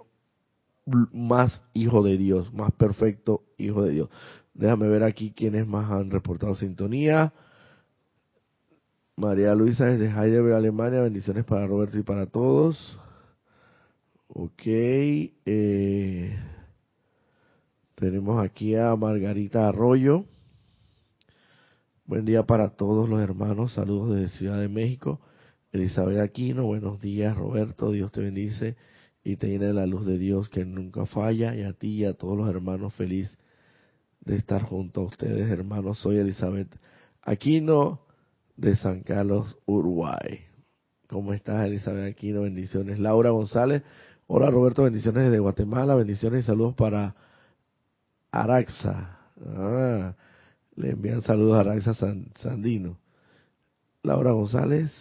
más 1.11 1.61
hijo 1.73 2.03
de 2.03 2.17
Dios, 2.17 2.53
más 2.53 2.71
perfecto 2.71 3.43
hijo 3.57 3.83
de 3.83 3.91
Dios. 3.91 4.09
Déjame 4.53 4.87
ver 4.87 5.03
aquí 5.03 5.33
quiénes 5.35 5.67
más 5.67 5.91
han 5.91 6.09
reportado 6.09 6.55
sintonía. 6.55 7.33
María 9.19 9.53
Luisa 9.53 9.83
desde 9.83 10.05
Heidelberg, 10.07 10.55
Alemania. 10.55 11.01
Bendiciones 11.01 11.43
para 11.43 11.67
Roberto 11.67 11.99
y 11.99 12.03
para 12.03 12.25
todos. 12.27 12.97
Ok. 14.29 14.61
Eh, 14.65 16.39
tenemos 17.95 18.41
aquí 18.41 18.77
a 18.77 18.95
Margarita 18.95 19.67
Arroyo. 19.67 20.23
Buen 22.05 22.23
día 22.23 22.43
para 22.43 22.69
todos 22.69 23.09
los 23.09 23.19
hermanos. 23.19 23.73
Saludos 23.73 24.15
desde 24.15 24.37
Ciudad 24.37 24.57
de 24.57 24.69
México. 24.69 25.19
Elizabeth 25.73 26.19
Aquino, 26.21 26.63
buenos 26.63 27.01
días 27.01 27.35
Roberto. 27.35 27.91
Dios 27.91 28.13
te 28.13 28.21
bendice 28.21 28.77
y 29.21 29.35
te 29.35 29.59
la 29.59 29.85
luz 29.85 30.05
de 30.05 30.17
Dios 30.17 30.47
que 30.47 30.63
nunca 30.63 31.05
falla. 31.05 31.53
Y 31.57 31.63
a 31.63 31.73
ti 31.73 31.89
y 31.89 32.05
a 32.05 32.13
todos 32.13 32.37
los 32.37 32.49
hermanos, 32.49 32.93
feliz 32.93 33.37
de 34.21 34.37
estar 34.37 34.61
junto 34.61 35.01
a 35.01 35.07
ustedes, 35.07 35.51
hermanos. 35.51 35.99
Soy 35.99 36.19
Elizabeth 36.19 36.73
Aquino 37.21 38.07
de 38.59 38.75
San 38.75 39.01
Carlos, 39.01 39.57
Uruguay. 39.65 40.41
¿Cómo 41.07 41.33
estás, 41.33 41.65
Elizabeth 41.65 42.11
Aquino? 42.11 42.41
Bendiciones. 42.41 42.99
Laura 42.99 43.29
González. 43.29 43.83
Hola, 44.27 44.51
Roberto. 44.51 44.83
Bendiciones 44.83 45.23
desde 45.25 45.39
Guatemala. 45.39 45.95
Bendiciones 45.95 46.43
y 46.43 46.47
saludos 46.47 46.75
para 46.75 47.15
Araxa. 48.31 49.17
Ah, 49.45 50.13
le 50.75 50.91
envían 50.91 51.21
saludos 51.21 51.57
a 51.57 51.61
Araxa 51.61 51.93
Sandino. 51.93 52.99
Laura 54.03 54.31
González. 54.31 54.91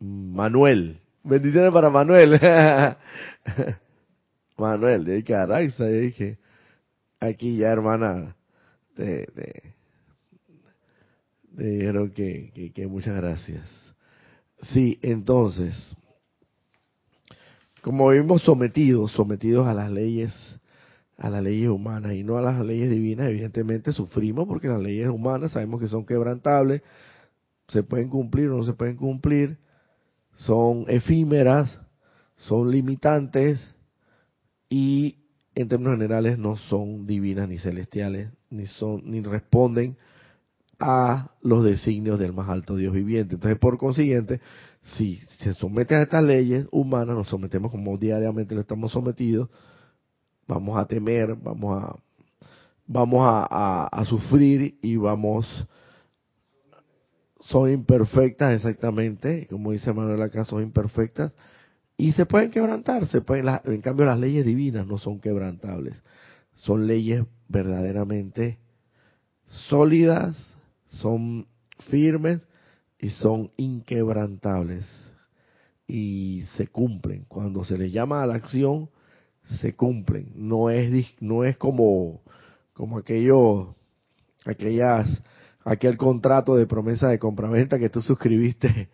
Manuel. 0.00 1.00
Bendiciones 1.22 1.72
para 1.72 1.90
Manuel. 1.90 2.40
Manuel, 4.58 5.24
que 5.24 5.34
Araxa, 5.34 5.86
dije, 5.86 6.38
aquí 7.20 7.56
ya 7.56 7.68
hermana 7.68 8.36
de 8.96 9.77
dijeron 11.64 12.10
que, 12.10 12.86
muchas 12.88 13.16
gracias. 13.16 13.62
Sí, 14.62 14.98
entonces, 15.02 15.96
como 17.82 18.10
vivimos 18.10 18.42
sometidos, 18.42 19.12
sometidos 19.12 19.66
a 19.66 19.74
las 19.74 19.90
leyes, 19.90 20.32
a 21.16 21.30
las 21.30 21.42
leyes 21.42 21.68
humanas 21.68 22.14
y 22.14 22.22
no 22.22 22.36
a 22.36 22.42
las 22.42 22.64
leyes 22.64 22.90
divinas, 22.90 23.28
evidentemente 23.28 23.92
sufrimos 23.92 24.46
porque 24.46 24.68
las 24.68 24.80
leyes 24.80 25.08
humanas 25.08 25.52
sabemos 25.52 25.80
que 25.80 25.88
son 25.88 26.06
quebrantables, 26.06 26.82
se 27.68 27.82
pueden 27.82 28.08
cumplir 28.08 28.48
o 28.48 28.58
no 28.58 28.62
se 28.62 28.72
pueden 28.72 28.96
cumplir, 28.96 29.58
son 30.36 30.84
efímeras, 30.88 31.80
son 32.36 32.70
limitantes 32.70 33.60
y 34.70 35.16
en 35.54 35.68
términos 35.68 35.94
generales 35.94 36.38
no 36.38 36.56
son 36.56 37.06
divinas 37.06 37.48
ni 37.48 37.58
celestiales, 37.58 38.30
ni 38.48 38.66
son 38.66 39.10
ni 39.10 39.20
responden 39.22 39.96
a 40.78 41.32
los 41.42 41.64
designios 41.64 42.18
del 42.18 42.32
más 42.32 42.48
alto 42.48 42.76
Dios 42.76 42.92
viviente. 42.92 43.34
Entonces, 43.34 43.58
por 43.58 43.78
consiguiente, 43.78 44.40
si 44.82 45.16
se 45.40 45.54
somete 45.54 45.94
a 45.94 46.02
estas 46.02 46.22
leyes 46.22 46.66
humanas, 46.70 47.16
nos 47.16 47.28
sometemos 47.28 47.70
como 47.70 47.96
diariamente 47.96 48.54
lo 48.54 48.60
estamos 48.60 48.92
sometidos, 48.92 49.48
vamos 50.46 50.78
a 50.78 50.86
temer, 50.86 51.34
vamos 51.36 51.82
a 51.82 51.96
vamos 52.88 53.20
a, 53.22 53.86
a, 53.86 54.04
sufrir 54.06 54.78
y 54.80 54.96
vamos 54.96 55.46
son 57.40 57.70
imperfectas 57.70 58.54
exactamente, 58.54 59.46
como 59.48 59.72
dice 59.72 59.92
Manuel 59.92 60.22
acá, 60.22 60.44
son 60.44 60.62
imperfectas 60.62 61.32
Y 61.96 62.12
se 62.12 62.26
pueden 62.26 62.50
quebrantar, 62.50 63.06
se 63.06 63.20
pueden, 63.20 63.46
en 63.64 63.80
cambio 63.82 64.06
las 64.06 64.18
leyes 64.18 64.44
divinas 64.44 64.86
no 64.86 64.98
son 64.98 65.20
quebrantables, 65.20 66.02
son 66.54 66.86
leyes 66.86 67.24
verdaderamente 67.48 68.58
sólidas, 69.68 70.36
son 70.88 71.46
firmes 71.90 72.40
y 72.98 73.10
son 73.10 73.50
inquebrantables 73.56 74.86
y 75.86 76.44
se 76.56 76.66
cumplen. 76.68 77.24
Cuando 77.28 77.64
se 77.64 77.78
les 77.78 77.92
llama 77.92 78.22
a 78.22 78.26
la 78.26 78.34
acción, 78.34 78.90
se 79.60 79.74
cumplen. 79.74 80.32
No 80.34 80.70
es 80.70 81.14
no 81.20 81.44
es 81.44 81.56
como 81.56 82.22
como 82.72 82.98
aquello 82.98 83.74
aquellas 84.44 85.22
aquel 85.64 85.96
contrato 85.96 86.56
de 86.56 86.66
promesa 86.66 87.08
de 87.08 87.18
compraventa 87.18 87.78
que 87.78 87.90
tú 87.90 88.00
suscribiste 88.00 88.88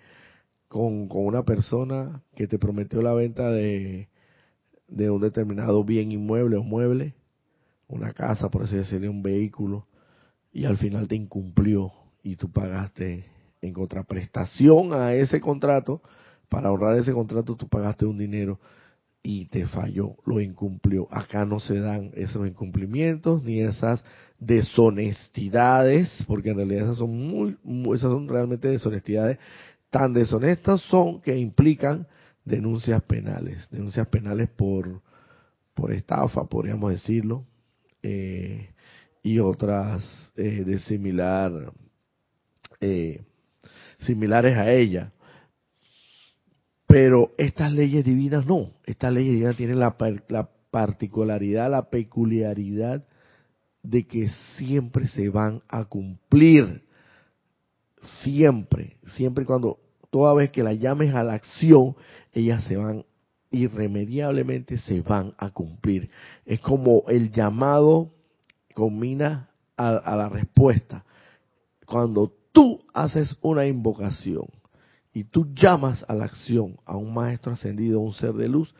con, 0.68 1.08
con 1.08 1.24
una 1.26 1.44
persona 1.44 2.22
que 2.34 2.48
te 2.48 2.58
prometió 2.58 3.00
la 3.00 3.12
venta 3.12 3.50
de, 3.50 4.08
de 4.88 5.10
un 5.10 5.20
determinado 5.20 5.84
bien 5.84 6.10
inmueble 6.10 6.56
o 6.56 6.64
mueble, 6.64 7.14
una 7.86 8.12
casa, 8.12 8.48
por 8.48 8.64
así 8.64 8.76
decirlo, 8.76 9.10
un 9.10 9.22
vehículo, 9.22 9.86
y 10.54 10.64
al 10.64 10.78
final 10.78 11.08
te 11.08 11.16
incumplió 11.16 11.92
y 12.22 12.36
tú 12.36 12.50
pagaste 12.50 13.26
en 13.60 13.72
contraprestación 13.74 14.94
a 14.94 15.12
ese 15.12 15.40
contrato, 15.40 16.00
para 16.48 16.68
ahorrar 16.68 16.96
ese 16.96 17.12
contrato 17.12 17.56
tú 17.56 17.68
pagaste 17.68 18.06
un 18.06 18.16
dinero 18.16 18.60
y 19.22 19.46
te 19.46 19.66
falló, 19.66 20.16
lo 20.24 20.40
incumplió. 20.40 21.08
Acá 21.10 21.44
no 21.44 21.58
se 21.58 21.80
dan 21.80 22.12
esos 22.14 22.46
incumplimientos 22.46 23.42
ni 23.42 23.60
esas 23.60 24.04
deshonestidades, 24.38 26.24
porque 26.26 26.50
en 26.50 26.56
realidad 26.58 26.84
esas 26.84 26.98
son 26.98 27.16
muy, 27.16 27.56
esas 27.94 28.10
son 28.12 28.28
realmente 28.28 28.68
deshonestidades 28.68 29.38
tan 29.90 30.12
deshonestas 30.12 30.80
son 30.82 31.20
que 31.20 31.36
implican 31.36 32.06
denuncias 32.44 33.02
penales, 33.02 33.68
denuncias 33.70 34.06
penales 34.08 34.48
por 34.50 35.02
por 35.74 35.92
estafa, 35.92 36.44
podríamos 36.44 36.92
decirlo, 36.92 37.44
eh, 38.00 38.73
y 39.24 39.38
otras 39.40 40.32
eh, 40.36 40.62
de 40.64 40.78
similar 40.80 41.72
eh, 42.80 43.24
similares 43.98 44.56
a 44.56 44.70
ella. 44.70 45.12
Pero 46.86 47.32
estas 47.38 47.72
leyes 47.72 48.04
divinas 48.04 48.46
no, 48.46 48.72
estas 48.84 49.12
leyes 49.12 49.32
divinas 49.32 49.56
tienen 49.56 49.80
la, 49.80 49.96
la 50.28 50.48
particularidad, 50.70 51.70
la 51.70 51.88
peculiaridad 51.88 53.04
de 53.82 54.06
que 54.06 54.28
siempre 54.56 55.08
se 55.08 55.30
van 55.30 55.62
a 55.68 55.86
cumplir. 55.86 56.84
Siempre, 58.22 58.98
siempre 59.06 59.46
cuando, 59.46 59.80
toda 60.10 60.34
vez 60.34 60.50
que 60.50 60.62
la 60.62 60.74
llames 60.74 61.14
a 61.14 61.24
la 61.24 61.32
acción, 61.32 61.96
ellas 62.34 62.62
se 62.64 62.76
van, 62.76 63.06
irremediablemente 63.50 64.76
se 64.76 65.00
van 65.00 65.32
a 65.38 65.50
cumplir. 65.50 66.10
Es 66.44 66.60
como 66.60 67.04
el 67.08 67.32
llamado 67.32 68.13
combina 68.74 69.48
a, 69.76 69.88
a 69.88 70.16
la 70.16 70.28
respuesta. 70.28 71.04
Cuando 71.86 72.32
tú 72.52 72.80
haces 72.92 73.36
una 73.42 73.66
invocación 73.66 74.46
y 75.12 75.24
tú 75.24 75.48
llamas 75.54 76.04
a 76.08 76.14
la 76.14 76.24
acción 76.24 76.76
a 76.84 76.96
un 76.96 77.14
maestro 77.14 77.52
ascendido, 77.52 78.00
a 78.00 78.02
un 78.02 78.14
ser 78.14 78.32
de 78.32 78.48
luz, 78.48 78.74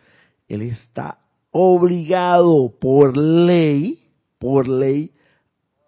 él 0.48 0.62
está 0.62 1.18
obligado 1.50 2.74
por 2.80 3.16
ley, 3.16 4.08
por 4.38 4.68
ley, 4.68 5.12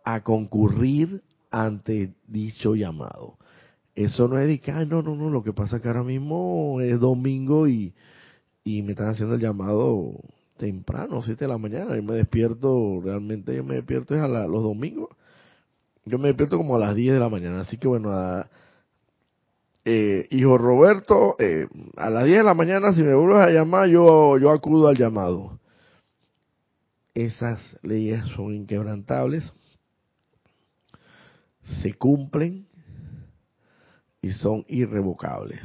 a 0.05 0.23
concurrir 0.23 1.23
ante 1.51 2.15
dicho 2.29 2.75
llamado. 2.77 3.39
Eso 3.95 4.29
no 4.29 4.39
es 4.39 4.47
de 4.47 4.61
que, 4.61 4.71
no, 4.71 5.03
no, 5.03 5.17
no, 5.17 5.31
lo 5.31 5.43
que 5.43 5.53
pasa 5.53 5.77
es 5.77 5.83
que 5.83 5.89
ahora 5.89 6.05
mismo 6.05 6.81
es 6.81 7.01
domingo 7.01 7.67
y, 7.67 7.95
y 8.63 8.83
me 8.83 8.93
están 8.93 9.09
haciendo 9.09 9.35
el 9.35 9.41
llamado 9.41 10.13
temprano, 10.57 11.23
7 11.23 11.45
de 11.45 11.49
la 11.49 11.59
mañana, 11.59 11.97
y 11.97 12.03
me 12.03 12.15
despierto, 12.15 13.01
realmente 13.03 13.55
yo 13.55 13.65
me 13.65 13.77
despierto 13.77 14.15
es 14.15 14.23
a 14.23 14.29
los 14.29 14.63
domingos 14.63 15.11
yo 16.07 16.19
me 16.19 16.29
despierto 16.29 16.57
como 16.57 16.77
a 16.77 16.79
las 16.79 16.95
10 16.95 17.15
de 17.15 17.21
la 17.21 17.29
mañana, 17.29 17.61
así 17.61 17.77
que 17.79 17.89
bueno, 17.89 18.13
eh, 19.85 20.29
hijo 20.31 20.57
Roberto, 20.57 21.35
eh, 21.41 21.67
a 21.97 22.11
las 22.11 22.25
10 22.25 22.39
de 22.39 22.45
la 22.45 22.55
mañana 22.55 22.93
si 22.93 23.03
me 23.03 23.13
vuelves 23.13 23.39
a 23.39 23.51
llamar, 23.51 23.89
yo, 23.89 24.39
yo 24.39 24.51
acudo 24.53 24.89
al 24.89 24.97
llamado. 24.97 25.59
Esas 27.13 27.61
leyes 27.83 28.25
son 28.37 28.55
inquebrantables, 28.55 29.53
se 31.83 31.95
cumplen 31.95 32.69
y 34.23 34.31
son 34.31 34.65
irrevocables. 34.69 35.63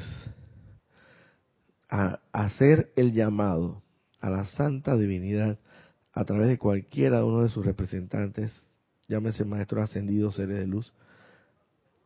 A 1.87 2.19
hacer 2.31 2.91
el 2.95 3.13
llamado 3.13 3.80
a 4.21 4.29
la 4.29 4.45
santa 4.45 4.95
divinidad 4.95 5.59
a 6.13 6.25
través 6.25 6.47
de 6.47 6.57
cualquiera 6.57 7.25
uno 7.25 7.43
de 7.43 7.49
sus 7.49 7.65
representantes 7.65 8.51
llámese 9.11 9.43
maestro 9.43 9.83
ascendido, 9.83 10.31
seres 10.31 10.57
de 10.57 10.67
luz, 10.67 10.93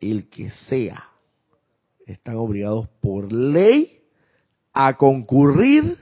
el 0.01 0.27
que 0.27 0.49
sea, 0.67 1.05
están 2.07 2.35
obligados 2.37 2.87
por 2.99 3.31
ley 3.31 4.01
a 4.73 4.97
concurrir 4.97 5.97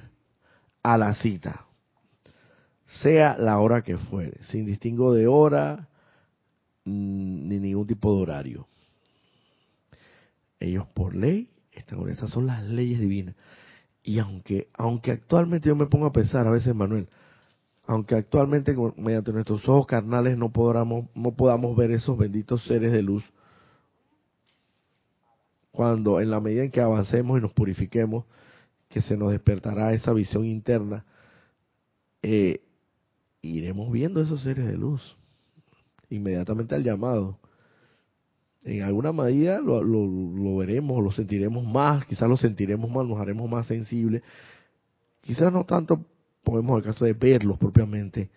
a 0.82 0.98
la 0.98 1.14
cita, 1.16 1.66
sea 3.02 3.38
la 3.38 3.60
hora 3.60 3.84
que 3.84 3.98
fuere, 3.98 4.42
sin 4.46 4.66
distingo 4.66 5.14
de 5.14 5.28
hora 5.28 5.90
mm, 6.86 7.50
ni 7.50 7.60
ningún 7.60 7.86
tipo 7.86 8.16
de 8.16 8.22
horario. 8.22 8.68
Ellos 10.60 10.88
por 10.94 11.16
ley 11.16 11.50
están, 11.74 12.08
esas 12.08 12.30
son 12.30 12.48
las 12.48 12.64
leyes 12.64 13.00
divinas. 13.00 13.36
Y 14.04 14.20
aunque, 14.20 14.68
aunque 14.74 15.12
actualmente 15.12 15.70
yo 15.70 15.76
me 15.76 15.86
pongo 15.86 16.06
a 16.06 16.14
pensar 16.14 16.46
a 16.46 16.52
veces, 16.52 16.76
Manuel, 16.76 17.08
aunque 17.86 18.16
actualmente 18.16 18.76
mediante 18.98 19.32
nuestros 19.32 19.68
ojos 19.68 19.88
carnales 19.88 20.38
no 20.38 20.52
podamos, 20.52 21.06
no 21.16 21.32
podamos 21.32 21.76
ver 21.76 21.92
esos 21.92 22.18
benditos 22.18 22.64
seres 22.66 22.92
de 22.92 23.02
luz, 23.02 23.24
cuando 25.72 26.20
en 26.20 26.30
la 26.30 26.40
medida 26.40 26.64
en 26.64 26.72
que 26.72 26.82
avancemos 26.82 27.40
y 27.40 27.42
nos 27.42 27.52
purifiquemos, 27.54 28.26
que 28.90 29.02
se 29.02 29.18
nos 29.18 29.32
despertará 29.32 29.94
esa 29.94 30.14
visión 30.14 30.46
interna, 30.46 31.06
eh, 32.22 32.62
iremos 33.42 33.92
viendo 33.92 34.22
esos 34.22 34.44
seres 34.44 34.68
de 34.68 34.78
luz, 34.78 35.18
inmediatamente 36.10 36.76
al 36.76 36.84
llamado. 36.84 37.40
En 38.66 38.82
alguna 38.84 39.12
medida 39.12 39.60
lo, 39.60 39.84
lo, 39.84 40.06
lo 40.06 40.58
veremos, 40.58 41.04
lo 41.04 41.12
sentiremos 41.12 41.66
más, 41.66 42.06
quizás 42.06 42.30
lo 42.30 42.38
sentiremos 42.38 42.90
más, 42.90 43.06
nos 43.06 43.20
haremos 43.20 43.50
más 43.50 43.68
sensibles, 43.68 44.24
quizás 45.22 45.52
no 45.52 45.66
tanto 45.66 46.06
podemos 46.44 46.78
el 46.78 46.84
caso 46.84 47.06
de 47.06 47.14
verlos 47.14 47.58
propiamente, 47.58 48.30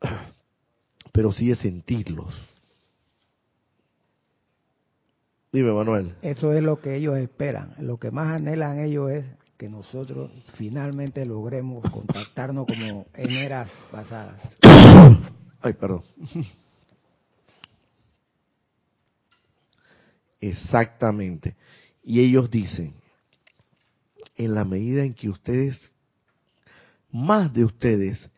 pero 1.12 1.32
sí 1.32 1.48
de 1.48 1.56
sentirlos. 1.56 2.34
Dime, 5.52 5.72
Manuel. 5.72 6.14
Eso 6.22 6.52
es 6.52 6.62
lo 6.62 6.80
que 6.80 6.94
ellos 6.94 7.18
esperan. 7.18 7.74
Lo 7.80 7.98
que 7.98 8.12
más 8.12 8.36
anhelan 8.36 8.78
ellos 8.78 9.10
es 9.10 9.26
que 9.56 9.68
nosotros 9.68 10.30
finalmente 10.54 11.26
logremos 11.26 11.82
contactarnos 11.90 12.66
como 12.66 13.06
en 13.14 13.30
eras 13.32 13.68
pasadas. 13.90 14.40
Ay, 15.60 15.72
perdón. 15.72 16.02
Exactamente. 20.40 21.56
Y 22.02 22.20
ellos 22.20 22.50
dicen, 22.50 22.94
en 24.36 24.54
la 24.54 24.64
medida 24.64 25.04
en 25.04 25.14
que 25.14 25.28
ustedes 25.28 25.78
más 27.10 27.52
de 27.52 27.64
ustedes 27.64 28.30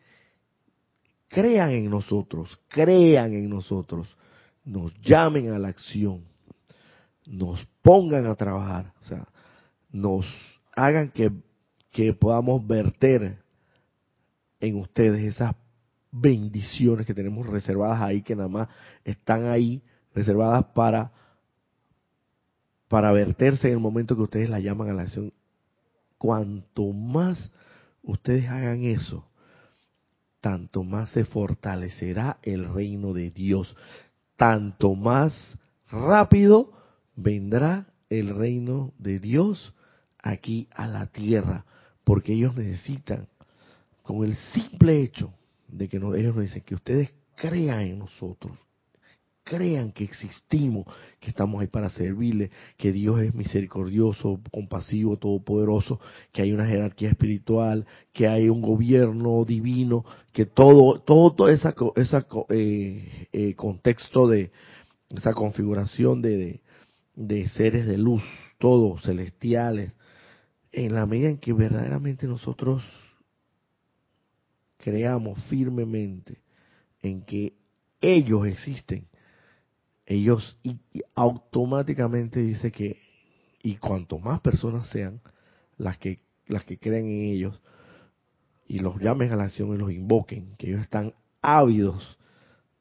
crean 1.29 1.71
en 1.71 1.89
nosotros, 1.89 2.59
crean 2.67 3.33
en 3.33 3.49
nosotros, 3.49 4.07
nos 4.65 4.93
llamen 5.01 5.51
a 5.51 5.59
la 5.59 5.69
acción, 5.69 6.23
nos 7.25 7.65
pongan 7.81 8.25
a 8.27 8.35
trabajar, 8.35 8.93
o 9.01 9.05
sea, 9.05 9.27
nos 9.91 10.25
hagan 10.75 11.09
que, 11.09 11.31
que 11.91 12.13
podamos 12.13 12.65
verter 12.65 13.37
en 14.59 14.75
ustedes 14.77 15.23
esas 15.23 15.55
bendiciones 16.11 17.05
que 17.05 17.13
tenemos 17.13 17.47
reservadas 17.47 18.01
ahí, 18.01 18.21
que 18.21 18.35
nada 18.35 18.49
más 18.49 18.69
están 19.03 19.45
ahí 19.47 19.81
reservadas 20.13 20.65
para, 20.73 21.11
para 22.93 23.11
verterse 23.11 23.69
en 23.69 23.73
el 23.73 23.79
momento 23.79 24.15
que 24.15 24.21
ustedes 24.21 24.51
la 24.51 24.59
llaman 24.59 24.87
a 24.87 24.93
la 24.93 25.01
acción. 25.01 25.33
Cuanto 26.19 26.93
más 26.93 27.49
ustedes 28.03 28.47
hagan 28.47 28.83
eso, 28.83 29.25
tanto 30.41 30.83
más 30.83 31.09
se 31.09 31.25
fortalecerá 31.25 32.37
el 32.43 32.71
reino 32.71 33.11
de 33.11 33.31
Dios, 33.31 33.75
tanto 34.37 34.93
más 34.93 35.57
rápido 35.89 36.71
vendrá 37.15 37.87
el 38.11 38.29
reino 38.29 38.93
de 38.99 39.17
Dios 39.17 39.73
aquí 40.21 40.67
a 40.75 40.85
la 40.85 41.07
tierra, 41.07 41.65
porque 42.03 42.33
ellos 42.33 42.55
necesitan, 42.55 43.27
con 44.03 44.23
el 44.23 44.35
simple 44.35 45.01
hecho 45.01 45.33
de 45.67 45.89
que 45.89 45.97
ellos 45.97 46.35
nos 46.35 46.43
dicen 46.43 46.61
que 46.61 46.75
ustedes 46.75 47.11
crean 47.37 47.81
en 47.81 47.97
nosotros, 47.97 48.55
crean 49.43 49.91
que 49.91 50.03
existimos, 50.03 50.85
que 51.19 51.29
estamos 51.29 51.61
ahí 51.61 51.67
para 51.67 51.89
servirle, 51.89 52.51
que 52.77 52.91
Dios 52.91 53.19
es 53.21 53.33
misericordioso, 53.33 54.39
compasivo, 54.51 55.17
todopoderoso, 55.17 55.99
que 56.31 56.41
hay 56.41 56.53
una 56.53 56.65
jerarquía 56.65 57.09
espiritual, 57.09 57.85
que 58.13 58.27
hay 58.27 58.49
un 58.49 58.61
gobierno 58.61 59.43
divino, 59.45 60.05
que 60.31 60.45
todo, 60.45 60.99
todo 61.01 61.49
ese 61.49 61.73
esa, 61.95 62.25
eh, 62.49 63.27
eh, 63.33 63.55
contexto 63.55 64.27
de 64.27 64.51
esa 65.09 65.33
configuración 65.33 66.21
de, 66.21 66.61
de 67.15 67.49
seres 67.49 67.85
de 67.85 67.97
luz, 67.97 68.23
todos 68.57 69.03
celestiales, 69.03 69.93
en 70.71 70.95
la 70.95 71.05
medida 71.05 71.29
en 71.29 71.37
que 71.37 71.53
verdaderamente 71.53 72.25
nosotros 72.27 72.83
creamos 74.77 75.41
firmemente 75.45 76.41
en 77.01 77.21
que 77.23 77.53
ellos 78.01 78.47
existen, 78.47 79.07
ellos 80.05 80.57
y, 80.63 80.77
automáticamente 81.15 82.41
dice 82.41 82.71
que 82.71 82.99
y 83.61 83.75
cuanto 83.77 84.19
más 84.19 84.41
personas 84.41 84.87
sean 84.89 85.21
las 85.77 85.97
que 85.97 86.19
las 86.47 86.65
que 86.65 86.77
creen 86.77 87.05
en 87.05 87.21
ellos 87.33 87.61
y 88.67 88.79
los 88.79 88.99
llamen 88.99 89.31
a 89.31 89.35
la 89.35 89.45
acción 89.45 89.73
y 89.73 89.77
los 89.77 89.91
invoquen, 89.91 90.55
que 90.57 90.67
ellos 90.67 90.81
están 90.81 91.13
ávidos 91.41 92.17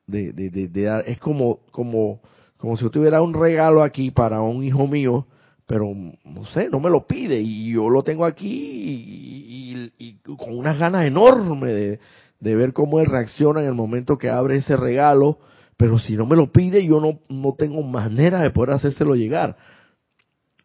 de, 0.06 0.32
de, 0.32 0.50
de, 0.50 0.82
dar, 0.82 1.04
es 1.06 1.18
como 1.18 1.60
como 1.70 2.20
como 2.56 2.76
si 2.76 2.84
yo 2.84 2.90
tuviera 2.90 3.22
un 3.22 3.34
regalo 3.34 3.82
aquí 3.82 4.10
para 4.10 4.40
un 4.40 4.62
hijo 4.62 4.86
mío, 4.86 5.26
pero 5.66 5.92
no 6.24 6.44
sé, 6.46 6.68
no 6.70 6.80
me 6.80 6.90
lo 6.90 7.06
pide 7.06 7.40
y 7.40 7.72
yo 7.72 7.88
lo 7.90 8.02
tengo 8.02 8.24
aquí 8.24 8.48
y, 8.48 9.92
y 9.98 10.14
con 10.36 10.56
unas 10.56 10.78
ganas 10.78 11.04
enormes 11.04 11.72
de, 11.72 12.00
de 12.40 12.56
ver 12.56 12.72
cómo 12.72 12.98
él 12.98 13.06
reacciona 13.06 13.60
en 13.60 13.68
el 13.68 13.74
momento 13.74 14.18
que 14.18 14.28
abre 14.28 14.56
ese 14.56 14.76
regalo 14.76 15.38
pero 15.76 15.98
si 15.98 16.16
no 16.16 16.26
me 16.26 16.36
lo 16.36 16.52
pide, 16.52 16.84
yo 16.84 17.00
no, 17.00 17.20
no 17.28 17.54
tengo 17.54 17.82
manera 17.82 18.42
de 18.42 18.50
poder 18.50 18.74
hacérselo 18.74 19.14
llegar. 19.14 19.56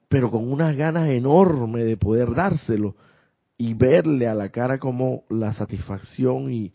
Pero 0.08 0.32
con 0.32 0.52
unas 0.52 0.76
ganas 0.76 1.10
enormes 1.10 1.86
de 1.86 1.98
poder 1.98 2.34
dárselo 2.34 2.96
y 3.58 3.74
verle 3.74 4.28
a 4.28 4.36
la 4.36 4.50
cara 4.50 4.78
como 4.78 5.24
la 5.30 5.54
satisfacción 5.54 6.52
y, 6.52 6.74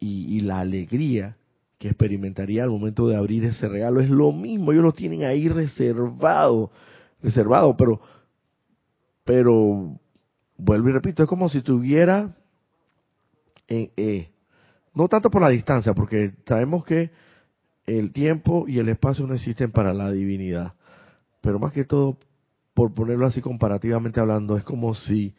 y, 0.00 0.40
la 0.40 0.60
alegría 0.60 1.36
que 1.78 1.88
experimentaría 1.88 2.64
al 2.64 2.70
momento 2.70 3.08
de 3.08 3.16
abrir 3.16 3.44
ese 3.44 3.68
regalo 3.68 4.00
es 4.00 4.10
lo 4.10 4.32
mismo. 4.32 4.72
Ellos 4.72 4.84
lo 4.84 4.92
tienen 4.92 5.24
ahí 5.24 5.48
reservado, 5.48 6.70
reservado, 7.22 7.76
pero, 7.76 8.00
pero, 9.24 9.98
vuelvo 10.56 10.88
y 10.88 10.92
repito, 10.92 11.22
es 11.22 11.28
como 11.28 11.48
si 11.48 11.60
tuviera, 11.60 12.36
eh, 13.68 13.92
eh, 13.96 14.30
no 14.94 15.08
tanto 15.08 15.30
por 15.30 15.42
la 15.42 15.48
distancia, 15.50 15.94
porque 15.94 16.32
sabemos 16.46 16.84
que 16.84 17.10
el 17.86 18.12
tiempo 18.12 18.66
y 18.66 18.78
el 18.78 18.88
espacio 18.88 19.26
no 19.26 19.34
existen 19.34 19.70
para 19.70 19.92
la 19.92 20.10
divinidad. 20.10 20.74
Pero 21.40 21.58
más 21.58 21.72
que 21.72 21.84
todo, 21.84 22.16
por 22.72 22.94
ponerlo 22.94 23.26
así 23.26 23.40
comparativamente 23.40 24.20
hablando, 24.20 24.56
es 24.56 24.64
como 24.64 24.94
si 24.94 25.34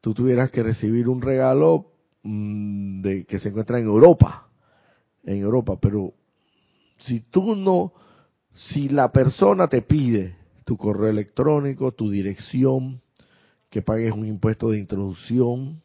tú 0.00 0.14
tuvieras 0.14 0.50
que 0.50 0.62
recibir 0.62 1.08
un 1.08 1.20
regalo 1.20 1.92
mm, 2.22 3.02
de 3.02 3.24
que 3.24 3.38
se 3.38 3.48
encuentra 3.48 3.78
en 3.78 3.86
Europa, 3.86 4.48
en 5.24 5.38
Europa, 5.38 5.78
pero 5.80 6.14
si 6.98 7.20
tú 7.20 7.56
no, 7.56 7.92
si 8.54 8.88
la 8.88 9.10
persona 9.12 9.68
te 9.68 9.82
pide 9.82 10.36
tu 10.64 10.76
correo 10.76 11.10
electrónico, 11.10 11.92
tu 11.92 12.10
dirección, 12.10 13.00
que 13.68 13.82
pagues 13.82 14.12
un 14.12 14.26
impuesto 14.26 14.70
de 14.70 14.78
introducción, 14.78 15.82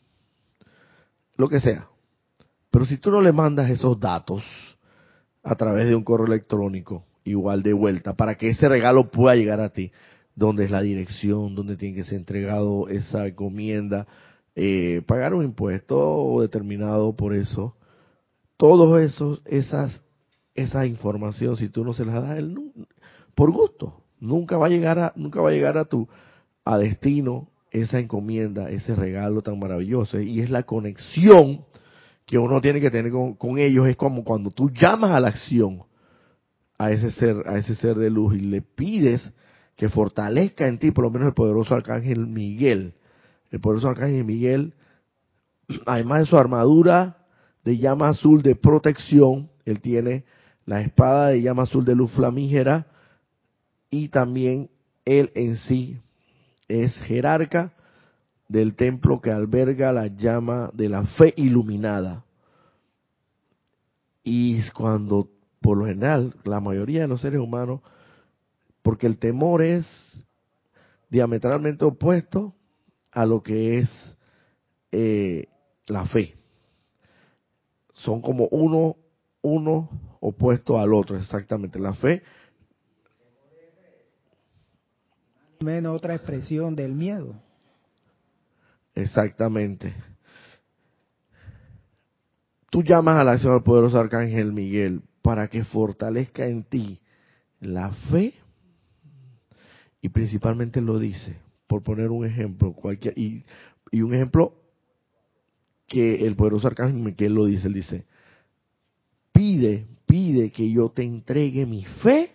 lo 1.37 1.49
que 1.49 1.59
sea, 1.59 1.87
pero 2.71 2.85
si 2.85 2.97
tú 2.97 3.11
no 3.11 3.21
le 3.21 3.31
mandas 3.31 3.69
esos 3.69 3.99
datos, 3.99 4.43
a 5.45 5.55
través 5.55 5.87
de 5.87 5.95
un 5.95 6.03
correo 6.03 6.25
electrónico, 6.25 7.05
igual 7.23 7.61
de 7.61 7.73
vuelta, 7.73 8.15
para 8.15 8.35
que 8.35 8.49
ese 8.49 8.67
regalo 8.67 9.11
pueda 9.11 9.35
llegar 9.35 9.61
a 9.61 9.69
ti. 9.69 9.91
Donde 10.35 10.65
es 10.65 10.71
la 10.71 10.81
dirección, 10.81 11.55
donde 11.55 11.77
tiene 11.77 11.95
que 11.95 12.03
ser 12.03 12.15
entregado 12.15 12.89
esa 12.89 13.27
encomienda, 13.27 14.05
eh, 14.55 15.01
pagar 15.05 15.33
un 15.33 15.45
impuesto 15.45 16.41
determinado 16.41 17.15
por 17.15 17.33
eso. 17.33 17.75
Todos 18.57 18.99
esos, 18.99 19.41
esas, 19.45 20.01
esa 20.55 20.85
información, 20.85 21.55
si 21.55 21.69
tú 21.69 21.85
no 21.85 21.93
se 21.93 22.03
las 22.03 22.21
das, 22.21 22.37
él, 22.37 22.57
por 23.33 23.51
gusto, 23.51 24.01
nunca 24.19 24.57
va 24.57 24.65
a 24.65 24.69
llegar 24.69 24.99
a, 24.99 25.13
nunca 25.15 25.41
va 25.41 25.51
a 25.51 25.53
llegar 25.53 25.77
a 25.77 25.85
tu, 25.85 26.09
a 26.65 26.77
destino 26.77 27.47
esa 27.71 27.99
encomienda, 27.99 28.69
ese 28.69 28.95
regalo 28.95 29.41
tan 29.41 29.59
maravilloso. 29.59 30.19
Y 30.19 30.41
es 30.41 30.49
la 30.49 30.63
conexión 30.63 31.65
que 32.25 32.37
uno 32.37 32.59
tiene 32.59 32.81
que 32.81 32.89
tener 32.89 33.11
con, 33.11 33.57
ellos 33.57 33.87
es 33.87 33.95
como 33.95 34.23
cuando 34.23 34.49
tú 34.51 34.69
llamas 34.69 35.11
a 35.11 35.19
la 35.19 35.29
acción 35.29 35.83
a 36.77 36.91
ese 36.91 37.11
ser, 37.11 37.47
a 37.47 37.57
ese 37.57 37.75
ser 37.75 37.95
de 37.95 38.09
luz 38.09 38.35
y 38.35 38.39
le 38.39 38.61
pides 38.61 39.31
que 39.75 39.89
fortalezca 39.89 40.67
en 40.67 40.79
ti 40.79 40.91
por 40.91 41.05
lo 41.05 41.11
menos 41.11 41.27
el 41.27 41.33
poderoso 41.33 41.75
arcángel 41.75 42.25
Miguel. 42.27 42.95
El 43.51 43.59
poderoso 43.59 43.89
arcángel 43.89 44.25
Miguel, 44.25 44.73
además 45.85 46.21
de 46.21 46.25
su 46.25 46.37
armadura 46.37 47.17
de 47.63 47.77
llama 47.77 48.09
azul 48.09 48.41
de 48.41 48.55
protección, 48.55 49.49
él 49.65 49.81
tiene 49.81 50.25
la 50.65 50.81
espada 50.81 51.29
de 51.29 51.41
llama 51.41 51.63
azul 51.63 51.85
de 51.85 51.95
luz 51.95 52.11
flamígera 52.11 52.87
y 53.89 54.09
también 54.09 54.69
él 55.05 55.31
en 55.35 55.57
sí 55.57 55.99
es 56.67 56.95
jerarca 57.03 57.73
del 58.47 58.75
templo 58.75 59.21
que 59.21 59.31
alberga 59.31 59.91
la 59.91 60.07
llama 60.07 60.69
de 60.73 60.89
la 60.89 61.03
fe 61.03 61.33
iluminada. 61.37 62.23
Y 64.23 64.67
cuando, 64.71 65.29
por 65.61 65.77
lo 65.77 65.85
general, 65.85 66.35
la 66.43 66.59
mayoría 66.59 67.01
de 67.01 67.07
los 67.07 67.21
seres 67.21 67.39
humanos, 67.39 67.81
porque 68.81 69.07
el 69.07 69.17
temor 69.17 69.61
es 69.61 69.85
diametralmente 71.09 71.85
opuesto 71.85 72.53
a 73.11 73.25
lo 73.25 73.41
que 73.41 73.79
es 73.79 73.89
eh, 74.91 75.47
la 75.87 76.05
fe. 76.05 76.35
Son 77.93 78.21
como 78.21 78.47
uno, 78.47 78.97
uno 79.41 79.89
opuesto 80.19 80.77
al 80.79 80.93
otro, 80.93 81.17
exactamente. 81.17 81.79
La 81.79 81.93
fe. 81.93 82.21
Menos 85.59 85.95
otra 85.95 86.15
expresión 86.15 86.75
del 86.75 86.93
miedo. 86.93 87.44
Exactamente. 88.95 89.93
Tú 92.69 92.81
llamas 92.81 93.17
a 93.17 93.23
la 93.23 93.33
acción 93.33 93.53
del 93.53 93.63
poderoso 93.63 93.99
Arcángel 93.99 94.53
Miguel 94.53 95.01
para 95.21 95.47
que 95.49 95.63
fortalezca 95.63 96.47
en 96.47 96.63
ti 96.63 96.99
la 97.59 97.91
fe 98.09 98.33
y 100.01 100.09
principalmente 100.09 100.81
lo 100.81 100.99
dice, 100.99 101.37
por 101.67 101.83
poner 101.83 102.11
un 102.11 102.25
ejemplo, 102.25 102.73
cualquier, 102.73 103.17
y, 103.17 103.43
y 103.91 104.01
un 104.01 104.13
ejemplo 104.13 104.53
que 105.87 106.25
el 106.25 106.35
poderoso 106.35 106.67
Arcángel 106.67 107.01
Miguel 107.01 107.33
lo 107.33 107.45
dice, 107.45 107.67
él 107.67 107.73
dice, 107.73 108.05
pide, 109.31 109.87
pide 110.05 110.51
que 110.51 110.69
yo 110.71 110.89
te 110.89 111.03
entregue 111.03 111.65
mi 111.65 111.85
fe 112.03 112.31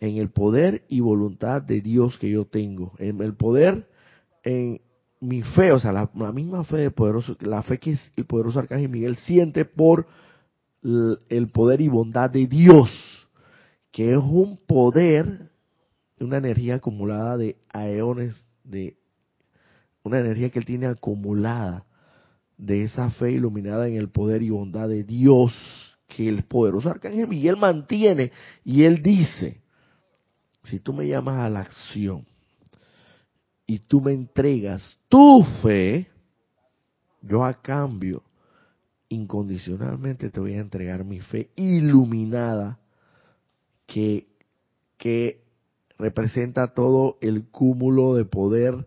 en 0.00 0.16
el 0.16 0.30
poder 0.30 0.84
y 0.88 1.00
voluntad 1.00 1.62
de 1.62 1.80
Dios 1.80 2.18
que 2.18 2.30
yo 2.30 2.46
tengo, 2.46 2.94
en 2.98 3.20
el 3.20 3.34
poder 3.34 3.86
en 4.42 4.80
mi 5.26 5.42
fe, 5.42 5.72
o 5.72 5.80
sea, 5.80 5.92
la, 5.92 6.10
misma 6.32 6.64
fe 6.64 6.76
de 6.76 6.90
poderoso, 6.90 7.36
la 7.40 7.62
fe 7.62 7.78
que 7.78 7.98
el 8.16 8.24
poderoso 8.26 8.58
Arcángel 8.58 8.88
Miguel 8.88 9.16
siente 9.16 9.64
por 9.64 10.06
el 10.82 11.48
poder 11.48 11.80
y 11.80 11.88
bondad 11.88 12.30
de 12.30 12.46
Dios, 12.46 12.90
que 13.90 14.12
es 14.12 14.18
un 14.18 14.58
poder, 14.66 15.50
una 16.20 16.36
energía 16.36 16.76
acumulada 16.76 17.36
de 17.36 17.56
aeones, 17.72 18.46
de 18.62 18.96
una 20.02 20.18
energía 20.18 20.50
que 20.50 20.58
él 20.58 20.64
tiene 20.64 20.86
acumulada 20.86 21.86
de 22.58 22.84
esa 22.84 23.10
fe 23.10 23.32
iluminada 23.32 23.88
en 23.88 23.96
el 23.96 24.10
poder 24.10 24.42
y 24.42 24.50
bondad 24.50 24.88
de 24.88 25.04
Dios 25.04 25.52
que 26.06 26.28
el 26.28 26.44
poderoso 26.44 26.90
Arcángel 26.90 27.26
Miguel 27.26 27.56
mantiene 27.56 28.30
y 28.62 28.84
él 28.84 29.02
dice, 29.02 29.62
si 30.62 30.80
tú 30.80 30.92
me 30.92 31.06
llamas 31.08 31.40
a 31.40 31.50
la 31.50 31.60
acción, 31.60 32.26
y 33.66 33.80
tú 33.80 34.00
me 34.00 34.12
entregas 34.12 34.98
tu 35.08 35.44
fe, 35.62 36.08
yo 37.22 37.44
a 37.44 37.54
cambio, 37.62 38.22
incondicionalmente 39.08 40.30
te 40.30 40.40
voy 40.40 40.54
a 40.54 40.60
entregar 40.60 41.04
mi 41.04 41.20
fe 41.20 41.50
iluminada 41.56 42.78
que, 43.86 44.26
que 44.98 45.42
representa 45.98 46.74
todo 46.74 47.16
el 47.20 47.46
cúmulo 47.48 48.14
de 48.14 48.24
poder. 48.24 48.86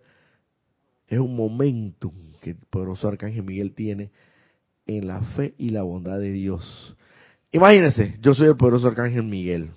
Es 1.07 1.19
un 1.19 1.35
momentum 1.35 2.13
que 2.41 2.51
el 2.51 2.57
poderoso 2.69 3.07
Arcángel 3.07 3.43
Miguel 3.43 3.73
tiene 3.73 4.11
en 4.85 5.07
la 5.07 5.21
fe 5.21 5.55
y 5.57 5.69
la 5.69 5.83
bondad 5.83 6.19
de 6.19 6.31
Dios. 6.31 6.95
Imagínense, 7.51 8.17
yo 8.21 8.33
soy 8.33 8.47
el 8.47 8.57
poderoso 8.57 8.87
Arcángel 8.87 9.23
Miguel. 9.23 9.71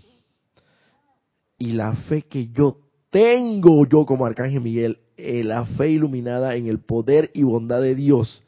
Y 1.59 1.73
la 1.73 1.95
fe 1.95 2.23
que 2.23 2.49
yo 2.49 2.90
tengo 3.11 3.87
yo 3.87 4.07
como 4.07 4.25
Arcángel 4.25 4.61
Miguel 4.61 4.99
eh, 5.17 5.45
la 5.45 5.67
fe 5.67 5.91
iluminada 5.91 6.55
en 6.55 6.67
el 6.67 6.81
poder 6.81 7.31
y 7.35 7.43
bondad 7.43 7.83
de 7.83 7.95
Dios, 7.95 8.43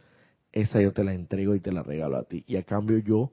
esa 0.53 0.81
yo 0.81 0.93
te 0.93 1.05
la 1.05 1.13
entrego 1.13 1.55
y 1.55 1.61
te 1.61 1.73
la 1.73 1.83
regalo 1.83 2.17
a 2.17 2.25
ti. 2.25 2.45
Y 2.47 2.57
a 2.57 2.63
cambio 2.63 2.99
yo 2.99 3.33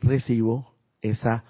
recibo 0.00 0.74
esa 1.00 1.44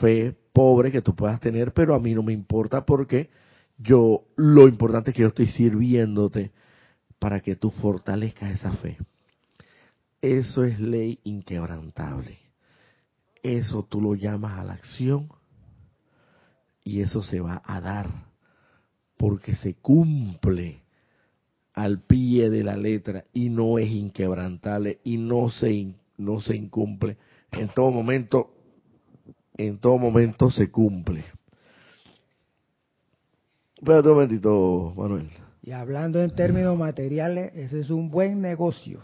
fe 0.00 0.36
pobre 0.52 0.90
que 0.90 1.02
tú 1.02 1.14
puedas 1.14 1.40
tener, 1.40 1.72
pero 1.72 1.94
a 1.94 2.00
mí 2.00 2.14
no 2.14 2.22
me 2.22 2.32
importa 2.32 2.84
porque 2.84 3.30
yo, 3.78 4.24
lo 4.36 4.68
importante 4.68 5.10
es 5.10 5.16
que 5.16 5.22
yo 5.22 5.28
estoy 5.28 5.46
sirviéndote 5.46 6.52
para 7.18 7.40
que 7.40 7.56
tú 7.56 7.70
fortalezcas 7.70 8.52
esa 8.52 8.72
fe. 8.72 8.98
Eso 10.20 10.64
es 10.64 10.80
ley 10.80 11.18
inquebrantable. 11.24 12.38
Eso 13.42 13.84
tú 13.88 14.00
lo 14.00 14.14
llamas 14.14 14.58
a 14.58 14.64
la 14.64 14.72
acción 14.74 15.28
y 16.84 17.00
eso 17.00 17.22
se 17.22 17.40
va 17.40 17.62
a 17.64 17.80
dar 17.80 18.29
porque 19.20 19.54
se 19.54 19.74
cumple 19.74 20.80
al 21.74 22.00
pie 22.00 22.48
de 22.48 22.64
la 22.64 22.74
letra 22.74 23.22
y 23.34 23.50
no 23.50 23.78
es 23.78 23.90
inquebrantable 23.90 25.00
y 25.04 25.18
no 25.18 25.50
se 25.50 25.92
no 26.16 26.40
se 26.40 26.56
incumple. 26.56 27.18
En 27.52 27.68
todo 27.68 27.90
momento 27.90 28.54
en 29.58 29.76
todo 29.76 29.98
momento 29.98 30.50
se 30.50 30.70
cumple. 30.70 31.22
Espérate 33.76 34.08
un 34.08 34.14
momentito 34.14 34.94
Manuel. 34.96 35.28
Y 35.62 35.72
hablando 35.72 36.22
en 36.22 36.34
términos 36.34 36.78
materiales 36.78 37.52
ese 37.54 37.80
es 37.80 37.90
un 37.90 38.10
buen 38.10 38.40
negocio. 38.40 39.00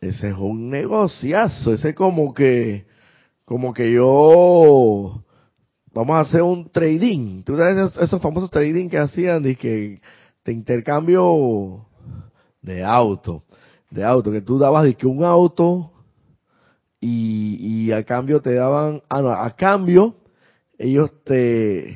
Ese 0.00 0.30
es 0.30 0.36
un 0.36 0.68
negociazo 0.68 1.74
ese 1.74 1.90
es 1.90 1.94
como 1.94 2.34
que 2.34 2.86
como 3.44 3.72
que 3.72 3.92
yo 3.92 5.22
vamos 5.94 6.16
a 6.16 6.20
hacer 6.20 6.42
un 6.42 6.70
trading 6.70 7.42
tú 7.42 7.56
sabes 7.56 7.92
esos, 8.00 8.20
famosos 8.20 8.50
trading 8.50 8.88
que 8.88 8.98
hacían 8.98 9.42
de 9.42 9.56
que 9.56 10.00
de 10.44 10.52
intercambio 10.52 11.86
de 12.62 12.84
auto, 12.84 13.44
de 13.90 14.04
auto, 14.04 14.30
que 14.30 14.40
tú 14.40 14.58
dabas 14.58 14.84
de 14.84 14.94
que 14.94 15.06
un 15.06 15.24
auto 15.24 15.92
y, 17.00 17.86
y 17.86 17.92
a 17.92 18.04
cambio 18.04 18.40
te 18.40 18.54
daban, 18.54 19.02
ah 19.08 19.20
no, 19.20 19.30
a 19.30 19.54
cambio 19.56 20.16
ellos 20.78 21.12
te, 21.24 21.90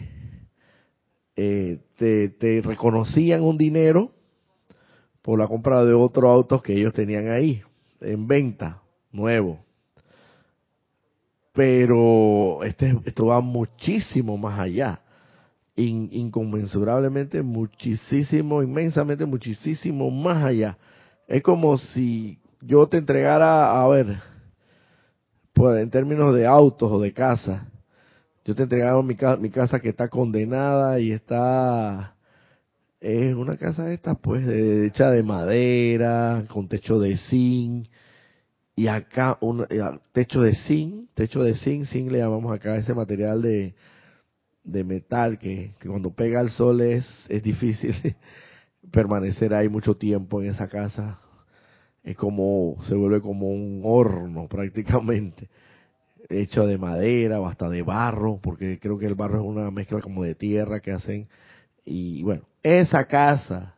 eh, 1.37 1.81
te, 1.97 2.29
te 2.29 2.61
reconocían 2.63 3.43
un 3.43 3.57
dinero 3.57 4.13
por 5.23 5.39
la 5.39 5.49
compra 5.49 5.85
de 5.85 5.95
otro 5.95 6.29
auto 6.29 6.61
que 6.61 6.75
ellos 6.75 6.93
tenían 6.93 7.29
ahí 7.29 7.63
en 8.01 8.27
venta, 8.27 8.83
nuevo. 9.11 9.66
Pero 11.57 12.63
este, 12.63 12.95
esto 13.07 13.27
va 13.27 13.41
muchísimo 13.41 14.37
más 14.37 14.61
allá 14.61 15.01
inconmensurablemente, 15.77 17.43
muchísimo, 17.43 18.63
inmensamente, 18.63 19.27
muchísimo 19.27 20.11
más 20.11 20.45
allá. 20.45 20.79
Es 21.27 21.43
como 21.43 21.77
si 21.77 22.39
yo 22.61 22.87
te 22.87 22.99
entregara, 22.99 23.83
a 23.83 23.89
ver, 23.89 24.19
por, 25.53 25.77
en 25.79 25.91
términos 25.91 26.35
de 26.35 26.47
autos 26.47 26.91
o 26.91 27.01
de 27.01 27.13
casa, 27.13 27.69
yo 28.45 28.55
te 28.55 28.63
entregara 28.63 29.01
mi, 29.03 29.17
mi 29.41 29.51
casa 29.51 29.81
que 29.81 29.89
está 29.89 30.09
condenada 30.09 31.01
y 31.01 31.13
está, 31.13 32.17
es 33.01 33.35
una 33.35 33.57
casa 33.57 33.93
esta 33.93 34.15
pues 34.15 34.47
hecha 34.47 35.11
de 35.11 35.23
madera, 35.23 36.45
con 36.49 36.69
techo 36.69 36.99
de 36.99 37.17
zinc, 37.19 37.89
y 38.79 38.89
acá 38.89 39.39
un 39.41 39.67
techo 40.13 40.43
de 40.43 40.55
zinc, 40.55 41.09
techo 41.15 41.43
de 41.43 41.55
zinc, 41.57 41.87
zinc 41.87 42.13
le 42.13 42.19
llamamos 42.19 42.55
acá 42.55 42.77
ese 42.77 42.93
material 42.93 43.41
de, 43.41 43.75
de 44.65 44.85
metal 44.85 45.39
que, 45.39 45.73
cuando 45.83 46.11
pega 46.11 46.43
el 46.43 46.51
sol 46.51 46.83
es, 46.83 47.07
es 47.31 47.43
difícil 47.43 47.95
permanecer 48.93 49.55
ahí 49.55 49.71
mucho 49.71 49.97
tiempo 49.97 50.43
en 50.43 50.51
esa 50.51 50.69
casa. 50.69 51.19
Es 52.05 52.17
como, 52.17 52.77
se 52.83 52.95
vuelve 52.95 53.23
como 53.23 53.49
un 53.49 53.81
horno 53.83 54.47
prácticamente, 54.51 55.49
hecho 56.29 56.67
de 56.67 56.77
madera 56.77 57.41
o 57.41 57.47
hasta 57.47 57.71
de 57.71 57.81
barro, 57.81 58.39
porque 58.43 58.79
creo 58.79 58.99
que 58.99 59.07
el 59.07 59.15
barro 59.15 59.41
es 59.41 59.47
una 59.47 59.71
mezcla 59.71 60.03
como 60.03 60.23
de 60.23 60.35
tierra 60.35 60.81
que 60.81 60.93
hacen. 60.93 61.29
Y 61.87 62.23
bueno, 62.23 62.43
esa 62.63 63.07
casa 63.07 63.75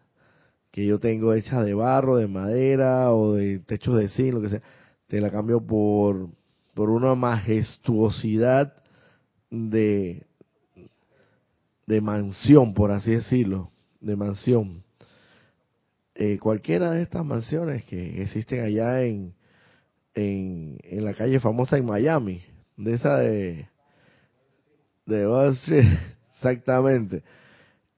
que 0.72 0.84
yo 0.84 0.99
tengo 0.99 1.34
hecha 1.34 1.62
de 1.62 1.74
barro, 1.74 2.16
de 2.16 2.26
madera 2.26 3.12
o 3.12 3.34
de 3.34 3.61
techo 3.61 3.94
de 3.94 4.09
zinc, 4.09 4.34
lo 4.34 4.40
que 4.40 4.49
sea, 4.49 4.62
te 5.09 5.20
la 5.20 5.30
cambio 5.30 5.61
por, 5.61 6.28
por 6.74 6.90
una 6.90 7.14
majestuosidad 7.14 8.74
de, 9.50 10.26
de 11.86 12.00
mansión, 12.00 12.74
por 12.74 12.92
así 12.92 13.12
decirlo, 13.12 13.70
de 14.00 14.16
mansión. 14.16 14.84
Eh, 16.14 16.38
cualquiera 16.38 16.90
de 16.90 17.02
estas 17.02 17.24
mansiones 17.24 17.84
que 17.84 18.22
existen 18.22 18.61
allá 18.61 19.02
en, 19.02 19.34
en, 20.14 20.78
en, 20.82 21.04
la 21.04 21.14
calle 21.14 21.40
famosa 21.40 21.78
en 21.78 21.86
Miami, 21.86 22.42
de 22.76 22.92
esa 22.92 23.18
de, 23.18 23.68
de 25.06 25.26
Wall 25.26 25.54
Street, 25.54 25.86
exactamente. 26.34 27.22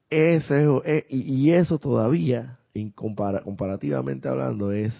Eso 0.09 0.83
es, 0.83 1.03
eh, 1.03 1.05
y, 1.09 1.51
eso 1.51 1.77
todavía, 1.77 2.59
comparativamente 2.95 4.27
hablando, 4.27 4.71
es 4.71 4.93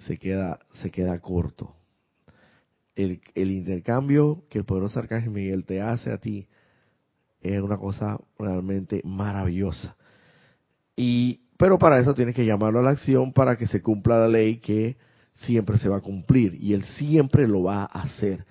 se 0.00 0.18
queda 0.18 0.58
se 0.74 0.90
queda 0.90 1.18
corto. 1.20 1.74
El, 2.94 3.20
el 3.34 3.50
intercambio 3.50 4.44
que 4.48 4.58
el 4.58 4.64
poderoso 4.64 4.98
Arcángel 4.98 5.30
Miguel 5.30 5.64
te 5.64 5.82
hace 5.82 6.10
a 6.10 6.18
ti 6.18 6.48
es 7.40 7.60
una 7.60 7.76
cosa 7.76 8.18
realmente 8.38 9.02
maravillosa. 9.04 9.96
Y, 10.96 11.40
pero 11.58 11.78
para 11.78 12.00
eso 12.00 12.14
tienes 12.14 12.34
que 12.34 12.46
llamarlo 12.46 12.80
a 12.80 12.82
la 12.82 12.90
acción 12.90 13.32
para 13.32 13.56
que 13.56 13.66
se 13.66 13.82
cumpla 13.82 14.18
la 14.18 14.28
ley 14.28 14.56
que 14.56 14.96
siempre 15.34 15.78
se 15.78 15.88
va 15.88 15.98
a 15.98 16.02
cumplir 16.02 16.54
y 16.54 16.72
él 16.72 16.84
siempre 16.84 17.46
lo 17.46 17.64
va 17.64 17.82
a 17.82 18.02
hacer. 18.02 18.44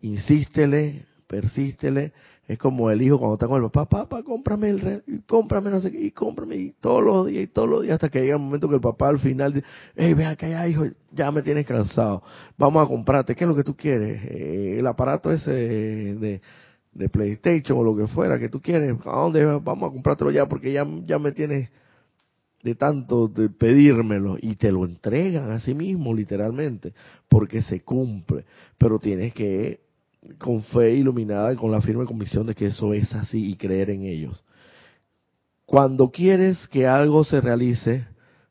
Insístele, 0.00 1.04
persístele. 1.26 2.12
Es 2.48 2.58
como 2.58 2.90
el 2.90 3.00
hijo 3.00 3.18
cuando 3.18 3.34
está 3.34 3.46
con 3.46 3.62
el 3.62 3.70
papá, 3.70 4.08
papá, 4.08 4.22
cómprame 4.24 4.70
el 4.70 5.22
cómprame 5.26 5.70
no 5.70 5.80
sé 5.80 5.92
qué, 5.92 6.00
y 6.00 6.10
cómprame 6.10 6.56
y 6.56 6.70
todos 6.80 7.02
los 7.02 7.26
días 7.28 7.44
y 7.44 7.46
todos 7.46 7.68
los 7.68 7.82
días 7.82 7.94
hasta 7.94 8.08
que 8.08 8.20
llega 8.20 8.34
el 8.34 8.42
momento 8.42 8.68
que 8.68 8.74
el 8.74 8.80
papá 8.80 9.08
al 9.08 9.20
final 9.20 9.52
dice, 9.52 9.66
hey, 9.94 10.12
ve 10.14 10.26
acá 10.26 10.48
ya 10.48 10.66
hijo, 10.66 10.84
ya 11.12 11.30
me 11.30 11.42
tienes 11.42 11.64
cansado, 11.66 12.22
vamos 12.58 12.84
a 12.84 12.88
comprarte, 12.88 13.36
¿qué 13.36 13.44
es 13.44 13.48
lo 13.48 13.54
que 13.54 13.62
tú 13.62 13.76
quieres? 13.76 14.24
Eh, 14.24 14.76
el 14.80 14.86
aparato 14.88 15.30
ese 15.30 15.52
de, 15.52 16.40
de 16.92 17.08
PlayStation 17.08 17.78
o 17.78 17.84
lo 17.84 17.96
que 17.96 18.08
fuera 18.08 18.40
que 18.40 18.48
tú 18.48 18.60
quieres, 18.60 18.96
¿a 19.06 19.20
dónde 19.20 19.44
vamos 19.44 19.88
a 19.88 19.92
comprártelo 19.92 20.32
ya? 20.32 20.46
Porque 20.46 20.72
ya, 20.72 20.84
ya 21.06 21.20
me 21.20 21.30
tienes 21.30 21.70
de 22.62 22.74
tanto 22.74 23.28
de 23.28 23.50
pedírmelo 23.50 24.36
y 24.40 24.56
te 24.56 24.72
lo 24.72 24.84
entregan 24.84 25.50
a 25.50 25.60
sí 25.60 25.74
mismo 25.74 26.12
literalmente 26.12 26.92
porque 27.28 27.62
se 27.62 27.82
cumple, 27.82 28.44
pero 28.78 28.98
tienes 28.98 29.32
que 29.32 29.80
con 30.38 30.62
fe 30.62 30.92
iluminada 30.92 31.52
y 31.52 31.56
con 31.56 31.70
la 31.70 31.80
firme 31.80 32.06
convicción 32.06 32.46
de 32.46 32.54
que 32.54 32.66
eso 32.66 32.94
es 32.94 33.12
así 33.14 33.50
y 33.50 33.56
creer 33.56 33.90
en 33.90 34.04
ellos. 34.04 34.42
Cuando 35.66 36.10
quieres 36.10 36.66
que 36.68 36.86
algo 36.86 37.24
se 37.24 37.40
realice, 37.40 38.06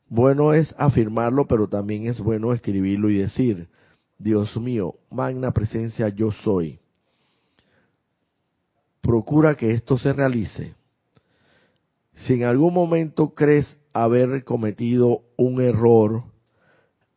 bueno 0.08 0.52
es 0.52 0.74
afirmarlo, 0.78 1.46
pero 1.46 1.68
también 1.68 2.06
es 2.06 2.20
bueno 2.20 2.52
escribirlo 2.52 3.10
y 3.10 3.18
decir, 3.18 3.68
Dios 4.18 4.56
mío, 4.56 4.94
magna 5.10 5.52
presencia 5.52 6.08
yo 6.08 6.30
soy 6.32 6.82
procura 9.02 9.56
que 9.56 9.72
esto 9.72 9.98
se 9.98 10.14
realice. 10.14 10.74
Si 12.14 12.34
en 12.34 12.44
algún 12.44 12.72
momento 12.72 13.34
crees 13.34 13.76
haber 13.92 14.44
cometido 14.44 15.22
un 15.36 15.60
error, 15.60 16.22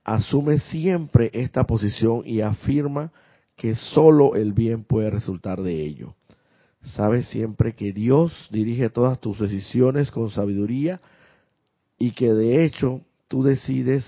asume 0.04 0.60
siempre 0.60 1.30
esta 1.34 1.64
posición 1.66 2.24
y 2.26 2.42
afirma 2.42 3.14
que 3.56 3.76
solo 3.76 4.36
el 4.36 4.54
bien 4.54 4.84
puede 4.84 5.10
resultar 5.10 5.62
de 5.62 5.82
ello. 5.82 6.16
Sabes 6.84 7.28
siempre 7.30 7.74
que 7.74 7.94
Dios 7.94 8.32
dirige 8.52 8.90
todas 8.90 9.20
tus 9.20 9.40
decisiones 9.40 10.12
con 10.12 10.30
sabiduría 10.30 11.02
y 11.98 12.12
que 12.12 12.34
de 12.34 12.66
hecho 12.66 13.02
tú 13.28 13.44
decides 13.44 14.06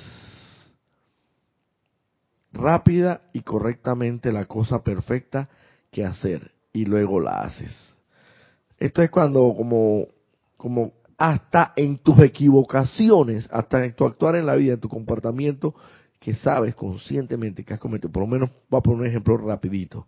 rápida 2.52 3.22
y 3.34 3.42
correctamente 3.42 4.32
la 4.32 4.46
cosa 4.46 4.84
perfecta 4.84 5.50
que 5.92 6.06
hacer 6.06 6.52
y 6.74 6.86
luego 6.86 7.20
la 7.20 7.42
haces. 7.42 7.96
Esto 8.78 9.02
es 9.02 9.10
cuando 9.10 9.54
como, 9.56 10.08
como 10.56 10.94
hasta 11.18 11.74
en 11.76 11.98
tus 11.98 12.20
equivocaciones, 12.20 13.50
hasta 13.52 13.84
en 13.84 13.96
tu 13.96 14.06
actuar 14.06 14.36
en 14.36 14.46
la 14.46 14.56
vida, 14.56 14.74
en 14.74 14.80
tu 14.80 14.90
comportamiento, 14.90 15.74
que 16.20 16.34
sabes 16.36 16.76
conscientemente 16.76 17.64
que 17.64 17.74
has 17.74 17.80
cometido. 17.80 18.12
Por 18.12 18.24
lo 18.24 18.28
menos, 18.28 18.50
voy 18.70 18.80
a 18.80 18.82
poner 18.82 19.02
un 19.02 19.08
ejemplo 19.08 19.38
rapidito. 19.38 20.08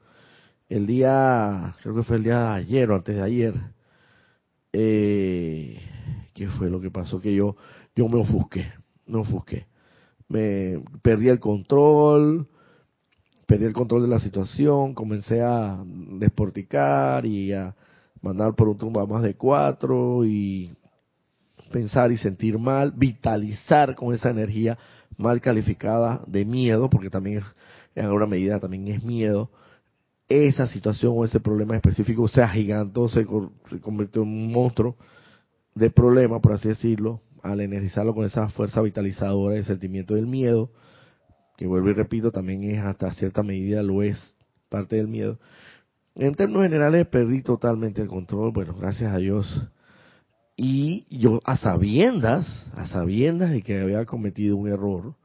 El 0.68 0.86
día, 0.86 1.76
creo 1.82 1.96
que 1.96 2.04
fue 2.04 2.18
el 2.18 2.24
día 2.24 2.40
de 2.40 2.48
ayer 2.56 2.92
o 2.92 2.96
antes 2.96 3.16
de 3.16 3.22
ayer, 3.22 3.54
eh, 4.74 5.80
¿qué 6.34 6.48
fue 6.48 6.70
lo 6.70 6.80
que 6.80 6.92
pasó? 6.92 7.20
Que 7.20 7.34
yo, 7.34 7.56
yo 7.96 8.08
me 8.08 8.20
ofusqué, 8.20 8.72
me 9.08 9.20
ofusqué. 9.20 9.66
Me 10.28 10.84
perdí 11.02 11.30
el 11.30 11.40
control, 11.40 12.48
perdí 13.48 13.66
el 13.66 13.74
control 13.74 14.04
de 14.04 14.10
la 14.10 14.20
situación, 14.20 14.94
comencé 14.94 15.42
a 15.42 15.84
desporticar 15.86 17.26
y 17.26 17.52
a 17.52 17.76
mandar 18.22 18.54
por 18.54 18.70
un 18.70 18.78
tumba 18.78 19.08
más 19.08 19.24
de 19.24 19.34
cuatro 19.34 20.24
y 20.24 20.72
pensar 21.72 22.12
y 22.12 22.18
sentir 22.18 22.60
mal, 22.60 22.92
vitalizar 22.96 23.96
con 23.96 24.14
esa 24.14 24.30
energía 24.30 24.78
mal 25.20 25.42
calificada 25.42 26.24
de 26.28 26.46
miedo, 26.46 26.90
porque 26.90 27.10
también 27.10 27.44
en 27.94 28.06
alguna 28.06 28.26
medida 28.26 28.60
también 28.60 28.88
es 28.88 29.04
miedo, 29.04 29.52
esa 30.30 30.68
situación 30.68 31.14
o 31.16 31.26
ese 31.26 31.42
problema 31.42 31.76
específico 31.76 32.28
sea 32.28 32.48
gigante, 32.48 33.00
se, 33.10 33.28
se 33.70 33.82
convirtió 33.82 34.22
en 34.22 34.30
un 34.30 34.52
monstruo 34.52 34.96
de 35.76 35.90
problema, 35.90 36.40
por 36.40 36.54
así 36.54 36.70
decirlo, 36.70 37.22
al 37.44 37.60
energizarlo 37.60 38.16
con 38.16 38.26
esa 38.26 38.48
fuerza 38.48 38.82
vitalizadora, 38.82 39.58
el 39.58 39.66
sentimiento 39.66 40.16
del 40.16 40.26
miedo, 40.26 40.72
que 41.58 41.68
vuelvo 41.68 41.90
y 41.90 41.94
repito, 41.94 42.32
también 42.32 42.64
es 42.64 42.80
hasta 42.80 43.12
cierta 43.14 43.44
medida 43.44 43.84
lo 43.84 44.02
es 44.02 44.38
parte 44.70 44.96
del 44.96 45.10
miedo. 45.10 45.38
En 46.16 46.34
términos 46.34 46.64
generales 46.64 47.08
perdí 47.08 47.42
totalmente 47.42 48.02
el 48.02 48.08
control, 48.08 48.52
bueno, 48.54 48.74
gracias 48.74 49.14
a 49.14 49.18
Dios. 49.18 49.68
Y 50.62 51.06
yo 51.10 51.40
a 51.46 51.56
sabiendas, 51.56 52.46
a 52.76 52.86
sabiendas 52.86 53.52
de 53.52 53.62
que 53.62 53.80
había 53.80 54.04
cometido 54.04 54.58
un 54.58 54.68
error, 54.68 55.16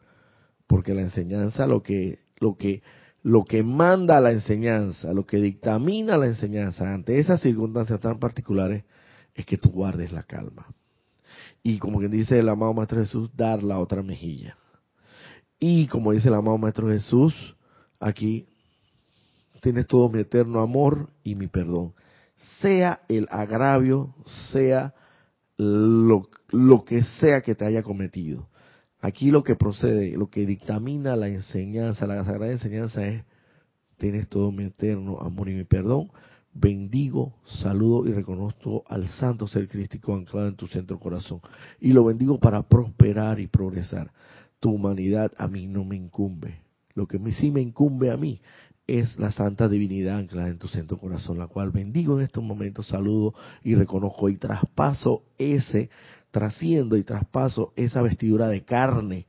porque 0.68 0.94
la 0.94 1.00
enseñanza 1.00 1.66
lo 1.66 1.82
que 1.82 2.20
lo 2.38 2.54
que 2.56 2.84
lo 3.24 3.44
que 3.44 3.64
manda 3.64 4.20
la 4.20 4.30
enseñanza, 4.30 5.12
lo 5.12 5.26
que 5.26 5.38
dictamina 5.38 6.16
la 6.16 6.26
enseñanza 6.26 6.94
ante 6.94 7.18
esas 7.18 7.40
circunstancias 7.40 7.98
tan 7.98 8.20
particulares 8.20 8.84
es 9.34 9.44
que 9.44 9.58
tú 9.58 9.70
guardes 9.70 10.12
la 10.12 10.22
calma. 10.22 10.68
Y 11.64 11.78
como 11.78 11.98
quien 11.98 12.12
dice 12.12 12.38
el 12.38 12.48
amado 12.48 12.72
Maestro 12.72 13.00
Jesús, 13.00 13.28
dar 13.34 13.64
la 13.64 13.80
otra 13.80 14.04
mejilla. 14.04 14.56
Y 15.58 15.88
como 15.88 16.12
dice 16.12 16.28
el 16.28 16.34
amado 16.34 16.58
Maestro 16.58 16.90
Jesús, 16.90 17.56
aquí 17.98 18.46
tienes 19.60 19.88
todo 19.88 20.08
mi 20.08 20.20
eterno 20.20 20.60
amor 20.60 21.10
y 21.24 21.34
mi 21.34 21.48
perdón. 21.48 21.92
Sea 22.60 23.00
el 23.08 23.26
agravio, 23.32 24.14
sea 24.52 24.94
lo, 25.56 26.28
lo 26.50 26.84
que 26.84 27.04
sea 27.20 27.40
que 27.40 27.54
te 27.54 27.64
haya 27.64 27.82
cometido. 27.82 28.48
Aquí 29.00 29.30
lo 29.30 29.42
que 29.42 29.54
procede, 29.54 30.16
lo 30.16 30.30
que 30.30 30.46
dictamina 30.46 31.16
la 31.16 31.28
enseñanza, 31.28 32.06
la 32.06 32.24
sagrada 32.24 32.52
enseñanza 32.52 33.06
es, 33.06 33.24
tienes 33.98 34.28
todo 34.28 34.50
mi 34.50 34.64
eterno 34.64 35.20
amor 35.20 35.48
y 35.48 35.54
mi 35.54 35.64
perdón. 35.64 36.10
Bendigo, 36.52 37.34
saludo 37.44 38.08
y 38.08 38.12
reconozco 38.12 38.84
al 38.86 39.08
santo 39.08 39.46
ser 39.46 39.68
crístico 39.68 40.14
anclado 40.14 40.48
en 40.48 40.56
tu 40.56 40.68
centro 40.68 40.98
corazón. 41.00 41.40
Y 41.80 41.92
lo 41.92 42.04
bendigo 42.04 42.38
para 42.38 42.62
prosperar 42.62 43.40
y 43.40 43.48
progresar. 43.48 44.12
Tu 44.60 44.70
humanidad 44.70 45.32
a 45.36 45.48
mí 45.48 45.66
no 45.66 45.84
me 45.84 45.96
incumbe. 45.96 46.60
Lo 46.94 47.06
que 47.06 47.18
sí 47.32 47.50
me 47.50 47.60
incumbe 47.60 48.10
a 48.10 48.16
mí 48.16 48.40
es 48.86 49.18
la 49.18 49.30
santa 49.30 49.68
divinidad 49.68 50.18
anclada 50.18 50.48
en 50.48 50.58
tu 50.58 50.68
centro 50.68 50.98
corazón, 50.98 51.38
la 51.38 51.46
cual 51.46 51.70
bendigo 51.70 52.18
en 52.18 52.24
estos 52.24 52.44
momentos, 52.44 52.86
saludo 52.86 53.34
y 53.62 53.74
reconozco 53.74 54.28
y 54.28 54.36
traspaso 54.36 55.22
ese, 55.38 55.90
trasciendo 56.30 56.96
y 56.96 57.02
traspaso 57.02 57.72
esa 57.76 58.02
vestidura 58.02 58.48
de 58.48 58.62
carne 58.64 59.26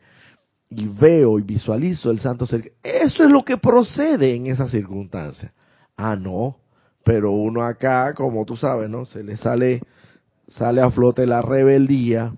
y 0.69 0.87
veo 0.87 1.39
y 1.39 1.43
visualizo 1.43 2.11
el 2.11 2.19
santo 2.19 2.45
ser. 2.45 2.73
Eso 2.83 3.23
es 3.23 3.31
lo 3.31 3.45
que 3.45 3.57
procede 3.57 4.35
en 4.35 4.47
esa 4.47 4.67
circunstancia. 4.67 5.53
Ah, 5.95 6.15
no, 6.15 6.57
pero 7.03 7.31
uno 7.31 7.63
acá, 7.63 8.13
como 8.13 8.45
tú 8.45 8.57
sabes, 8.57 8.89
¿no? 8.89 9.05
Se 9.05 9.23
le 9.23 9.37
sale, 9.37 9.81
sale 10.47 10.81
a 10.81 10.91
flote 10.91 11.25
la 11.25 11.41
rebeldía, 11.41 12.35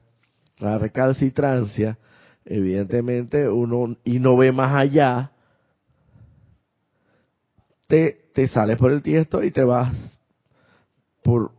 la 0.59 0.78
recalcitrancia, 0.78 1.97
evidentemente 2.45 3.49
uno, 3.49 3.95
y 4.03 4.20
no 4.20 4.38
ve 4.38 4.51
más 4.51 4.76
allá, 4.76 5.32
te, 7.88 8.30
te 8.34 8.48
sales 8.48 8.78
por 8.78 8.92
el 8.92 9.02
tiesto 9.02 9.44
y 9.44 9.52
te 9.52 9.64
vas 9.64 9.96
por 11.24 11.52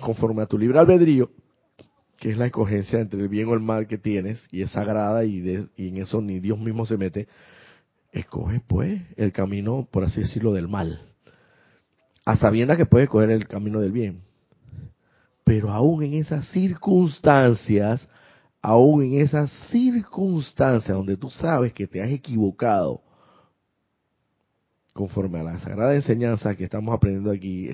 conforme 0.00 0.42
a 0.42 0.46
tu 0.46 0.58
libre 0.58 0.78
albedrío, 0.78 1.30
que 2.16 2.30
es 2.30 2.38
la 2.38 2.46
escogencia 2.46 3.00
entre 3.00 3.20
el 3.20 3.28
bien 3.28 3.48
o 3.48 3.54
el 3.54 3.60
mal 3.60 3.88
que 3.88 3.98
tienes, 3.98 4.46
y 4.52 4.62
es 4.62 4.70
sagrada 4.70 5.24
y, 5.24 5.40
de, 5.40 5.66
y 5.76 5.88
en 5.88 5.98
eso 5.98 6.20
ni 6.20 6.38
Dios 6.38 6.58
mismo 6.58 6.86
se 6.86 6.96
mete, 6.96 7.26
escoge 8.12 8.60
pues 8.66 9.02
el 9.16 9.32
camino, 9.32 9.88
por 9.90 10.04
así 10.04 10.20
decirlo, 10.20 10.52
del 10.52 10.68
mal, 10.68 11.00
a 12.24 12.36
sabiendas 12.36 12.76
que 12.76 12.86
puedes 12.86 13.06
escoger 13.06 13.30
el 13.30 13.48
camino 13.48 13.80
del 13.80 13.92
bien. 13.92 14.22
Pero 15.44 15.70
aún 15.70 16.04
en 16.04 16.14
esas 16.14 16.46
circunstancias, 16.50 18.06
aún 18.60 19.02
en 19.02 19.20
esas 19.20 19.50
circunstancias 19.70 20.96
donde 20.96 21.16
tú 21.16 21.30
sabes 21.30 21.72
que 21.72 21.88
te 21.88 22.00
has 22.00 22.10
equivocado, 22.10 23.02
conforme 24.92 25.40
a 25.40 25.42
la 25.42 25.58
sagrada 25.58 25.94
enseñanza 25.94 26.54
que 26.54 26.64
estamos 26.64 26.94
aprendiendo 26.94 27.30
aquí, 27.30 27.68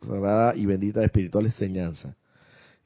sagrada 0.00 0.56
y 0.56 0.66
bendita 0.66 1.04
espiritual 1.04 1.46
enseñanza, 1.46 2.16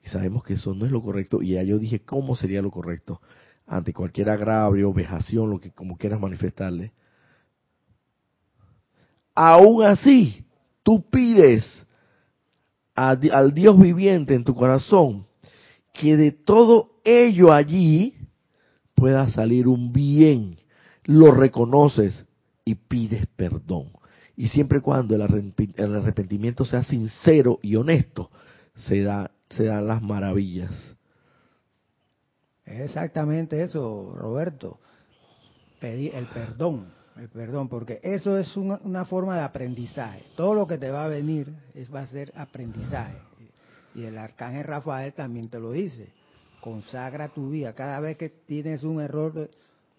y 0.03 0.09
sabemos 0.09 0.43
que 0.45 0.55
eso 0.55 0.75
no 0.75 0.85
es 0.87 0.91
lo 0.91 1.03
correcto, 1.03 1.43
y 1.43 1.53
ya 1.53 1.63
yo 1.63 1.79
dije 1.79 2.01
cómo 2.01 2.35
sería 2.37 2.63
lo 2.63 2.71
correcto 2.71 3.21
ante 3.67 3.93
cualquier 3.93 4.31
agravio, 4.31 4.93
vejación, 4.93 5.51
lo 5.51 5.61
que 5.61 5.71
como 5.71 5.97
quieras 5.97 6.21
manifestarle. 6.21 6.93
Aún 9.35 9.85
así, 9.85 10.45
tú 10.83 11.09
pides 11.09 11.65
al 12.95 13.55
Dios 13.55 13.79
viviente 13.79 14.35
en 14.35 14.45
tu 14.45 14.55
corazón 14.55 15.27
que 15.95 16.17
de 16.17 16.33
todo 16.33 17.01
ello 17.05 17.53
allí 17.53 18.17
pueda 18.95 19.29
salir 19.31 19.69
un 19.69 19.93
bien. 19.93 20.59
Lo 21.05 21.31
reconoces, 21.31 22.27
y 22.65 22.75
pides 22.75 23.27
perdón. 23.37 23.91
Y 24.37 24.49
siempre 24.49 24.79
y 24.79 24.81
cuando 24.81 25.15
el 25.15 25.23
arrepentimiento 25.23 26.65
sea 26.65 26.83
sincero 26.83 27.59
y 27.63 27.77
honesto, 27.77 28.31
se, 28.75 29.03
da, 29.03 29.31
se 29.51 29.65
dan 29.65 29.87
las 29.87 30.01
maravillas. 30.03 30.71
Exactamente 32.65 33.63
eso, 33.63 34.15
Roberto. 34.17 34.79
Pedir 35.81 36.15
el 36.15 36.27
perdón, 36.27 36.87
el 37.17 37.29
perdón, 37.29 37.69
porque 37.69 38.01
eso 38.03 38.39
es 38.39 38.57
una, 38.57 38.79
una, 38.85 39.05
forma 39.05 39.37
de 39.37 39.43
aprendizaje. 39.43 40.23
Todo 40.37 40.55
lo 40.55 40.67
que 40.67 40.79
te 40.79 40.91
va 40.91 41.05
a 41.05 41.09
venir 41.09 41.53
es, 41.75 41.93
va 41.93 42.01
a 42.01 42.07
ser 42.07 42.33
aprendizaje. 42.37 43.19
Y 43.95 44.05
el 44.05 44.17
arcángel 44.17 44.65
Rafael 44.65 45.13
también 45.15 45.49
te 45.49 45.59
lo 45.59 45.73
dice. 45.73 46.13
Consagra 46.61 47.29
tu 47.29 47.51
vida. 47.51 47.75
Cada 47.75 47.99
vez 48.01 48.17
que 48.17 48.29
tienes 48.29 48.85
un 48.85 49.01
error, 49.01 49.51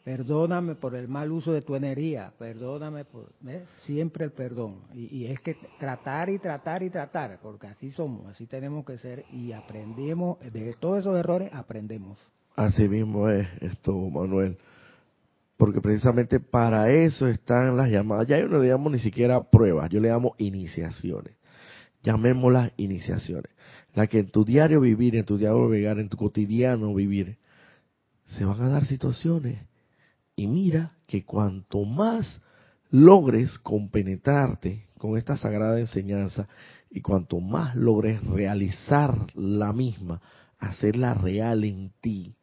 Perdóname 0.04 0.74
por 0.76 0.96
el 0.96 1.08
mal 1.08 1.32
uso 1.32 1.54
de 1.54 1.62
tu 1.62 1.76
energía, 1.76 2.34
perdóname 2.40 3.06
por 3.06 3.32
¿eh? 3.46 3.66
siempre 3.86 4.26
el 4.26 4.32
perdón. 4.32 4.80
Y, 4.96 5.26
es 5.26 5.40
que 5.42 5.56
tratar 5.80 6.30
y 6.30 6.40
tratar 6.40 6.82
y 6.82 6.90
tratar, 6.90 7.40
porque 7.40 7.68
así 7.68 7.92
somos, 7.92 8.26
así 8.26 8.48
tenemos 8.48 8.84
que 8.84 8.98
ser 8.98 9.26
y 9.32 9.52
aprendemos, 9.52 10.40
de 10.40 10.74
todos 10.80 11.02
esos 11.02 11.16
errores 11.16 11.52
aprendemos. 11.54 12.18
Así 12.56 12.90
mismo 12.90 13.30
es 13.30 13.48
esto, 13.62 13.94
Manuel. 13.94 14.58
Porque 15.56 15.82
precisamente 15.82 16.40
para 16.40 16.92
eso 16.92 17.28
están 17.28 17.78
las 17.78 17.92
llamadas. 17.92 18.26
Ya 18.26 18.40
yo 18.40 18.48
no 18.48 18.58
le 18.58 18.70
llamo 18.70 18.90
ni 18.90 18.98
siquiera 18.98 19.44
pruebas, 19.44 19.92
yo 19.92 20.00
le 20.00 20.10
llamo 20.10 20.34
iniciaciones. 20.40 21.36
Llamémoslas 22.02 22.72
iniciaciones. 22.78 23.52
La 23.94 24.08
que 24.08 24.18
en 24.18 24.32
tu 24.32 24.44
diario 24.44 24.82
vivir, 24.82 25.16
en 25.16 25.26
tu 25.26 25.38
diario 25.38 25.70
vivir, 25.70 26.00
en 26.00 26.10
tu 26.10 26.18
cotidiano 26.18 26.92
vivir, 26.96 27.38
se 28.26 28.44
van 28.44 28.60
a 28.62 28.70
dar 28.70 28.88
situaciones 28.88 29.60
y 30.36 30.48
mira 30.48 30.98
que 31.08 31.26
cuanto 31.26 31.84
más 31.86 32.42
logres 32.90 33.58
compenetrarte 33.60 34.88
con 34.98 35.18
esta 35.18 35.38
sagrada 35.38 35.80
enseñanza 35.80 36.48
y 36.90 37.02
cuanto 37.02 37.40
más 37.40 37.76
logres 37.76 38.24
realizar 38.24 39.28
la 39.34 39.74
misma, 39.74 40.22
hacerla 40.60 41.14
real 41.14 41.64
en 41.64 41.92
ti. 42.02 42.36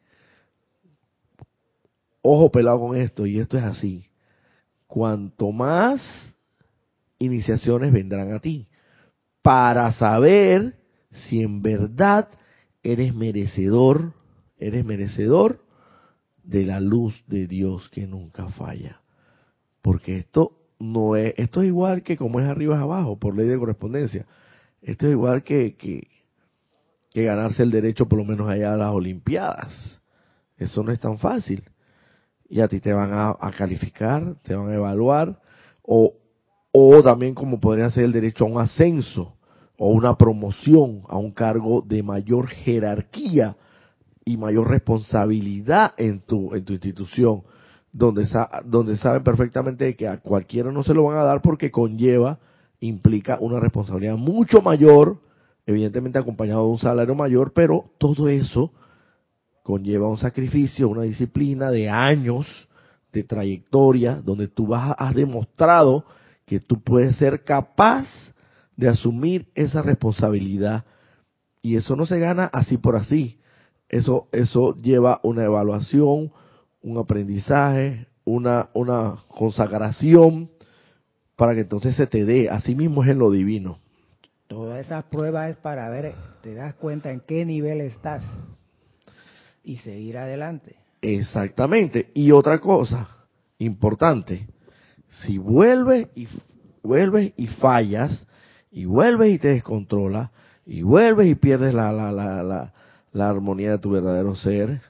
Ojo 2.21 2.51
pelado 2.51 2.79
con 2.79 2.97
esto, 2.97 3.25
y 3.25 3.39
esto 3.39 3.57
es 3.57 3.63
así. 3.63 4.05
Cuanto 4.87 5.51
más 5.51 6.01
iniciaciones 7.19 7.93
vendrán 7.93 8.33
a 8.33 8.39
ti 8.39 8.67
para 9.41 9.91
saber 9.93 10.79
si 11.11 11.41
en 11.41 11.61
verdad 11.61 12.29
eres 12.83 13.13
merecedor, 13.13 14.13
eres 14.57 14.83
merecedor 14.83 15.63
de 16.49 16.65
la 16.65 16.79
luz 16.79 17.23
de 17.27 17.45
Dios 17.45 17.89
que 17.89 18.07
nunca 18.07 18.47
falla. 18.49 19.01
Porque 19.83 20.17
esto 20.17 20.53
no 20.79 21.15
es, 21.15 21.35
esto 21.37 21.61
es 21.61 21.67
igual 21.67 22.01
que 22.01 22.17
como 22.17 22.39
es 22.39 22.47
arriba 22.47 22.75
es 22.75 22.81
abajo, 22.81 23.19
por 23.19 23.37
ley 23.37 23.47
de 23.47 23.59
correspondencia. 23.59 24.25
Esto 24.81 25.05
es 25.05 25.11
igual 25.11 25.43
que, 25.43 25.75
que, 25.75 26.07
ganarse 27.13 27.63
el 27.63 27.69
derecho 27.69 28.07
por 28.07 28.17
lo 28.17 28.25
menos 28.25 28.49
allá 28.49 28.73
a 28.73 28.77
las 28.77 28.91
Olimpiadas. 28.91 30.01
Eso 30.57 30.83
no 30.83 30.91
es 30.91 30.99
tan 30.99 31.19
fácil. 31.19 31.63
Y 32.49 32.61
a 32.61 32.67
ti 32.67 32.79
te 32.79 32.93
van 32.93 33.11
a, 33.13 33.35
a 33.39 33.51
calificar, 33.51 34.35
te 34.41 34.55
van 34.55 34.69
a 34.69 34.75
evaluar, 34.75 35.39
o, 35.83 36.15
o 36.71 37.03
también 37.03 37.35
como 37.35 37.59
podría 37.59 37.91
ser 37.91 38.05
el 38.05 38.11
derecho 38.11 38.45
a 38.45 38.47
un 38.47 38.59
ascenso 38.59 39.35
o 39.77 39.91
una 39.91 40.17
promoción 40.17 41.03
a 41.09 41.17
un 41.17 41.31
cargo 41.31 41.81
de 41.81 42.01
mayor 42.01 42.47
jerarquía 42.47 43.55
y 44.29 44.37
mayor 44.37 44.69
responsabilidad 44.69 45.93
en 45.97 46.19
tu, 46.19 46.53
en 46.53 46.63
tu 46.63 46.73
institución, 46.73 47.41
donde, 47.91 48.27
donde 48.65 48.95
saben 48.95 49.23
perfectamente 49.23 49.95
que 49.95 50.07
a 50.07 50.17
cualquiera 50.17 50.71
no 50.71 50.83
se 50.83 50.93
lo 50.93 51.05
van 51.05 51.17
a 51.17 51.23
dar 51.23 51.41
porque 51.41 51.71
conlleva, 51.71 52.37
implica 52.79 53.39
una 53.41 53.59
responsabilidad 53.59 54.17
mucho 54.17 54.61
mayor, 54.61 55.19
evidentemente 55.65 56.19
acompañado 56.19 56.63
de 56.63 56.69
un 56.73 56.77
salario 56.77 57.15
mayor, 57.15 57.53
pero 57.53 57.85
todo 57.97 58.29
eso 58.29 58.71
conlleva 59.63 60.07
un 60.07 60.19
sacrificio, 60.19 60.89
una 60.89 61.01
disciplina 61.01 61.71
de 61.71 61.89
años 61.89 62.45
de 63.11 63.23
trayectoria, 63.23 64.21
donde 64.23 64.47
tú 64.47 64.67
vas, 64.67 64.95
has 64.99 65.15
demostrado 65.15 66.05
que 66.45 66.59
tú 66.59 66.83
puedes 66.83 67.15
ser 67.15 67.43
capaz 67.43 68.05
de 68.77 68.89
asumir 68.89 69.47
esa 69.55 69.81
responsabilidad. 69.81 70.85
Y 71.63 71.77
eso 71.77 71.95
no 71.95 72.05
se 72.05 72.19
gana 72.19 72.45
así 72.53 72.77
por 72.77 72.95
así. 72.95 73.38
Eso, 73.89 74.27
eso 74.31 74.75
lleva 74.75 75.19
una 75.23 75.43
evaluación, 75.43 76.31
un 76.81 76.97
aprendizaje, 76.97 78.07
una, 78.23 78.69
una 78.73 79.17
consagración 79.27 80.49
para 81.35 81.55
que 81.55 81.61
entonces 81.61 81.95
se 81.95 82.07
te 82.07 82.23
dé. 82.23 82.49
Así 82.49 82.75
mismo 82.75 83.03
es 83.03 83.09
en 83.09 83.19
lo 83.19 83.31
divino. 83.31 83.79
Todas 84.47 84.85
esas 84.85 85.03
pruebas 85.05 85.51
es 85.51 85.57
para 85.57 85.89
ver, 85.89 86.13
te 86.41 86.53
das 86.53 86.73
cuenta 86.75 87.11
en 87.11 87.21
qué 87.21 87.45
nivel 87.45 87.81
estás 87.81 88.23
y 89.63 89.77
seguir 89.77 90.17
adelante. 90.17 90.75
Exactamente. 91.01 92.11
Y 92.13 92.31
otra 92.31 92.59
cosa 92.59 93.07
importante, 93.57 94.47
si 95.07 95.37
vuelves 95.37 96.09
y 96.15 96.27
vuelves 96.81 97.33
y 97.37 97.47
fallas 97.47 98.27
y 98.71 98.85
vuelves 98.85 99.33
y 99.33 99.39
te 99.39 99.49
descontrolas 99.49 100.31
y 100.65 100.81
vuelves 100.81 101.27
y 101.27 101.35
pierdes 101.35 101.73
la, 101.73 101.91
la, 101.91 102.11
la, 102.11 102.43
la, 102.43 102.73
la 103.11 103.29
armonía 103.29 103.71
de 103.71 103.79
tu 103.79 103.91
verdadero 103.91 104.35
ser 104.35 104.81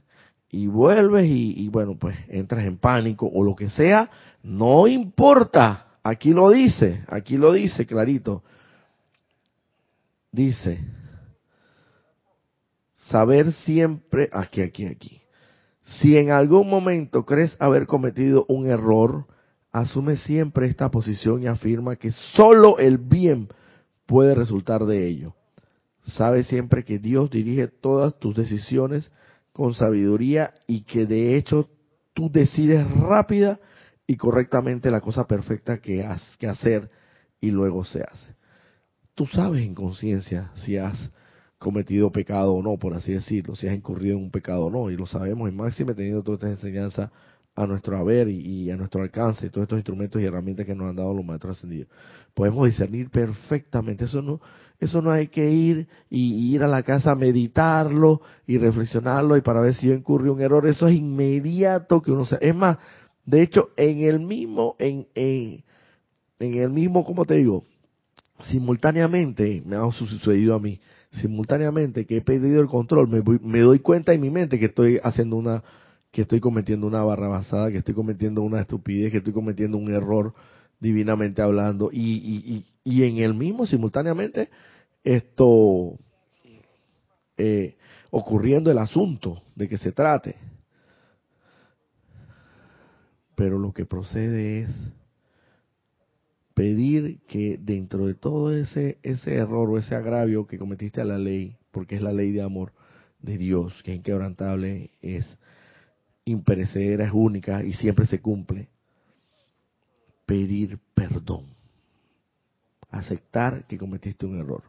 y 0.51 0.67
vuelves 0.67 1.26
y, 1.28 1.67
bueno, 1.70 1.95
pues 1.97 2.17
entras 2.28 2.65
en 2.65 2.78
pánico 2.78 3.30
o 3.32 3.43
lo 3.43 3.55
que 3.55 3.70
sea, 3.70 4.09
no 4.41 4.88
importa. 4.88 5.86
Aquí 6.03 6.32
lo 6.32 6.49
dice, 6.49 7.03
aquí 7.07 7.38
lo 7.38 7.53
dice 7.53 7.86
clarito. 7.86 8.43
Dice, 10.32 10.80
saber 13.07 13.51
siempre, 13.53 14.30
aquí, 14.32 14.61
aquí, 14.61 14.86
aquí. 14.86 15.22
Si 15.84 16.17
en 16.17 16.32
algún 16.32 16.70
momento 16.70 17.26
crees 17.26 17.55
haber 17.59 17.88
cometido 17.88 18.45
un 18.47 18.67
error, 18.67 19.26
asume 19.72 20.17
siempre 20.17 20.67
esta 20.67 20.89
posición 20.89 21.43
y 21.43 21.47
afirma 21.47 21.95
que 21.95 22.11
solo 22.36 22.78
el 22.78 22.97
bien 22.97 23.49
puede 24.05 24.36
resultar 24.36 24.86
de 24.86 25.07
ello. 25.07 25.36
Sabe 26.10 26.43
siempre 26.43 26.84
que 26.84 26.99
Dios 26.99 27.30
dirige 27.30 27.68
todas 27.68 28.18
tus 28.20 28.36
decisiones 28.36 29.12
con 29.51 29.74
sabiduría 29.74 30.53
y 30.68 30.82
que 30.82 31.05
de 31.05 31.36
hecho 31.36 31.70
tú 32.14 32.30
decides 32.32 32.89
rápida 32.91 33.60
y 34.07 34.16
correctamente 34.16 34.91
la 34.91 35.01
cosa 35.01 35.28
perfecta 35.28 35.80
que, 35.80 36.03
has, 36.03 36.22
que 36.38 36.47
hacer 36.47 36.89
y 37.39 37.51
luego 37.51 37.86
se 37.86 38.01
hace. 38.01 38.36
Tú 39.16 39.26
sabes 39.28 39.64
en 39.64 39.76
conciencia 39.76 40.51
si 40.55 40.78
has 40.78 41.12
cometido 41.57 42.12
pecado 42.12 42.53
o 42.53 42.64
no, 42.64 42.78
por 42.78 42.93
así 42.93 43.14
decirlo, 43.14 43.55
si 43.55 43.68
has 43.68 43.76
incurrido 43.76 44.18
en 44.18 44.24
un 44.24 44.32
pecado 44.32 44.66
o 44.66 44.70
no, 44.70 44.89
y 44.89 44.95
lo 44.95 45.05
sabemos, 45.05 45.49
y 45.49 45.53
máximo 45.53 45.93
teniendo 45.93 46.24
toda 46.24 46.36
esta 46.36 46.49
enseñanza 46.49 47.12
a 47.55 47.68
nuestro 47.68 47.97
haber 47.97 48.30
y, 48.30 48.72
a 48.72 48.78
nuestro 48.78 49.01
alcance, 49.01 49.49
todos 49.49 49.64
estos 49.64 49.78
instrumentos 49.78 50.22
y 50.22 50.26
herramientas 50.26 50.66
que 50.66 50.74
nos 50.74 50.89
han 50.89 50.95
dado 50.95 51.14
los 51.14 51.26
maestros 51.26 51.57
ascendidos. 51.57 51.89
Podemos 52.34 52.66
discernir 52.66 53.10
perfectamente, 53.10 54.05
eso 54.05 54.22
no, 54.22 54.39
eso 54.80 55.02
no 55.02 55.12
hay 55.12 55.28
que 55.28 55.52
ir 55.52 55.88
y, 56.10 56.54
ir 56.54 56.64
a 56.64 56.68
la 56.68 56.84
casa 56.84 57.12
a 57.12 57.16
meditarlo 57.16 58.22
y 58.48 58.58
reflexionarlo 58.58 59.36
y 59.36 59.42
para 59.42 59.62
ver 59.62 59.76
si 59.76 59.88
yo 59.88 59.94
incurrí 59.94 60.30
un 60.30 60.42
error, 60.42 60.66
eso 60.68 60.88
es 60.88 60.96
inmediato 60.96 62.02
que 62.02 62.12
uno 62.12 62.26
se, 62.26 62.38
es 62.42 62.56
más, 62.56 62.78
de 63.26 63.42
hecho, 63.42 63.70
en 63.76 64.02
el 64.02 64.20
mismo, 64.20 64.76
en, 64.80 65.08
en, 65.16 65.64
en 66.40 66.54
el 66.56 66.72
mismo, 66.72 67.04
¿cómo 67.04 67.26
te 67.26 67.36
digo? 67.36 67.64
Simultáneamente, 68.46 69.62
me 69.66 69.76
ha 69.76 69.92
sucedido 69.92 70.56
a 70.56 70.60
mí, 70.60 70.80
simultáneamente 71.12 72.06
que 72.06 72.18
he 72.18 72.22
perdido 72.22 72.62
el 72.62 72.68
control, 72.68 73.10
me, 73.10 73.22
me 73.42 73.60
doy 73.60 73.80
cuenta 73.80 74.14
en 74.14 74.22
mi 74.22 74.30
mente 74.30 74.58
que 74.60 74.68
estoy 74.68 75.00
haciendo 75.04 75.36
una, 75.36 75.62
que 76.12 76.22
estoy 76.22 76.40
cometiendo 76.40 76.88
una 76.88 77.04
barra 77.04 77.28
basada, 77.28 77.70
que 77.70 77.78
estoy 77.78 77.94
cometiendo 77.94 78.42
una 78.42 78.62
estupidez, 78.62 79.12
que 79.12 79.18
estoy 79.18 79.34
cometiendo 79.34 79.78
un 79.78 79.92
error 79.92 80.34
divinamente 80.80 81.42
hablando, 81.42 81.90
y, 81.92 82.00
y, 82.00 82.66
y, 82.90 83.04
en 83.04 83.18
el 83.18 83.34
mismo 83.34 83.68
simultáneamente 83.68 84.50
esto 85.04 85.98
eh, 87.38 87.78
ocurriendo 88.10 88.72
el 88.72 88.80
asunto 88.80 89.44
de 89.56 89.68
que 89.70 89.78
se 89.78 89.92
trate. 89.92 90.36
Pero 93.36 93.60
lo 93.60 93.72
que 93.72 93.86
procede 93.86 94.62
es 94.62 94.70
pedir 96.54 97.20
que 97.28 97.58
dentro 97.58 98.08
de 98.08 98.16
todo 98.16 98.54
ese, 98.54 98.98
ese 99.04 99.36
error 99.36 99.70
o 99.70 99.78
ese 99.78 99.96
agravio 99.96 100.48
que 100.48 100.58
cometiste 100.58 101.00
a 101.00 101.06
la 101.06 101.18
ley, 101.18 101.56
porque 101.72 101.96
es 101.96 102.02
la 102.02 102.12
ley 102.12 102.32
de 102.32 102.42
amor 102.42 102.74
de 103.22 103.38
Dios, 103.38 103.82
que 103.84 103.92
es 103.92 103.98
inquebrantable, 103.98 104.92
es 105.02 105.26
imperecedera, 106.26 107.06
es 107.06 107.12
única 107.14 107.64
y 107.64 107.74
siempre 107.74 108.08
se 108.08 108.20
cumple, 108.20 108.70
pedir 110.26 110.80
perdón, 110.94 111.59
aceptar 112.90 113.66
que 113.68 113.78
cometiste 113.78 114.26
un 114.26 114.40
error, 114.40 114.64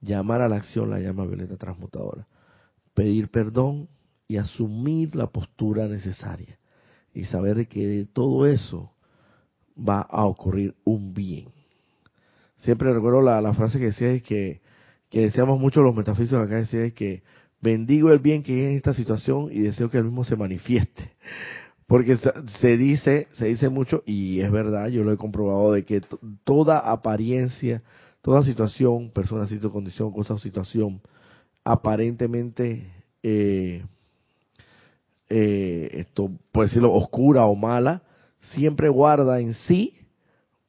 llamar 0.00 0.40
a 0.42 0.48
la 0.48 0.56
acción 0.56 0.90
la 0.90 1.00
llama 1.00 1.26
violeta 1.26 1.56
transmutadora, 1.56 2.26
pedir 2.94 3.28
perdón 3.28 3.88
y 4.28 4.36
asumir 4.36 5.14
la 5.14 5.28
postura 5.28 5.86
necesaria 5.88 6.58
y 7.14 7.24
saber 7.24 7.66
que 7.68 7.86
de 7.86 8.04
todo 8.04 8.46
eso 8.46 8.92
va 9.76 10.00
a 10.00 10.24
ocurrir 10.26 10.74
un 10.84 11.14
bien. 11.14 11.48
Siempre 12.58 12.92
recuerdo 12.92 13.22
la, 13.22 13.54
frase 13.54 13.78
que 13.78 13.86
decía 13.86 14.10
es 14.10 14.22
que, 14.22 14.60
que 15.10 15.20
decíamos 15.20 15.60
mucho 15.60 15.82
los 15.82 15.94
metafísicos 15.94 16.44
acá, 16.44 16.56
decía 16.56 16.84
es 16.84 16.94
que 16.94 17.22
bendigo 17.60 18.10
el 18.12 18.18
bien 18.18 18.42
que 18.42 18.52
hay 18.52 18.72
en 18.72 18.76
esta 18.76 18.94
situación 18.94 19.48
y 19.50 19.60
deseo 19.60 19.90
que 19.90 19.98
el 19.98 20.04
mismo 20.04 20.24
se 20.24 20.36
manifieste. 20.36 21.12
Porque 21.86 22.18
se 22.60 22.76
dice, 22.76 23.28
se 23.32 23.46
dice 23.46 23.68
mucho, 23.68 24.02
y 24.06 24.40
es 24.40 24.50
verdad, 24.50 24.88
yo 24.88 25.04
lo 25.04 25.12
he 25.12 25.16
comprobado, 25.16 25.72
de 25.72 25.84
que 25.84 26.02
toda 26.42 26.78
apariencia, 26.80 27.82
toda 28.22 28.42
situación, 28.42 29.10
persona, 29.10 29.46
sitio, 29.46 29.70
condición, 29.70 30.10
cosa 30.10 30.34
o 30.34 30.38
situación, 30.38 31.00
aparentemente, 31.62 32.90
eh, 33.22 33.84
eh, 35.28 35.90
esto 35.92 36.30
puede 36.50 36.68
decirlo, 36.68 36.92
oscura 36.92 37.46
o 37.46 37.54
mala, 37.54 38.02
siempre 38.40 38.88
guarda 38.88 39.38
en 39.40 39.54
sí 39.54 39.94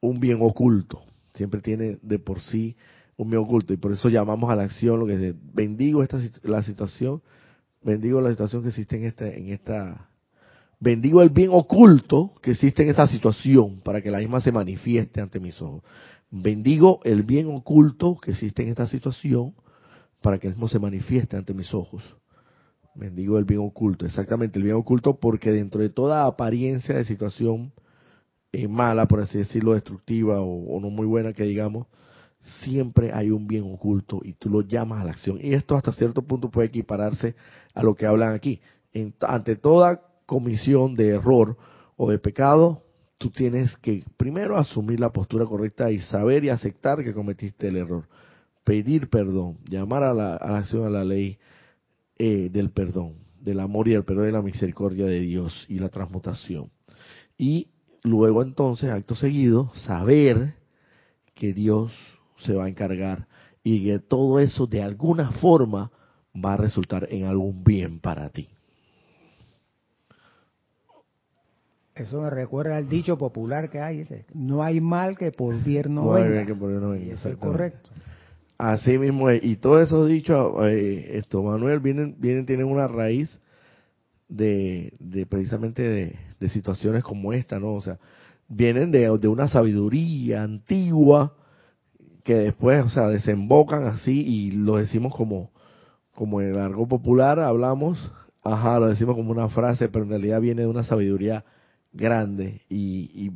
un 0.00 0.20
bien 0.20 0.38
oculto, 0.40 1.02
siempre 1.34 1.60
tiene 1.60 1.98
de 2.00 2.20
por 2.20 2.40
sí 2.40 2.76
un 3.16 3.30
bien 3.30 3.42
oculto. 3.42 3.72
Y 3.72 3.76
por 3.76 3.92
eso 3.92 4.08
llamamos 4.08 4.50
a 4.50 4.56
la 4.56 4.62
acción 4.64 5.00
lo 5.00 5.06
que 5.06 5.14
es 5.14 5.34
bendigo 5.52 6.02
esta 6.04 6.20
la 6.42 6.62
situación, 6.62 7.22
bendigo 7.82 8.20
la 8.20 8.30
situación 8.30 8.62
que 8.62 8.68
existe 8.68 8.96
en 8.96 9.04
esta 9.04 9.28
en 9.28 9.48
esta 9.50 10.07
bendigo 10.80 11.22
el 11.22 11.30
bien 11.30 11.50
oculto 11.52 12.32
que 12.42 12.52
existe 12.52 12.82
en 12.82 12.90
esta 12.90 13.06
situación 13.06 13.80
para 13.80 14.00
que 14.00 14.10
la 14.10 14.18
misma 14.18 14.40
se 14.40 14.52
manifieste 14.52 15.20
ante 15.20 15.40
mis 15.40 15.60
ojos. 15.60 15.82
Bendigo 16.30 17.00
el 17.04 17.22
bien 17.22 17.48
oculto 17.48 18.18
que 18.18 18.32
existe 18.32 18.62
en 18.62 18.68
esta 18.68 18.86
situación 18.86 19.54
para 20.20 20.38
que 20.38 20.48
el 20.48 20.54
mismo 20.54 20.68
se 20.68 20.78
manifieste 20.78 21.36
ante 21.36 21.54
mis 21.54 21.72
ojos. 21.72 22.02
Bendigo 22.94 23.38
el 23.38 23.44
bien 23.44 23.60
oculto, 23.60 24.06
exactamente 24.06 24.58
el 24.58 24.64
bien 24.64 24.76
oculto, 24.76 25.18
porque 25.20 25.52
dentro 25.52 25.80
de 25.80 25.88
toda 25.88 26.26
apariencia 26.26 26.96
de 26.96 27.04
situación 27.04 27.72
eh, 28.52 28.66
mala, 28.66 29.06
por 29.06 29.20
así 29.20 29.38
decirlo, 29.38 29.74
destructiva 29.74 30.40
o, 30.40 30.80
no 30.80 30.90
muy 30.90 31.06
buena 31.06 31.32
que 31.32 31.44
digamos, 31.44 31.86
siempre 32.62 33.12
hay 33.12 33.30
un 33.30 33.46
bien 33.46 33.64
oculto 33.72 34.20
y 34.24 34.32
tú 34.34 34.50
lo 34.50 34.62
llamas 34.62 35.02
a 35.02 35.04
la 35.04 35.12
acción. 35.12 35.38
Y 35.40 35.54
esto 35.54 35.76
hasta 35.76 35.92
cierto 35.92 36.22
punto 36.22 36.50
puede 36.50 36.68
equipararse 36.68 37.36
a 37.74 37.82
lo 37.82 37.94
que 37.94 38.06
hablan 38.06 38.32
aquí. 38.32 38.60
ante 39.20 39.54
toda 39.54 40.07
comisión 40.28 40.94
de 40.94 41.08
error 41.08 41.56
o 41.96 42.10
de 42.10 42.18
pecado, 42.18 42.82
tú 43.16 43.30
tienes 43.30 43.74
que 43.78 44.04
primero 44.18 44.58
asumir 44.58 45.00
la 45.00 45.10
postura 45.10 45.46
correcta 45.46 45.90
y 45.90 46.00
saber 46.00 46.44
y 46.44 46.50
aceptar 46.50 47.02
que 47.02 47.14
cometiste 47.14 47.68
el 47.68 47.78
error. 47.78 48.06
Pedir 48.62 49.08
perdón, 49.08 49.56
llamar 49.66 50.02
a 50.02 50.12
la, 50.12 50.34
acción 50.36 50.84
a 50.84 50.90
la 50.90 51.02
ley, 51.02 51.38
eh, 52.18 52.50
del 52.52 52.68
perdón, 52.70 53.14
del 53.40 53.58
amor 53.58 53.88
y 53.88 53.92
del 53.92 54.04
perdón 54.04 54.28
y 54.28 54.32
la 54.32 54.42
misericordia 54.42 55.06
de 55.06 55.20
Dios 55.20 55.64
y 55.66 55.78
la 55.78 55.88
transmutación. 55.88 56.70
Y 57.38 57.68
luego 58.02 58.42
entonces, 58.42 58.90
acto 58.90 59.14
seguido, 59.14 59.72
saber 59.76 60.56
que 61.34 61.54
Dios 61.54 61.90
se 62.36 62.52
va 62.52 62.66
a 62.66 62.68
encargar 62.68 63.28
y 63.64 63.82
que 63.82 63.98
todo 63.98 64.40
eso 64.40 64.66
de 64.66 64.82
alguna 64.82 65.30
forma 65.30 65.90
va 66.36 66.52
a 66.52 66.58
resultar 66.58 67.08
en 67.10 67.24
algún 67.24 67.64
bien 67.64 67.98
para 67.98 68.28
ti. 68.28 68.50
Eso 71.98 72.22
me 72.22 72.30
recuerda 72.30 72.76
al 72.76 72.88
dicho 72.88 73.18
popular 73.18 73.70
que 73.70 73.80
hay, 73.80 74.06
no 74.34 74.62
hay 74.62 74.80
mal 74.80 75.16
que 75.16 75.32
por 75.32 75.62
bien 75.62 75.94
no, 75.94 76.10
venga. 76.10 76.46
Que 76.46 76.54
por 76.54 76.70
no 76.70 76.90
venga. 76.90 77.14
eso 77.14 77.28
es 77.28 77.36
correcto. 77.36 77.90
Así 78.58 78.98
mismo 78.98 79.30
es. 79.30 79.42
Y 79.44 79.56
todos 79.56 79.82
esos 79.82 80.08
dichos, 80.08 80.52
eh, 80.64 81.16
esto, 81.18 81.42
Manuel, 81.42 81.80
vienen, 81.80 82.16
vienen, 82.18 82.44
tienen 82.44 82.66
una 82.66 82.88
raíz 82.88 83.30
de, 84.28 84.92
de 84.98 85.26
precisamente 85.26 85.82
de, 86.38 86.48
situaciones 86.48 87.04
como 87.04 87.32
esta, 87.32 87.58
¿no? 87.58 87.74
O 87.74 87.80
sea, 87.80 87.98
vienen 88.48 88.90
de, 88.90 89.16
de 89.18 89.28
una 89.28 89.48
sabiduría 89.48 90.42
antigua 90.42 91.34
que 92.24 92.34
después, 92.34 92.84
o 92.84 92.90
sea, 92.90 93.08
desembocan 93.08 93.84
así 93.84 94.20
y 94.26 94.50
lo 94.50 94.76
decimos 94.76 95.14
como, 95.14 95.50
como 96.14 96.40
en 96.40 96.50
el 96.50 96.58
argot 96.58 96.88
popular 96.88 97.38
hablamos, 97.38 98.12
ajá, 98.42 98.78
lo 98.78 98.88
decimos 98.88 99.16
como 99.16 99.30
una 99.30 99.48
frase, 99.48 99.88
pero 99.88 100.04
en 100.04 100.10
realidad 100.10 100.40
viene 100.40 100.62
de 100.62 100.68
una 100.68 100.82
sabiduría 100.82 101.44
grande 101.98 102.62
y, 102.70 103.10
y 103.26 103.32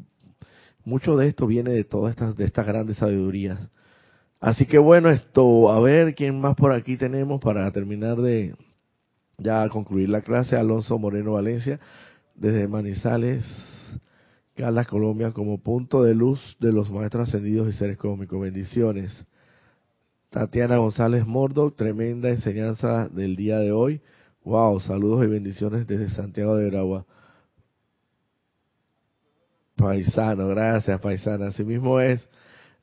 mucho 0.84 1.16
de 1.16 1.28
esto 1.28 1.46
viene 1.46 1.72
de 1.72 1.84
todas 1.84 2.12
estas, 2.12 2.36
de 2.36 2.44
estas 2.44 2.66
grandes 2.66 2.98
sabidurías. 2.98 3.58
Así 4.40 4.66
que 4.66 4.78
bueno, 4.78 5.10
esto, 5.10 5.70
a 5.70 5.80
ver 5.80 6.14
quién 6.14 6.40
más 6.40 6.56
por 6.56 6.72
aquí 6.72 6.96
tenemos 6.96 7.40
para 7.40 7.70
terminar 7.70 8.16
de 8.16 8.54
ya 9.38 9.68
concluir 9.68 10.08
la 10.08 10.22
clase. 10.22 10.56
Alonso 10.56 10.98
Moreno 10.98 11.32
Valencia, 11.32 11.78
desde 12.34 12.66
Manizales, 12.66 13.44
Calas, 14.56 14.86
Colombia, 14.88 15.30
como 15.32 15.58
punto 15.58 16.02
de 16.02 16.14
luz 16.14 16.56
de 16.58 16.72
los 16.72 16.90
maestros 16.90 17.28
ascendidos 17.28 17.68
y 17.68 17.76
seres 17.76 17.96
cósmicos. 17.98 18.40
Bendiciones. 18.40 19.24
Tatiana 20.30 20.78
González 20.78 21.26
Mordo, 21.26 21.72
tremenda 21.72 22.30
enseñanza 22.30 23.08
del 23.08 23.36
día 23.36 23.58
de 23.58 23.70
hoy. 23.70 24.00
Wow, 24.44 24.80
saludos 24.80 25.24
y 25.24 25.28
bendiciones 25.28 25.86
desde 25.86 26.08
Santiago 26.08 26.56
de 26.56 26.68
Gragua. 26.68 27.06
Paisano, 29.83 30.47
gracias, 30.47 31.01
paisana. 31.01 31.49
Así 31.49 31.64
mismo 31.64 31.99
es. 31.99 32.28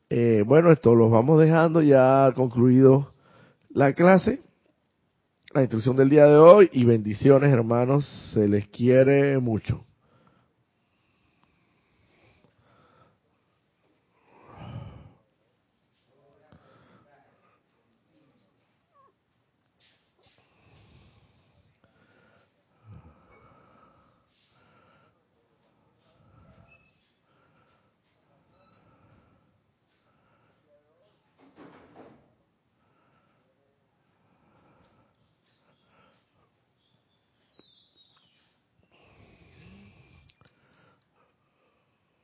Eh, 0.10 0.43
bueno, 0.45 0.70
esto 0.72 0.93
lo 0.93 1.10
vamos 1.10 1.39
dejando 1.39 1.82
ya 1.82 2.34
concluido 2.36 3.14
la 3.70 3.93
clase, 3.93 4.41
la 5.54 5.62
instrucción 5.62 5.95
del 5.95 6.10
día 6.10 6.26
de 6.26 6.36
hoy 6.36 6.70
y 6.74 6.84
bendiciones 6.84 7.54
hermanos, 7.54 8.06
se 8.34 8.50
les 8.50 8.68
quiere 8.68 9.38
mucho. 9.39 9.86